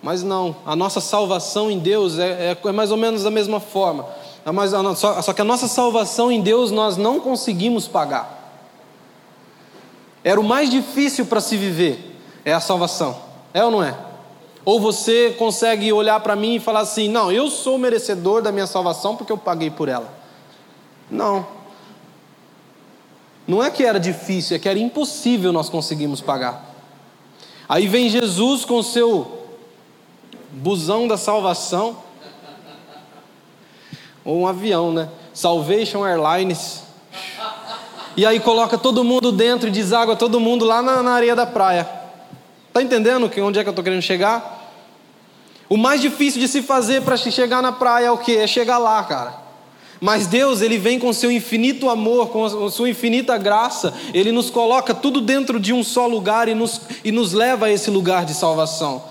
Mas 0.03 0.23
não, 0.23 0.57
a 0.65 0.75
nossa 0.75 1.01
salvação 1.01 1.71
em 1.71 1.79
Deus 1.79 2.19
é, 2.19 2.53
é, 2.53 2.59
é 2.63 2.73
mais 2.73 2.91
ou 2.91 2.97
menos 2.97 3.23
da 3.25 3.31
mesma 3.31 3.61
forma. 3.61 4.07
É 4.45 4.51
mais, 4.51 4.71
só, 4.97 5.33
que 5.33 5.41
a 5.41 5.45
nossa 5.45 5.69
salvação 5.69 6.33
em 6.33 6.41
Deus 6.41 6.71
nós 6.71 6.97
não 6.97 7.21
conseguimos 7.21 7.87
pagar. 7.87 8.39
Era 10.25 10.41
o 10.41 10.45
mais 10.45 10.71
difícil 10.71 11.27
para 11.27 11.41
se 11.41 11.57
viver, 11.57 12.17
é 12.45 12.53
a 12.53 12.61
salvação. 12.61 13.21
É 13.53 13.65
ou 13.65 13.71
não 13.71 13.83
é? 13.83 13.97
Ou 14.65 14.79
você 14.79 15.35
consegue 15.39 15.93
olhar 15.93 16.21
para 16.21 16.37
mim 16.37 16.57
e 16.57 16.61
falar 16.61 16.81
assim: 16.81 17.09
não, 17.09 17.33
eu 17.33 17.49
sou 17.49 17.79
merecedor 17.79 18.43
da 18.43 18.53
minha 18.53 18.67
salvação 18.67 19.17
porque 19.17 19.33
eu 19.33 19.39
paguei 19.39 19.71
por 19.71 19.89
ela. 19.89 20.13
Não. 21.11 21.47
Não 23.47 23.63
é 23.63 23.71
que 23.71 23.85
era 23.85 23.99
difícil, 23.99 24.57
é 24.57 24.61
que 24.61 24.69
era 24.69 24.79
impossível 24.79 25.53
nós 25.53 25.69
conseguirmos 25.69 26.21
pagar. 26.21 26.73
Aí 27.69 27.89
vem 27.89 28.09
Jesus 28.09 28.65
com 28.65 28.83
seu 28.83 29.49
busão 30.53 31.09
da 31.09 31.17
salvação, 31.17 31.97
ou 34.31 34.41
um 34.41 34.47
avião, 34.47 34.93
né? 34.93 35.09
Salvation 35.35 36.07
Airlines. 36.07 36.85
E 38.17 38.25
aí 38.25 38.39
coloca 38.39 38.79
todo 38.79 39.03
mundo 39.03 39.33
dentro 39.33 39.69
e 39.69 39.73
deságua 39.73 40.15
todo 40.15 40.39
mundo 40.39 40.65
lá 40.65 40.81
na, 40.81 41.03
na 41.03 41.13
areia 41.13 41.35
da 41.35 41.47
praia. 41.47 41.89
Tá 42.73 42.81
entendendo 42.81 43.29
que 43.29 43.41
onde 43.41 43.59
é 43.59 43.63
que 43.63 43.69
eu 43.69 43.73
estou 43.73 43.83
querendo 43.83 44.03
chegar? 44.03 44.59
O 45.69 45.77
mais 45.77 46.01
difícil 46.01 46.41
de 46.41 46.47
se 46.47 46.63
fazer 46.63 47.03
para 47.03 47.17
chegar 47.17 47.61
na 47.61 47.73
praia 47.73 48.07
é 48.07 48.11
o 48.11 48.19
que? 48.19 48.37
É 48.37 48.47
chegar 48.47 48.79
lá, 48.79 49.03
cara. 49.03 49.35
Mas 50.01 50.27
Deus, 50.27 50.63
Ele 50.63 50.79
vem 50.79 50.99
com 50.99 51.13
seu 51.13 51.31
infinito 51.31 51.91
amor, 51.91 52.29
com 52.29 52.45
a 52.45 52.71
sua 52.71 52.89
infinita 52.89 53.37
graça, 53.37 53.93
Ele 54.15 54.31
nos 54.31 54.49
coloca 54.49 54.95
tudo 54.95 55.21
dentro 55.21 55.59
de 55.59 55.73
um 55.73 55.83
só 55.83 56.07
lugar 56.07 56.49
e 56.49 56.55
nos, 56.55 56.81
e 57.05 57.11
nos 57.11 57.33
leva 57.33 57.67
a 57.67 57.71
esse 57.71 57.91
lugar 57.91 58.25
de 58.25 58.33
salvação. 58.33 59.03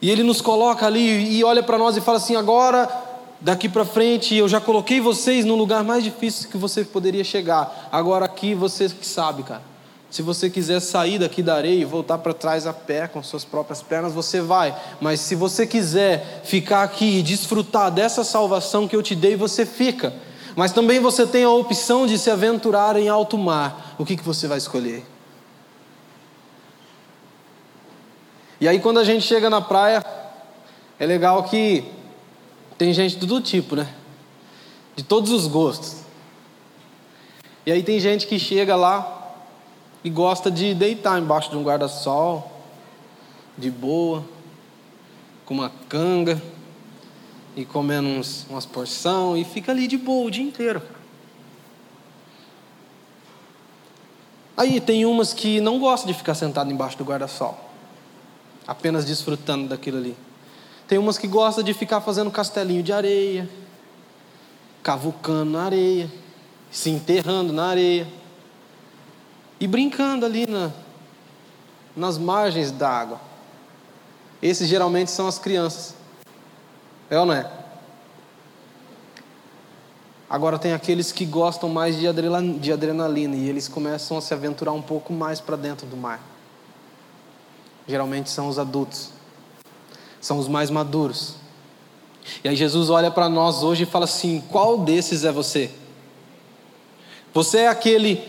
E 0.00 0.10
Ele 0.10 0.22
nos 0.22 0.40
coloca 0.40 0.86
ali 0.86 1.36
e 1.36 1.42
olha 1.42 1.62
para 1.62 1.76
nós 1.76 1.96
e 1.96 2.00
fala 2.00 2.18
assim: 2.18 2.36
agora, 2.36 3.07
daqui 3.40 3.68
para 3.68 3.84
frente, 3.84 4.34
eu 4.34 4.48
já 4.48 4.60
coloquei 4.60 5.00
vocês 5.00 5.44
no 5.44 5.54
lugar 5.54 5.84
mais 5.84 6.02
difícil 6.02 6.48
que 6.50 6.56
você 6.56 6.84
poderia 6.84 7.24
chegar. 7.24 7.88
Agora 7.92 8.24
aqui 8.24 8.54
você 8.54 8.88
que 8.88 9.06
sabe, 9.06 9.42
cara. 9.42 9.62
Se 10.10 10.22
você 10.22 10.48
quiser 10.48 10.80
sair 10.80 11.18
daqui 11.18 11.42
da 11.42 11.54
areia 11.54 11.82
e 11.82 11.84
voltar 11.84 12.16
para 12.18 12.32
trás 12.32 12.66
a 12.66 12.72
pé 12.72 13.06
com 13.06 13.22
suas 13.22 13.44
próprias 13.44 13.82
pernas, 13.82 14.14
você 14.14 14.40
vai. 14.40 14.74
Mas 15.00 15.20
se 15.20 15.34
você 15.34 15.66
quiser 15.66 16.42
ficar 16.44 16.82
aqui 16.82 17.18
e 17.18 17.22
desfrutar 17.22 17.90
dessa 17.90 18.24
salvação 18.24 18.88
que 18.88 18.96
eu 18.96 19.02
te 19.02 19.14
dei, 19.14 19.36
você 19.36 19.66
fica. 19.66 20.14
Mas 20.56 20.72
também 20.72 20.98
você 20.98 21.26
tem 21.26 21.44
a 21.44 21.50
opção 21.50 22.06
de 22.06 22.18
se 22.18 22.30
aventurar 22.30 22.96
em 22.96 23.08
alto 23.08 23.36
mar. 23.36 23.94
O 23.98 24.04
que, 24.04 24.16
que 24.16 24.24
você 24.24 24.48
vai 24.48 24.56
escolher? 24.56 25.04
E 28.60 28.66
aí, 28.66 28.80
quando 28.80 28.98
a 28.98 29.04
gente 29.04 29.24
chega 29.24 29.50
na 29.50 29.60
praia, 29.60 30.04
é 30.98 31.06
legal 31.06 31.44
que 31.44 31.84
tem 32.78 32.94
gente 32.94 33.16
de 33.16 33.26
todo 33.26 33.42
tipo, 33.42 33.74
né? 33.74 33.92
De 34.94 35.02
todos 35.02 35.32
os 35.32 35.48
gostos. 35.48 35.96
E 37.66 37.72
aí, 37.72 37.82
tem 37.82 37.98
gente 37.98 38.26
que 38.26 38.38
chega 38.38 38.76
lá 38.76 39.34
e 40.02 40.08
gosta 40.08 40.50
de 40.50 40.72
deitar 40.74 41.20
embaixo 41.20 41.50
de 41.50 41.56
um 41.56 41.62
guarda-sol, 41.62 42.62
de 43.58 43.70
boa, 43.70 44.24
com 45.44 45.54
uma 45.54 45.72
canga 45.88 46.40
e 47.56 47.64
comendo 47.64 48.08
uns, 48.08 48.46
umas 48.48 48.64
porção 48.64 49.36
e 49.36 49.44
fica 49.44 49.72
ali 49.72 49.88
de 49.88 49.98
boa 49.98 50.26
o 50.26 50.30
dia 50.30 50.44
inteiro. 50.44 50.80
Aí 54.56 54.80
tem 54.80 55.04
umas 55.04 55.32
que 55.32 55.60
não 55.60 55.78
gostam 55.78 56.06
de 56.06 56.16
ficar 56.16 56.34
sentado 56.34 56.72
embaixo 56.72 56.96
do 56.96 57.04
guarda-sol, 57.04 57.58
apenas 58.66 59.04
desfrutando 59.04 59.68
daquilo 59.68 59.98
ali. 59.98 60.27
Tem 60.88 60.96
umas 60.96 61.18
que 61.18 61.28
gostam 61.28 61.62
de 61.62 61.74
ficar 61.74 62.00
fazendo 62.00 62.30
castelinho 62.30 62.82
de 62.82 62.94
areia, 62.94 63.48
cavucando 64.82 65.52
na 65.52 65.64
areia, 65.64 66.10
se 66.70 66.88
enterrando 66.88 67.52
na 67.52 67.66
areia 67.66 68.08
e 69.60 69.66
brincando 69.66 70.24
ali 70.24 70.46
na, 70.46 70.72
nas 71.94 72.16
margens 72.16 72.70
da 72.70 72.88
água. 72.88 73.20
Esses 74.40 74.66
geralmente 74.66 75.10
são 75.10 75.28
as 75.28 75.38
crianças. 75.38 75.94
É 77.10 77.18
ou 77.18 77.26
não 77.26 77.34
é? 77.34 77.50
Agora 80.30 80.58
tem 80.58 80.72
aqueles 80.72 81.12
que 81.12 81.26
gostam 81.26 81.68
mais 81.68 81.96
de 81.98 82.72
adrenalina 82.72 83.36
e 83.36 83.46
eles 83.46 83.68
começam 83.68 84.16
a 84.16 84.22
se 84.22 84.32
aventurar 84.32 84.72
um 84.72 84.82
pouco 84.82 85.12
mais 85.12 85.38
para 85.38 85.56
dentro 85.56 85.86
do 85.86 85.96
mar. 85.96 86.20
Geralmente 87.86 88.30
são 88.30 88.48
os 88.48 88.58
adultos, 88.58 89.10
são 90.28 90.38
os 90.38 90.46
mais 90.46 90.68
maduros. 90.68 91.36
E 92.44 92.48
aí 92.50 92.54
Jesus 92.54 92.90
olha 92.90 93.10
para 93.10 93.30
nós 93.30 93.62
hoje 93.62 93.84
e 93.84 93.86
fala 93.86 94.04
assim: 94.04 94.42
qual 94.50 94.76
desses 94.76 95.24
é 95.24 95.32
você? 95.32 95.70
Você 97.32 97.60
é 97.60 97.68
aquele 97.68 98.22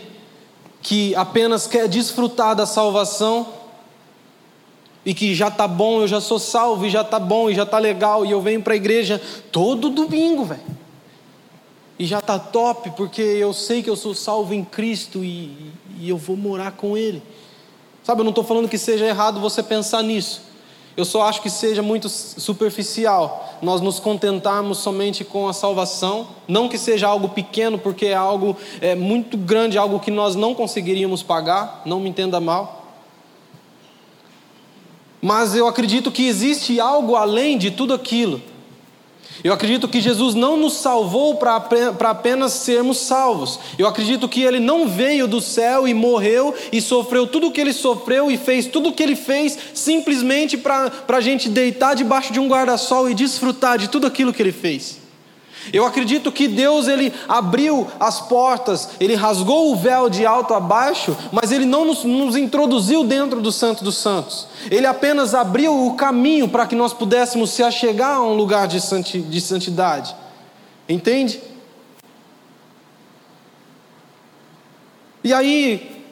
que 0.80 1.14
apenas 1.14 1.66
quer 1.66 1.86
desfrutar 1.86 2.56
da 2.56 2.64
salvação 2.64 3.46
e 5.04 5.12
que 5.12 5.34
já 5.34 5.50
tá 5.50 5.68
bom, 5.68 6.00
eu 6.00 6.08
já 6.08 6.22
sou 6.22 6.38
salvo 6.38 6.86
e 6.86 6.90
já 6.90 7.04
tá 7.04 7.18
bom 7.18 7.50
e 7.50 7.54
já 7.54 7.66
tá 7.66 7.78
legal 7.78 8.24
e 8.24 8.30
eu 8.30 8.40
venho 8.40 8.62
para 8.62 8.72
a 8.72 8.76
igreja 8.76 9.20
todo 9.52 9.90
domingo, 9.90 10.46
velho. 10.46 10.80
E 11.98 12.06
já 12.06 12.22
tá 12.22 12.38
top 12.38 12.92
porque 12.92 13.20
eu 13.20 13.52
sei 13.52 13.82
que 13.82 13.90
eu 13.90 13.96
sou 13.96 14.14
salvo 14.14 14.54
em 14.54 14.64
Cristo 14.64 15.22
e, 15.22 15.70
e 15.98 16.08
eu 16.08 16.16
vou 16.16 16.34
morar 16.34 16.72
com 16.72 16.96
Ele. 16.96 17.22
Sabe, 18.02 18.22
eu 18.22 18.24
não 18.24 18.30
estou 18.30 18.44
falando 18.44 18.70
que 18.70 18.78
seja 18.78 19.04
errado 19.04 19.38
você 19.38 19.62
pensar 19.62 20.02
nisso. 20.02 20.49
Eu 20.96 21.04
só 21.04 21.22
acho 21.22 21.40
que 21.40 21.48
seja 21.48 21.82
muito 21.82 22.08
superficial 22.08 23.58
nós 23.62 23.80
nos 23.80 24.00
contentarmos 24.00 24.78
somente 24.78 25.24
com 25.24 25.48
a 25.48 25.52
salvação, 25.52 26.28
não 26.48 26.68
que 26.68 26.78
seja 26.78 27.06
algo 27.06 27.28
pequeno, 27.28 27.78
porque 27.78 28.06
é 28.06 28.14
algo 28.14 28.56
é, 28.80 28.94
muito 28.94 29.36
grande, 29.36 29.78
algo 29.78 30.00
que 30.00 30.10
nós 30.10 30.34
não 30.34 30.54
conseguiríamos 30.54 31.22
pagar, 31.22 31.82
não 31.84 32.00
me 32.00 32.08
entenda 32.08 32.40
mal. 32.40 32.80
Mas 35.22 35.54
eu 35.54 35.66
acredito 35.66 36.10
que 36.10 36.26
existe 36.26 36.80
algo 36.80 37.14
além 37.14 37.58
de 37.58 37.70
tudo 37.70 37.92
aquilo. 37.92 38.40
Eu 39.42 39.52
acredito 39.52 39.88
que 39.88 40.00
Jesus 40.00 40.34
não 40.34 40.56
nos 40.56 40.74
salvou 40.74 41.36
para 41.36 41.56
apenas 42.10 42.52
sermos 42.52 42.98
salvos. 42.98 43.58
Eu 43.78 43.86
acredito 43.86 44.28
que 44.28 44.42
Ele 44.42 44.60
não 44.60 44.86
veio 44.86 45.26
do 45.26 45.40
céu 45.40 45.88
e 45.88 45.94
morreu 45.94 46.54
e 46.70 46.80
sofreu 46.80 47.26
tudo 47.26 47.46
o 47.46 47.52
que 47.52 47.60
Ele 47.60 47.72
sofreu 47.72 48.30
e 48.30 48.36
fez 48.36 48.66
tudo 48.66 48.90
o 48.90 48.92
que 48.92 49.02
Ele 49.02 49.16
fez 49.16 49.58
simplesmente 49.72 50.58
para 50.58 50.90
a 51.08 51.20
gente 51.20 51.48
deitar 51.48 51.94
debaixo 51.94 52.32
de 52.32 52.40
um 52.40 52.48
guarda-sol 52.48 53.08
e 53.08 53.14
desfrutar 53.14 53.78
de 53.78 53.88
tudo 53.88 54.06
aquilo 54.06 54.32
que 54.32 54.42
Ele 54.42 54.52
fez. 54.52 55.00
Eu 55.72 55.84
acredito 55.84 56.32
que 56.32 56.48
Deus 56.48 56.88
ele 56.88 57.12
abriu 57.28 57.86
as 58.00 58.20
portas, 58.20 58.90
ele 58.98 59.14
rasgou 59.14 59.72
o 59.72 59.76
véu 59.76 60.08
de 60.08 60.24
alto 60.24 60.54
a 60.54 60.60
baixo, 60.60 61.16
mas 61.30 61.52
ele 61.52 61.66
não 61.66 61.84
nos, 61.84 62.02
nos 62.02 62.34
introduziu 62.34 63.04
dentro 63.04 63.40
do 63.40 63.52
Santo 63.52 63.84
dos 63.84 63.96
Santos. 63.96 64.46
Ele 64.70 64.86
apenas 64.86 65.34
abriu 65.34 65.86
o 65.86 65.94
caminho 65.94 66.48
para 66.48 66.66
que 66.66 66.74
nós 66.74 66.92
pudéssemos 66.92 67.50
se 67.50 67.62
achegar 67.62 68.16
a 68.16 68.22
um 68.22 68.34
lugar 68.34 68.66
de, 68.66 68.80
santi, 68.80 69.20
de 69.20 69.40
santidade. 69.40 70.16
Entende? 70.88 71.40
E 75.22 75.34
aí, 75.34 76.04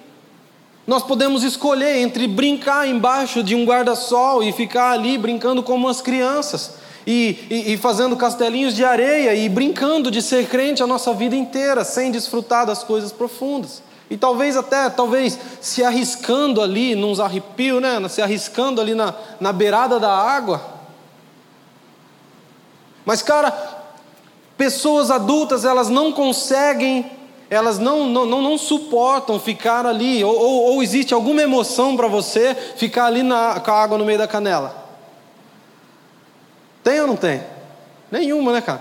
nós 0.86 1.02
podemos 1.02 1.42
escolher 1.42 1.96
entre 1.98 2.28
brincar 2.28 2.86
embaixo 2.86 3.42
de 3.42 3.54
um 3.54 3.64
guarda-sol 3.64 4.42
e 4.42 4.52
ficar 4.52 4.92
ali 4.92 5.16
brincando 5.16 5.62
como 5.62 5.88
as 5.88 6.02
crianças 6.02 6.77
e, 7.10 7.46
e, 7.48 7.72
e 7.72 7.76
fazendo 7.78 8.14
castelinhos 8.18 8.76
de 8.76 8.84
areia 8.84 9.34
e 9.34 9.48
brincando 9.48 10.10
de 10.10 10.20
ser 10.20 10.46
crente 10.46 10.82
a 10.82 10.86
nossa 10.86 11.14
vida 11.14 11.34
inteira, 11.34 11.82
sem 11.82 12.10
desfrutar 12.10 12.66
das 12.66 12.84
coisas 12.84 13.10
profundas. 13.10 13.82
E 14.10 14.16
talvez 14.18 14.58
até, 14.58 14.90
talvez, 14.90 15.38
se 15.58 15.82
arriscando 15.82 16.60
ali, 16.60 16.94
nos 16.94 17.18
arrepios, 17.18 17.80
né? 17.80 18.06
Se 18.10 18.20
arriscando 18.20 18.78
ali 18.78 18.94
na, 18.94 19.14
na 19.40 19.54
beirada 19.54 19.98
da 19.98 20.12
água. 20.12 20.60
Mas, 23.06 23.22
cara, 23.22 23.52
pessoas 24.58 25.10
adultas, 25.10 25.64
elas 25.64 25.88
não 25.88 26.12
conseguem, 26.12 27.10
elas 27.48 27.78
não, 27.78 28.06
não, 28.06 28.26
não, 28.26 28.42
não 28.42 28.58
suportam 28.58 29.40
ficar 29.40 29.86
ali, 29.86 30.22
ou, 30.22 30.38
ou, 30.38 30.62
ou 30.74 30.82
existe 30.82 31.14
alguma 31.14 31.40
emoção 31.40 31.96
para 31.96 32.06
você 32.06 32.54
ficar 32.76 33.06
ali 33.06 33.22
na, 33.22 33.60
com 33.60 33.70
a 33.70 33.82
água 33.82 33.96
no 33.96 34.04
meio 34.04 34.18
da 34.18 34.28
canela. 34.28 34.87
Tem 36.88 37.02
ou 37.02 37.06
não 37.06 37.16
tem? 37.16 37.42
Nenhuma, 38.10 38.50
né, 38.50 38.62
cara? 38.62 38.80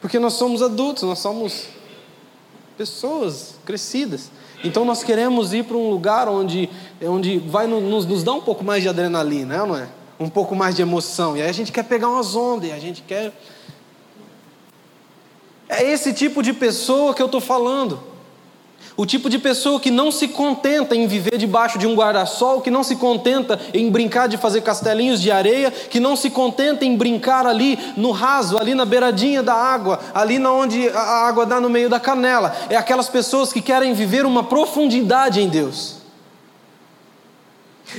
Porque 0.00 0.18
nós 0.18 0.32
somos 0.32 0.62
adultos, 0.62 1.02
nós 1.02 1.18
somos 1.18 1.66
pessoas 2.78 3.56
crescidas. 3.66 4.30
Então 4.64 4.82
nós 4.82 5.04
queremos 5.04 5.52
ir 5.52 5.64
para 5.64 5.76
um 5.76 5.90
lugar 5.90 6.26
onde, 6.26 6.70
onde 7.02 7.36
vai 7.38 7.66
nos, 7.66 8.06
nos 8.06 8.24
dar 8.24 8.32
um 8.32 8.40
pouco 8.40 8.64
mais 8.64 8.82
de 8.82 8.88
adrenalina, 8.88 9.56
é 9.56 9.58
não 9.58 9.76
é? 9.76 9.88
Um 10.18 10.30
pouco 10.30 10.56
mais 10.56 10.74
de 10.74 10.80
emoção. 10.80 11.36
E 11.36 11.42
aí 11.42 11.50
a 11.50 11.52
gente 11.52 11.70
quer 11.70 11.84
pegar 11.84 12.08
umas 12.08 12.34
ondas, 12.34 12.70
e 12.70 12.72
a 12.72 12.78
gente 12.78 13.02
quer. 13.02 13.30
É 15.68 15.84
esse 15.84 16.14
tipo 16.14 16.42
de 16.42 16.54
pessoa 16.54 17.12
que 17.12 17.20
eu 17.20 17.26
estou 17.26 17.42
falando. 17.42 18.02
O 19.00 19.06
tipo 19.06 19.30
de 19.30 19.38
pessoa 19.38 19.80
que 19.80 19.90
não 19.90 20.12
se 20.12 20.28
contenta 20.28 20.94
em 20.94 21.06
viver 21.06 21.38
debaixo 21.38 21.78
de 21.78 21.86
um 21.86 21.94
guarda-sol, 21.94 22.60
que 22.60 22.70
não 22.70 22.84
se 22.84 22.96
contenta 22.96 23.58
em 23.72 23.90
brincar 23.90 24.28
de 24.28 24.36
fazer 24.36 24.60
castelinhos 24.60 25.22
de 25.22 25.30
areia, 25.30 25.70
que 25.70 25.98
não 25.98 26.14
se 26.14 26.28
contenta 26.28 26.84
em 26.84 26.94
brincar 26.94 27.46
ali 27.46 27.78
no 27.96 28.10
raso, 28.10 28.58
ali 28.58 28.74
na 28.74 28.84
beiradinha 28.84 29.42
da 29.42 29.54
água, 29.54 30.00
ali 30.12 30.38
na 30.38 30.52
onde 30.52 30.86
a 30.90 31.26
água 31.26 31.46
dá 31.46 31.58
no 31.58 31.70
meio 31.70 31.88
da 31.88 31.98
canela. 31.98 32.54
É 32.68 32.76
aquelas 32.76 33.08
pessoas 33.08 33.50
que 33.50 33.62
querem 33.62 33.94
viver 33.94 34.26
uma 34.26 34.44
profundidade 34.44 35.40
em 35.40 35.48
Deus. 35.48 35.96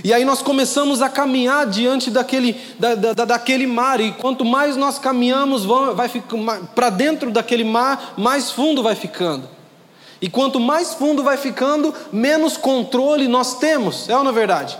E 0.03 0.13
aí 0.13 0.23
nós 0.23 0.43
começamos 0.43 1.01
a 1.01 1.09
caminhar 1.09 1.65
diante 1.65 2.11
daquele, 2.11 2.61
da, 2.77 2.93
da, 2.93 3.25
daquele 3.25 3.65
mar, 3.65 3.99
e 3.99 4.11
quanto 4.11 4.45
mais 4.45 4.77
nós 4.77 4.99
caminhamos, 4.99 5.65
vai 5.65 6.07
para 6.75 6.91
dentro 6.91 7.31
daquele 7.31 7.63
mar, 7.63 8.13
mais 8.15 8.51
fundo 8.51 8.83
vai 8.83 8.93
ficando. 8.93 9.60
E 10.21 10.29
quanto 10.29 10.59
mais 10.59 10.93
fundo 10.93 11.23
vai 11.23 11.35
ficando, 11.35 11.93
menos 12.11 12.55
controle 12.55 13.27
nós 13.27 13.55
temos, 13.55 14.07
é 14.07 14.15
ou 14.15 14.23
não 14.23 14.29
é 14.29 14.33
verdade? 14.33 14.77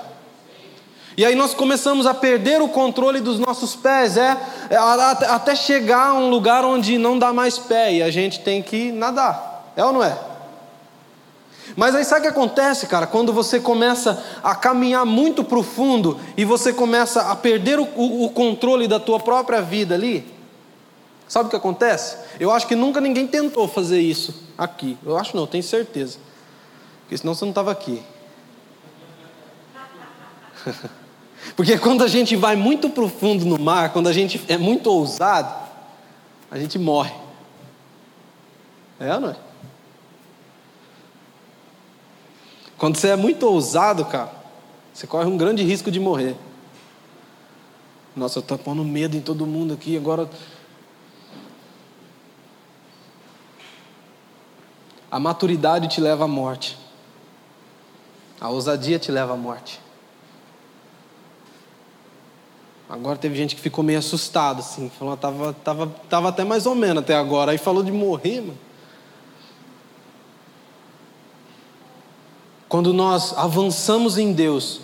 E 1.18 1.26
aí 1.26 1.36
nós 1.36 1.54
começamos 1.54 2.06
a 2.06 2.14
perder 2.14 2.62
o 2.62 2.70
controle 2.70 3.20
dos 3.20 3.40
nossos 3.40 3.76
pés, 3.76 4.18
é, 4.18 4.38
é 4.70 4.78
até 4.78 5.56
chegar 5.56 6.10
a 6.10 6.14
um 6.14 6.30
lugar 6.30 6.64
onde 6.64 6.98
não 6.98 7.18
dá 7.18 7.34
mais 7.34 7.58
pé 7.58 7.94
e 7.94 8.04
a 8.04 8.12
gente 8.12 8.40
tem 8.42 8.62
que 8.62 8.92
nadar, 8.92 9.74
é 9.76 9.84
ou 9.84 9.92
não 9.92 10.04
é? 10.04 10.18
Mas 11.76 11.96
aí 11.96 12.04
sabe 12.04 12.20
o 12.20 12.24
que 12.24 12.28
acontece, 12.28 12.86
cara? 12.86 13.08
Quando 13.08 13.34
você 13.34 13.60
começa 13.60 14.24
a 14.44 14.54
caminhar 14.54 15.06
muito 15.06 15.44
profundo 15.44 16.20
e 16.36 16.46
você 16.46 16.74
começa 16.74 17.32
a 17.32 17.36
perder 17.36 17.80
o, 17.80 17.88
o, 17.96 18.26
o 18.26 18.30
controle 18.30 18.88
da 18.88 19.00
tua 19.00 19.20
própria 19.20 19.62
vida 19.62 19.96
ali, 19.96 20.41
sabe 21.32 21.48
o 21.48 21.50
que 21.50 21.56
acontece? 21.56 22.18
Eu 22.38 22.52
acho 22.52 22.68
que 22.68 22.76
nunca 22.76 23.00
ninguém 23.00 23.26
tentou 23.26 23.66
fazer 23.66 24.02
isso 24.02 24.44
aqui. 24.58 24.98
Eu 25.02 25.18
acho 25.18 25.34
não, 25.34 25.48
tenho 25.48 25.64
certeza. 25.64 26.20
Porque 27.04 27.18
senão 27.18 27.34
você 27.34 27.46
não 27.46 27.52
estava 27.52 27.72
aqui. 27.72 28.04
Porque 31.56 31.78
quando 31.78 32.04
a 32.04 32.08
gente 32.10 32.36
vai 32.36 32.58
muito 32.58 32.90
profundo 32.90 33.46
no 33.46 33.58
mar, 33.58 33.94
quando 33.94 34.08
a 34.08 34.14
gente 34.14 34.44
é 34.50 34.58
muito 34.58 34.88
ousado, 34.88 35.56
a 36.52 36.60
gente 36.60 36.78
morre. 36.78 37.16
É 39.00 39.14
ou 39.14 39.22
não 39.22 39.30
é? 39.30 39.36
Quando 42.78 42.98
você 42.98 43.08
é 43.08 43.16
muito 43.16 43.44
ousado, 43.44 44.04
cara, 44.04 44.34
você 44.94 45.08
corre 45.08 45.28
um 45.28 45.38
grande 45.38 45.64
risco 45.64 45.90
de 45.90 46.00
morrer. 46.00 46.36
Nossa, 48.14 48.40
eu 48.40 48.42
estou 48.42 48.58
pondo 48.58 48.84
medo 48.84 49.16
em 49.16 49.22
todo 49.22 49.48
mundo 49.48 49.74
aqui, 49.74 49.96
agora. 49.96 50.30
A 55.12 55.20
maturidade 55.20 55.90
te 55.90 56.00
leva 56.00 56.24
à 56.24 56.28
morte. 56.28 56.78
A 58.40 58.50
ousadia 58.50 58.98
te 58.98 59.12
leva 59.12 59.34
à 59.34 59.38
morte. 59.38 59.82
Agora 62.90 63.18
teve 63.18 63.36
gente 63.36 63.56
que 63.56 63.62
ficou 63.62 63.84
meio 63.84 64.00
assustado, 64.00 64.60
assim, 64.60 64.90
falou, 64.90 65.16
tava, 65.16 65.54
tava, 65.54 65.88
tava 66.10 66.30
até 66.30 66.44
mais 66.44 66.66
ou 66.66 66.76
menos 66.76 67.04
até 67.04 67.16
agora. 67.16 67.52
Aí 67.52 67.58
falou 67.58 67.84
de 67.84 67.92
morrer, 67.92 68.42
mano. 68.42 68.58
Quando 72.68 72.94
nós 72.94 73.38
avançamos 73.38 74.18
em 74.18 74.32
Deus, 74.32 74.82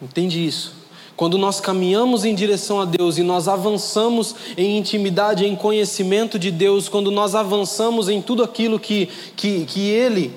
entende 0.00 0.46
isso? 0.46 0.74
Quando 1.16 1.38
nós 1.38 1.60
caminhamos 1.60 2.24
em 2.24 2.34
direção 2.34 2.80
a 2.80 2.84
Deus 2.84 3.16
e 3.16 3.22
nós 3.22 3.48
avançamos 3.48 4.34
em 4.56 4.76
intimidade, 4.76 5.46
em 5.46 5.56
conhecimento 5.56 6.38
de 6.38 6.50
Deus, 6.50 6.88
quando 6.88 7.10
nós 7.10 7.34
avançamos 7.34 8.08
em 8.08 8.20
tudo 8.20 8.42
aquilo 8.42 8.78
que, 8.78 9.08
que, 9.34 9.64
que 9.64 9.88
Ele 9.88 10.34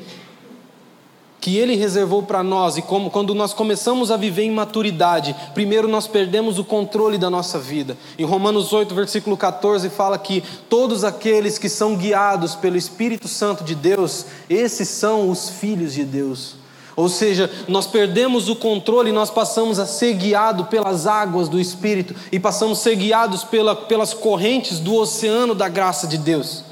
que 1.41 1.57
Ele 1.57 1.75
reservou 1.75 2.23
para 2.23 2.43
nós 2.43 2.77
e 2.77 2.81
como 2.81 3.09
quando 3.09 3.33
nós 3.33 3.53
começamos 3.53 4.11
a 4.11 4.17
viver 4.17 4.43
em 4.43 4.51
maturidade, 4.51 5.35
primeiro 5.53 5.87
nós 5.87 6.07
perdemos 6.07 6.59
o 6.59 6.65
controle 6.65 7.17
da 7.17 7.29
nossa 7.29 7.57
vida. 7.57 7.97
Em 8.17 8.25
Romanos 8.25 8.73
8, 8.73 8.93
versículo 8.93 9.37
14, 9.37 9.89
fala 9.89 10.17
que 10.17 10.43
todos 10.69 11.03
aqueles 11.03 11.57
que 11.57 11.69
são 11.69 11.95
guiados 11.95 12.55
pelo 12.55 12.75
Espírito 12.77 13.27
Santo 13.27 13.63
de 13.63 13.73
Deus, 13.73 14.25
esses 14.49 14.89
são 14.89 15.29
os 15.29 15.49
filhos 15.49 15.93
de 15.93 16.03
Deus. 16.03 16.58
Ou 16.99 17.07
seja, 17.07 17.49
nós 17.65 17.87
perdemos 17.87 18.49
o 18.49 18.55
controle 18.57 19.09
e 19.09 19.13
nós 19.13 19.29
passamos 19.29 19.79
a 19.79 19.85
ser 19.85 20.15
guiados 20.15 20.67
pelas 20.67 21.07
águas 21.07 21.47
do 21.47 21.57
Espírito 21.57 22.13
e 22.29 22.37
passamos 22.37 22.79
a 22.79 22.81
ser 22.81 22.95
guiados 22.97 23.41
pela, 23.45 23.73
pelas 23.73 24.13
correntes 24.13 24.79
do 24.79 24.95
oceano 24.95 25.55
da 25.55 25.69
graça 25.69 26.05
de 26.05 26.17
Deus 26.17 26.65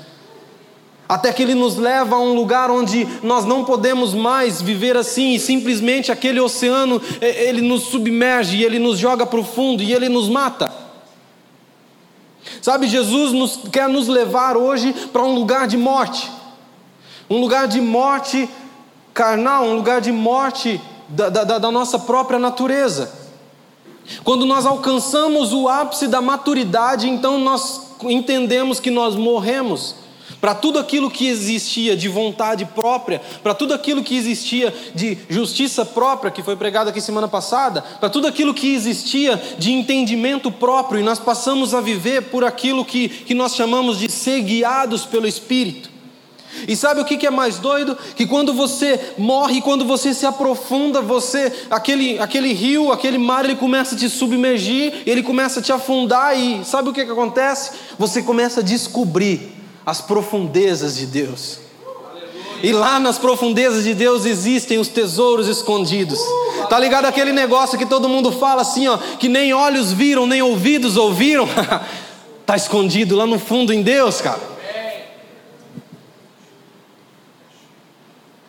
até 1.07 1.32
que 1.32 1.41
ele 1.41 1.55
nos 1.55 1.78
leva 1.78 2.17
a 2.17 2.19
um 2.19 2.34
lugar 2.34 2.69
onde 2.69 3.07
nós 3.23 3.45
não 3.45 3.63
podemos 3.63 4.13
mais 4.13 4.61
viver 4.61 4.97
assim 4.97 5.36
e 5.36 5.39
simplesmente 5.39 6.11
aquele 6.11 6.38
oceano 6.41 7.01
ele 7.21 7.61
nos 7.61 7.84
submerge, 7.84 8.61
ele 8.61 8.78
nos 8.78 8.99
joga 8.99 9.25
para 9.25 9.39
o 9.39 9.45
fundo 9.45 9.82
e 9.82 9.93
ele 9.93 10.09
nos 10.09 10.28
mata. 10.28 10.69
Sabe, 12.61 12.88
Jesus 12.88 13.32
nos, 13.32 13.61
quer 13.71 13.88
nos 13.88 14.09
levar 14.09 14.57
hoje 14.57 14.93
para 15.13 15.23
um 15.23 15.34
lugar 15.34 15.65
de 15.65 15.78
morte, 15.78 16.30
um 17.30 17.39
lugar 17.39 17.69
de 17.69 17.80
morte 17.80 18.49
carnal, 19.18 19.65
um 19.65 19.74
lugar 19.74 19.99
de 19.99 20.11
morte 20.11 20.80
da, 21.09 21.28
da, 21.30 21.57
da 21.57 21.72
nossa 21.72 21.97
própria 21.97 22.38
natureza. 22.38 23.11
Quando 24.24 24.45
nós 24.45 24.63
alcançamos 24.63 25.51
o 25.51 25.68
ápice 25.68 26.07
da 26.07 26.22
maturidade, 26.22 27.09
então 27.09 27.39
nós 27.39 27.95
entendemos 28.03 28.80
que 28.80 28.91
nós 28.91 29.15
morremos 29.15 29.95
para 30.39 30.53
tudo 30.53 30.78
aquilo 30.78 31.09
que 31.09 31.28
existia 31.28 31.97
de 31.97 32.07
vontade 32.07 32.63
própria, 32.63 33.20
para 33.41 33.55
tudo 33.55 33.74
aquilo 33.74 34.03
que 34.03 34.15
existia 34.15 34.72
de 34.93 35.18
justiça 35.28 35.84
própria, 35.84 36.30
que 36.30 36.43
foi 36.43 36.55
pregado 36.55 36.91
aqui 36.91 37.01
semana 37.01 37.28
passada, 37.28 37.82
para 37.82 38.09
tudo 38.11 38.28
aquilo 38.28 38.53
que 38.53 38.72
existia 38.72 39.41
de 39.57 39.72
entendimento 39.72 40.51
próprio, 40.51 40.99
e 40.99 41.03
nós 41.03 41.18
passamos 41.18 41.74
a 41.74 41.82
viver 41.82 42.26
por 42.30 42.43
aquilo 42.43 42.86
que, 42.86 43.09
que 43.09 43.34
nós 43.34 43.55
chamamos 43.55 43.97
de 43.97 44.11
ser 44.11 44.41
guiados 44.41 45.05
pelo 45.05 45.26
Espírito. 45.26 45.97
E 46.68 46.76
sabe 46.76 47.02
o 47.02 47.06
que 47.06 47.26
é 47.26 47.30
mais 47.30 47.60
doido? 47.60 47.98
Que 48.16 48.26
quando 48.26 48.54
você 48.54 49.14
morre, 49.18 49.62
quando 49.62 49.86
você 49.86 50.14
se 50.14 50.26
aprofunda, 50.26 51.02
você 51.02 51.52
aquele, 51.70 52.18
aquele 52.20 52.54
rio, 52.54 52.91
aquele 52.91 53.18
mar, 53.18 53.45
ele 53.45 53.56
começa 53.56 53.95
a 53.95 53.98
te 53.98 54.10
submergir, 54.10 55.04
ele 55.06 55.22
começa 55.22 55.60
a 55.60 55.64
te 55.64 55.72
afundar 55.72 56.38
e 56.38 56.64
sabe 56.66 56.89
o 56.89 56.93
que, 56.93 57.06
que 57.06 57.12
acontece? 57.12 57.72
Você 57.98 58.22
começa 58.22 58.62
a 58.62 58.64
descobrir 58.64 59.54
as 59.86 60.02
profundezas 60.02 60.98
de 60.98 61.06
Deus. 61.06 61.60
E 62.64 62.72
lá 62.72 63.00
nas 63.00 63.20
profundezas 63.20 63.84
de 63.84 63.93
Deus 63.93 64.26
existem 64.26 64.80
os 64.80 64.88
tesouros 64.88 65.48
escondidos. 65.48 66.20
Tá 66.70 66.80
ligado 66.80 67.06
aquele 67.06 67.32
negócio 67.32 67.78
que 67.78 67.86
todo 67.86 68.10
mundo 68.10 68.32
fala 68.32 68.64
assim, 68.64 68.88
ó, 68.88 68.98
que 68.98 69.30
nem 69.30 69.54
olhos 69.54 69.91
viram, 69.91 70.26
nem 70.26 70.41
ouvidos 70.41 70.98
ouviram? 70.98 71.48
tá 72.45 72.56
escondido 72.56 73.16
lá 73.16 73.28
no 73.28 73.38
fundo 73.38 73.72
em 73.72 73.84
Deus, 73.84 74.22
cara. 74.22 74.57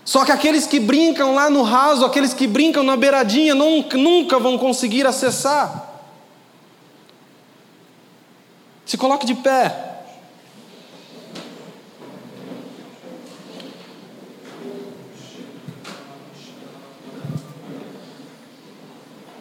Só 0.09 0.25
que 0.25 0.33
aqueles 0.33 0.67
que 0.67 0.81
brincam 0.81 1.35
lá 1.35 1.51
no 1.51 1.61
raso, 1.61 2.03
aqueles 2.03 2.33
que 2.33 2.47
brincam 2.47 2.83
na 2.83 2.97
beiradinha, 2.97 3.55
nunca, 3.55 4.39
vão 4.39 4.57
conseguir 4.57 5.07
acessar. 5.07 5.87
Se 8.87 8.97
coloque 8.97 9.27
de 9.27 9.35
pé. 9.35 10.01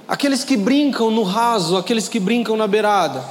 Aqueles 0.05 0.43
que 0.43 0.57
brincam 0.57 1.09
no 1.09 1.24
raso, 1.24 1.78
aqueles 1.78 2.09
que 2.09 2.20
brincam 2.20 2.57
na 2.57 2.68
beirada, 2.68 3.24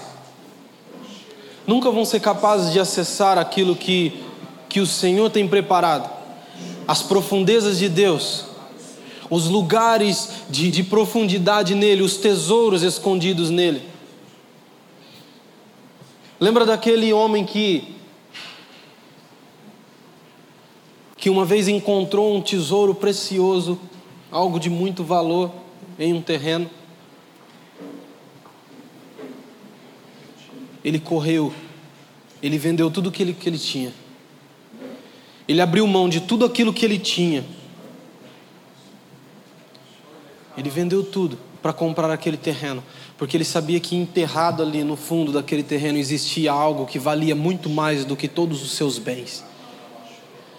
nunca 1.67 1.91
vão 1.91 2.07
ser 2.07 2.21
capazes 2.21 2.73
de 2.73 2.81
acessar 2.81 3.37
aquilo 3.37 3.77
que, 3.77 4.25
que 4.71 4.81
o 4.81 4.87
Senhor 4.87 5.29
tem 5.29 5.47
preparado, 5.47 6.16
as 6.87 7.03
profundezas 7.03 7.79
de 7.79 7.89
Deus, 7.89 8.45
os 9.29 9.49
lugares 9.49 10.45
de, 10.49 10.71
de 10.71 10.85
profundidade 10.85 11.75
nele, 11.75 12.03
os 12.03 12.17
tesouros 12.17 12.83
escondidos 12.83 13.51
nele. 13.51 13.83
Lembra 16.39 16.65
daquele 16.65 17.13
homem 17.13 17.45
que 17.45 17.97
que 21.17 21.31
uma 21.31 21.45
vez 21.45 21.67
encontrou 21.67 22.37
um 22.37 22.41
tesouro 22.41 22.95
precioso, 22.95 23.81
algo 24.31 24.61
de 24.61 24.71
muito 24.71 25.03
valor, 25.03 25.51
em 25.99 26.13
um 26.13 26.21
terreno. 26.21 26.71
Ele 30.85 31.01
correu, 31.01 31.53
ele 32.41 32.59
vendeu 32.59 32.91
tudo 32.93 33.11
que 33.11 33.25
ele, 33.25 33.33
que 33.33 33.49
ele 33.49 33.59
tinha. 33.59 33.93
Ele 35.49 35.61
abriu 35.61 35.87
mão 35.87 36.09
de 36.09 36.21
tudo 36.21 36.45
aquilo 36.45 36.73
que 36.73 36.85
ele 36.85 36.99
tinha. 36.99 37.45
Ele 40.57 40.71
vendeu 40.71 41.05
tudo 41.05 41.39
para 41.63 41.73
comprar 41.73 42.11
aquele 42.11 42.37
terreno, 42.37 42.83
porque 43.19 43.37
ele 43.37 43.45
sabia 43.45 43.81
que 43.81 43.97
enterrado 43.97 44.63
ali 44.63 44.83
no 44.85 44.97
fundo 44.97 45.33
daquele 45.33 45.63
terreno 45.63 45.99
existia 45.99 46.53
algo 46.53 46.87
que 46.87 46.99
valia 46.99 47.35
muito 47.35 47.69
mais 47.69 48.05
do 48.05 48.17
que 48.17 48.29
todos 48.29 48.63
os 48.63 48.73
seus 48.73 48.99
bens, 48.99 49.45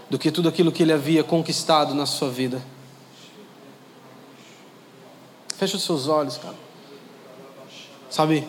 do 0.10 0.20
que 0.20 0.32
tudo 0.32 0.50
aquilo 0.50 0.72
que 0.72 0.84
ele 0.84 0.94
havia 0.94 1.24
conquistado 1.24 1.94
na 1.94 2.06
sua 2.06 2.30
vida. 2.30 2.62
Fecha 5.58 5.78
os 5.78 5.84
seus 5.84 6.08
olhos, 6.08 6.38
cara. 6.38 6.56
Sabe? 8.10 8.48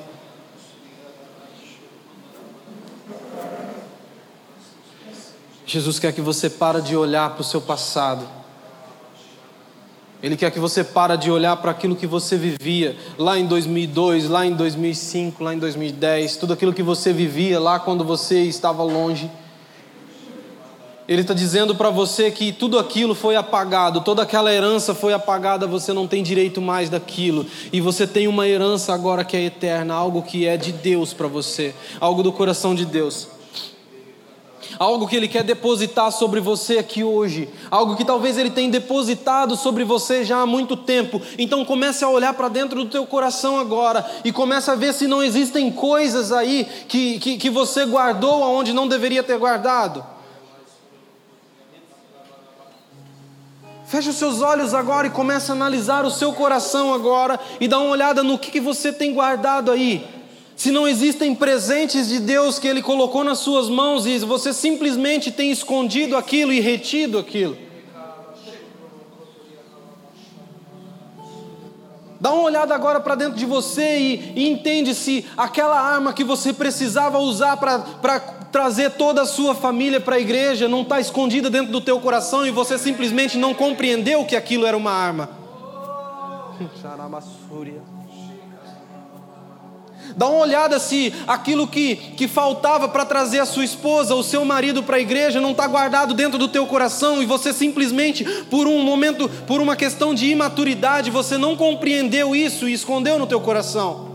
Jesus 5.69 5.99
quer 5.99 6.15
que 6.15 6.23
você 6.23 6.49
para 6.49 6.81
de 6.81 6.97
olhar 6.97 7.29
para 7.29 7.43
o 7.43 7.45
seu 7.45 7.61
passado. 7.61 8.27
Ele 10.23 10.35
quer 10.35 10.51
que 10.51 10.59
você 10.59 10.83
para 10.83 11.15
de 11.15 11.31
olhar 11.31 11.55
para 11.59 11.71
aquilo 11.71 11.95
que 11.95 12.07
você 12.07 12.39
vivia 12.39 12.97
lá 13.19 13.39
em 13.39 13.47
2002, 13.47 14.31
lá 14.31 14.47
em 14.47 14.55
2005, 14.55 15.45
lá 15.45 15.53
em 15.53 15.59
2010, 15.59 16.39
tudo 16.39 16.55
aquilo 16.55 16.73
que 16.73 16.83
você 16.83 17.13
vivia 17.13 17.61
lá 17.61 17.79
quando 17.79 18.03
você 18.03 18.45
estava 18.45 18.83
longe. 18.83 19.31
Ele 21.07 21.21
está 21.21 21.35
dizendo 21.35 21.75
para 21.75 21.91
você 21.91 22.31
que 22.31 22.51
tudo 22.51 22.79
aquilo 22.79 23.15
foi 23.15 23.37
apagado, 23.37 24.01
toda 24.01 24.23
aquela 24.23 24.51
herança 24.51 24.95
foi 24.95 25.13
apagada, 25.13 25.67
você 25.67 25.93
não 25.93 26.07
tem 26.07 26.23
direito 26.23 26.63
mais 26.63 26.89
daquilo. 26.89 27.45
E 27.71 27.79
você 27.79 28.07
tem 28.07 28.27
uma 28.27 28.49
herança 28.49 28.95
agora 28.95 29.23
que 29.23 29.37
é 29.37 29.43
eterna, 29.43 29.93
algo 29.93 30.23
que 30.23 30.47
é 30.47 30.57
de 30.57 30.73
Deus 30.73 31.13
para 31.13 31.29
você, 31.29 31.75
algo 32.01 32.23
do 32.23 32.33
coração 32.33 32.75
de 32.75 32.87
Deus. 32.87 33.38
Algo 34.79 35.07
que 35.07 35.17
Ele 35.17 35.29
quer 35.29 35.43
depositar 35.43 36.13
sobre 36.13 36.41
você 36.41 36.79
aqui 36.79 37.03
hoje, 37.03 37.49
algo 37.71 37.97
que 37.97 38.05
talvez 38.05 38.39
Ele 38.39 38.51
tenha 38.51 38.71
depositado 38.71 39.57
sobre 39.57 39.85
você 39.85 40.25
já 40.25 40.39
há 40.39 40.47
muito 40.47 40.77
tempo. 40.77 41.21
Então 41.39 41.65
comece 41.65 42.05
a 42.05 42.09
olhar 42.09 42.35
para 42.35 42.49
dentro 42.49 42.85
do 42.85 42.91
teu 42.91 43.07
coração 43.07 43.59
agora 43.59 44.05
e 44.25 44.33
comece 44.33 44.71
a 44.71 44.75
ver 44.75 44.95
se 44.95 45.07
não 45.07 45.23
existem 45.23 45.71
coisas 45.71 46.33
aí 46.33 46.67
que, 46.87 47.19
que, 47.19 47.37
que 47.37 47.51
você 47.51 47.85
guardou 47.85 48.45
aonde 48.45 48.73
não 48.73 48.87
deveria 48.87 49.23
ter 49.23 49.39
guardado. 49.39 50.05
Feche 53.89 54.11
os 54.11 54.17
seus 54.17 54.43
olhos 54.43 54.75
agora 54.75 55.07
e 55.07 55.11
comece 55.11 55.51
a 55.51 55.55
analisar 55.55 56.05
o 56.05 56.11
seu 56.11 56.35
coração 56.35 56.93
agora 56.93 57.41
e 57.59 57.67
dá 57.67 57.79
uma 57.79 57.89
olhada 57.89 58.23
no 58.23 58.39
que, 58.39 58.51
que 58.51 58.61
você 58.61 58.93
tem 58.93 59.15
guardado 59.15 59.71
aí. 59.71 60.18
Se 60.59 60.73
não 60.73 60.89
existem 60.89 61.37
presentes 61.37 62.09
de 62.09 62.19
Deus 62.19 62.59
que 62.59 62.67
Ele 62.67 62.83
colocou 62.83 63.23
nas 63.23 63.39
suas 63.39 63.69
mãos 63.69 64.07
e 64.07 64.19
você 64.19 64.53
simplesmente 64.53 65.31
tem 65.31 65.53
escondido 65.53 66.17
aquilo 66.17 66.53
e 66.53 66.59
retido 66.59 67.17
aquilo. 67.17 67.57
Dá 72.21 72.33
uma 72.33 72.43
olhada 72.43 72.75
agora 72.75 72.99
para 72.99 73.15
dentro 73.15 73.39
de 73.39 73.47
você 73.47 73.99
e, 73.99 74.33
e, 74.35 74.49
entende 74.51 74.97
se 74.97 75.25
aquela 75.37 75.81
arma 75.81 76.13
que 76.13 76.25
você 76.25 76.53
precisava 76.53 77.21
usar 77.21 77.57
para 77.57 78.19
trazer 78.51 78.91
toda 78.91 79.23
a 79.23 79.27
sua 79.27 79.55
família 79.55 80.01
para 80.01 80.17
a 80.17 80.21
igreja 80.21 80.67
não 80.67 80.83
está 80.83 80.99
escondida 80.99 81.49
dentro 81.49 81.71
do 81.71 81.81
teu 81.81 82.01
coração 82.01 82.45
e 82.45 82.51
você 82.51 82.77
simplesmente 82.77 83.39
não 83.39 83.55
compreendeu 83.55 84.25
que 84.25 84.35
aquilo 84.35 84.67
era 84.67 84.77
uma 84.77 84.91
arma. 84.91 85.31
Dá 90.19 90.27
uma 90.27 90.41
olhada 90.41 90.81
se 90.81 91.15
aquilo 91.29 91.65
que, 91.69 91.95
que 91.95 92.27
faltava 92.27 92.89
para 92.89 93.05
trazer 93.05 93.39
a 93.39 93.47
sua 93.47 93.65
esposa, 93.65 94.17
o 94.17 94.23
seu 94.25 94.45
marido 94.45 94.83
para 94.83 94.97
a 94.97 95.01
igreja, 95.01 95.41
não 95.41 95.53
está 95.53 95.65
guardado 95.69 96.13
dentro 96.13 96.37
do 96.37 96.49
teu 96.49 96.67
coração 96.67 97.23
e 97.23 97.27
você 97.27 97.53
simplesmente, 97.53 98.25
por 98.51 98.67
um 98.67 98.83
momento, 98.83 99.29
por 99.47 99.61
uma 99.61 99.77
questão 99.77 100.13
de 100.13 100.29
imaturidade, 100.29 101.09
você 101.09 101.39
não 101.39 101.55
compreendeu 101.55 102.35
isso 102.35 102.69
e 102.69 102.73
escondeu 102.73 103.17
no 103.17 103.29
teu 103.29 103.41
coração. 103.41 104.09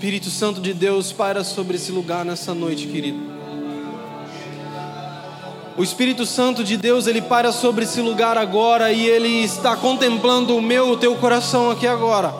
Espírito 0.00 0.30
Santo 0.30 0.62
de 0.62 0.72
Deus 0.72 1.12
paira 1.12 1.44
sobre 1.44 1.76
esse 1.76 1.92
lugar 1.92 2.24
nessa 2.24 2.54
noite, 2.54 2.86
querido. 2.86 3.18
O 5.76 5.82
Espírito 5.82 6.24
Santo 6.24 6.64
de 6.64 6.78
Deus, 6.78 7.06
ele 7.06 7.20
para 7.20 7.52
sobre 7.52 7.84
esse 7.84 8.00
lugar 8.00 8.38
agora 8.38 8.90
e 8.90 9.06
ele 9.06 9.44
está 9.44 9.76
contemplando 9.76 10.56
o 10.56 10.62
meu, 10.62 10.88
o 10.88 10.96
teu 10.96 11.14
coração 11.16 11.70
aqui 11.70 11.86
agora. 11.86 12.32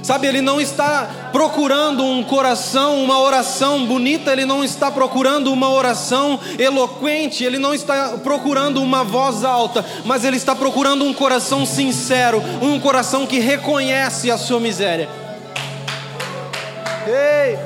Sabe, 0.00 0.28
ele 0.28 0.40
não 0.40 0.60
está 0.60 1.30
procurando 1.32 2.04
um 2.04 2.22
coração, 2.22 3.02
uma 3.02 3.18
oração 3.18 3.84
bonita, 3.84 4.30
ele 4.30 4.44
não 4.44 4.62
está 4.62 4.92
procurando 4.92 5.52
uma 5.52 5.68
oração 5.68 6.38
eloquente, 6.60 7.42
ele 7.42 7.58
não 7.58 7.74
está 7.74 8.18
procurando 8.22 8.80
uma 8.80 9.02
voz 9.02 9.42
alta, 9.42 9.84
mas 10.04 10.24
ele 10.24 10.36
está 10.36 10.54
procurando 10.54 11.04
um 11.04 11.12
coração 11.12 11.66
sincero, 11.66 12.40
um 12.62 12.78
coração 12.78 13.26
que 13.26 13.40
reconhece 13.40 14.30
a 14.30 14.38
sua 14.38 14.60
miséria. 14.60 15.26
Ei! 17.08 17.58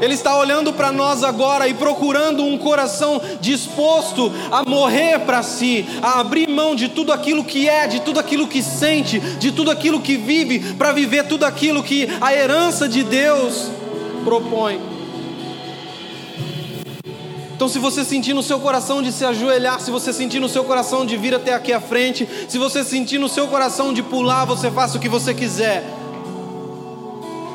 Ele 0.00 0.14
está 0.14 0.36
olhando 0.36 0.72
para 0.72 0.92
nós 0.92 1.24
agora 1.24 1.66
e 1.66 1.74
procurando 1.74 2.44
um 2.44 2.56
coração 2.56 3.20
disposto 3.40 4.32
a 4.50 4.62
morrer 4.68 5.18
para 5.20 5.42
si, 5.42 5.84
a 6.00 6.20
abrir 6.20 6.48
mão 6.48 6.76
de 6.76 6.88
tudo 6.88 7.12
aquilo 7.12 7.42
que 7.44 7.68
é, 7.68 7.88
de 7.88 8.00
tudo 8.00 8.20
aquilo 8.20 8.46
que 8.46 8.62
sente, 8.62 9.18
de 9.18 9.50
tudo 9.50 9.72
aquilo 9.72 10.00
que 10.00 10.16
vive, 10.16 10.74
para 10.74 10.92
viver 10.92 11.26
tudo 11.26 11.44
aquilo 11.44 11.82
que 11.82 12.08
a 12.20 12.32
herança 12.32 12.88
de 12.88 13.02
Deus 13.02 13.70
propõe. 14.22 14.80
Então, 17.56 17.68
se 17.68 17.80
você 17.80 18.04
sentir 18.04 18.34
no 18.34 18.42
seu 18.42 18.60
coração 18.60 19.02
de 19.02 19.10
se 19.10 19.24
ajoelhar, 19.24 19.80
se 19.80 19.90
você 19.90 20.12
sentir 20.12 20.38
no 20.38 20.48
seu 20.48 20.62
coração 20.62 21.04
de 21.04 21.16
vir 21.16 21.34
até 21.34 21.52
aqui 21.52 21.72
à 21.72 21.80
frente, 21.80 22.28
se 22.48 22.56
você 22.56 22.84
sentir 22.84 23.18
no 23.18 23.28
seu 23.28 23.48
coração 23.48 23.92
de 23.92 24.00
pular, 24.00 24.44
você 24.44 24.70
faça 24.70 24.96
o 24.96 25.00
que 25.00 25.08
você 25.08 25.34
quiser. 25.34 25.82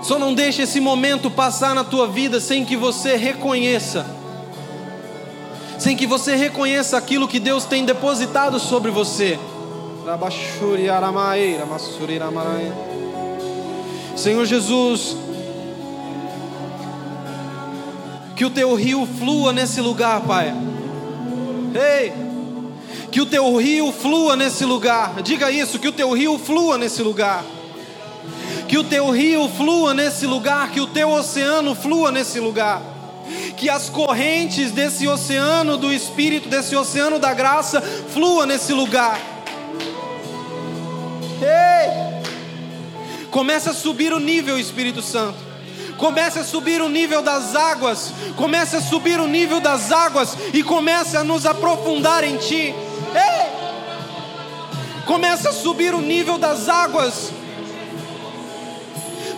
Só 0.03 0.19
não 0.19 0.33
deixe 0.33 0.63
esse 0.63 0.81
momento 0.81 1.31
passar 1.31 1.73
na 1.73 1.83
tua 1.83 2.07
vida 2.07 2.41
sem 2.41 2.65
que 2.65 2.75
você 2.75 3.15
reconheça, 3.15 4.05
sem 5.79 5.95
que 5.95 6.05
você 6.05 6.35
reconheça 6.35 6.97
aquilo 6.97 7.25
que 7.25 7.39
Deus 7.39 7.63
tem 7.63 7.85
depositado 7.85 8.59
sobre 8.59 8.91
você. 8.91 9.39
Senhor 14.17 14.45
Jesus, 14.45 15.15
que 18.35 18.43
o 18.43 18.49
teu 18.49 18.75
rio 18.75 19.07
flua 19.17 19.53
nesse 19.53 19.79
lugar, 19.79 20.19
Pai. 20.23 20.53
Ei, 21.73 22.11
que 23.09 23.21
o 23.21 23.25
teu 23.25 23.55
rio 23.55 23.93
flua 23.93 24.35
nesse 24.35 24.65
lugar. 24.65 25.21
Diga 25.21 25.49
isso, 25.49 25.79
que 25.79 25.87
o 25.87 25.93
teu 25.93 26.11
rio 26.11 26.37
flua 26.37 26.77
nesse 26.77 27.01
lugar 27.01 27.41
que 28.67 28.77
o 28.77 28.83
teu 28.83 29.09
rio 29.09 29.49
flua 29.49 29.93
nesse 29.93 30.25
lugar, 30.25 30.71
que 30.71 30.79
o 30.79 30.87
teu 30.87 31.09
oceano 31.11 31.75
flua 31.75 32.11
nesse 32.11 32.39
lugar, 32.39 32.81
que 33.57 33.69
as 33.69 33.89
correntes 33.89 34.71
desse 34.71 35.07
oceano 35.07 35.77
do 35.77 35.93
Espírito, 35.93 36.49
desse 36.49 36.75
oceano 36.75 37.19
da 37.19 37.33
graça, 37.33 37.81
flua 37.81 38.45
nesse 38.45 38.73
lugar. 38.73 39.19
Ei! 41.41 42.23
Comece 43.29 43.69
a 43.69 43.73
subir 43.73 44.13
o 44.13 44.19
nível, 44.19 44.59
Espírito 44.59 45.01
Santo. 45.01 45.37
Comece 45.97 46.39
a 46.39 46.43
subir 46.43 46.81
o 46.81 46.89
nível 46.89 47.21
das 47.21 47.55
águas. 47.55 48.13
Comece 48.35 48.75
a 48.75 48.81
subir 48.81 49.19
o 49.19 49.27
nível 49.27 49.59
das 49.59 49.91
águas 49.91 50.37
e 50.53 50.63
comece 50.63 51.17
a 51.17 51.23
nos 51.23 51.45
aprofundar 51.45 52.23
em 52.23 52.37
Ti. 52.37 52.73
Ei! 53.13 53.53
Comece 55.05 55.47
a 55.47 55.53
subir 55.53 55.93
o 55.93 56.01
nível 56.01 56.37
das 56.37 56.69
águas 56.69 57.31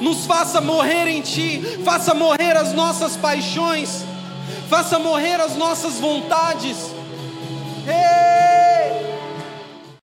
nos 0.06 0.28
faça 0.28 0.62
morrer 0.62 1.08
em 1.08 1.20
Ti, 1.20 1.80
faça 1.84 2.14
morrer 2.14 2.56
as 2.56 2.74
nossas 2.74 3.18
paixões, 3.18 4.06
faça 4.70 5.00
morrer 5.00 5.42
as 5.42 5.56
nossas 5.58 6.00
vontades. 6.00 6.78
Ei! 7.88 8.65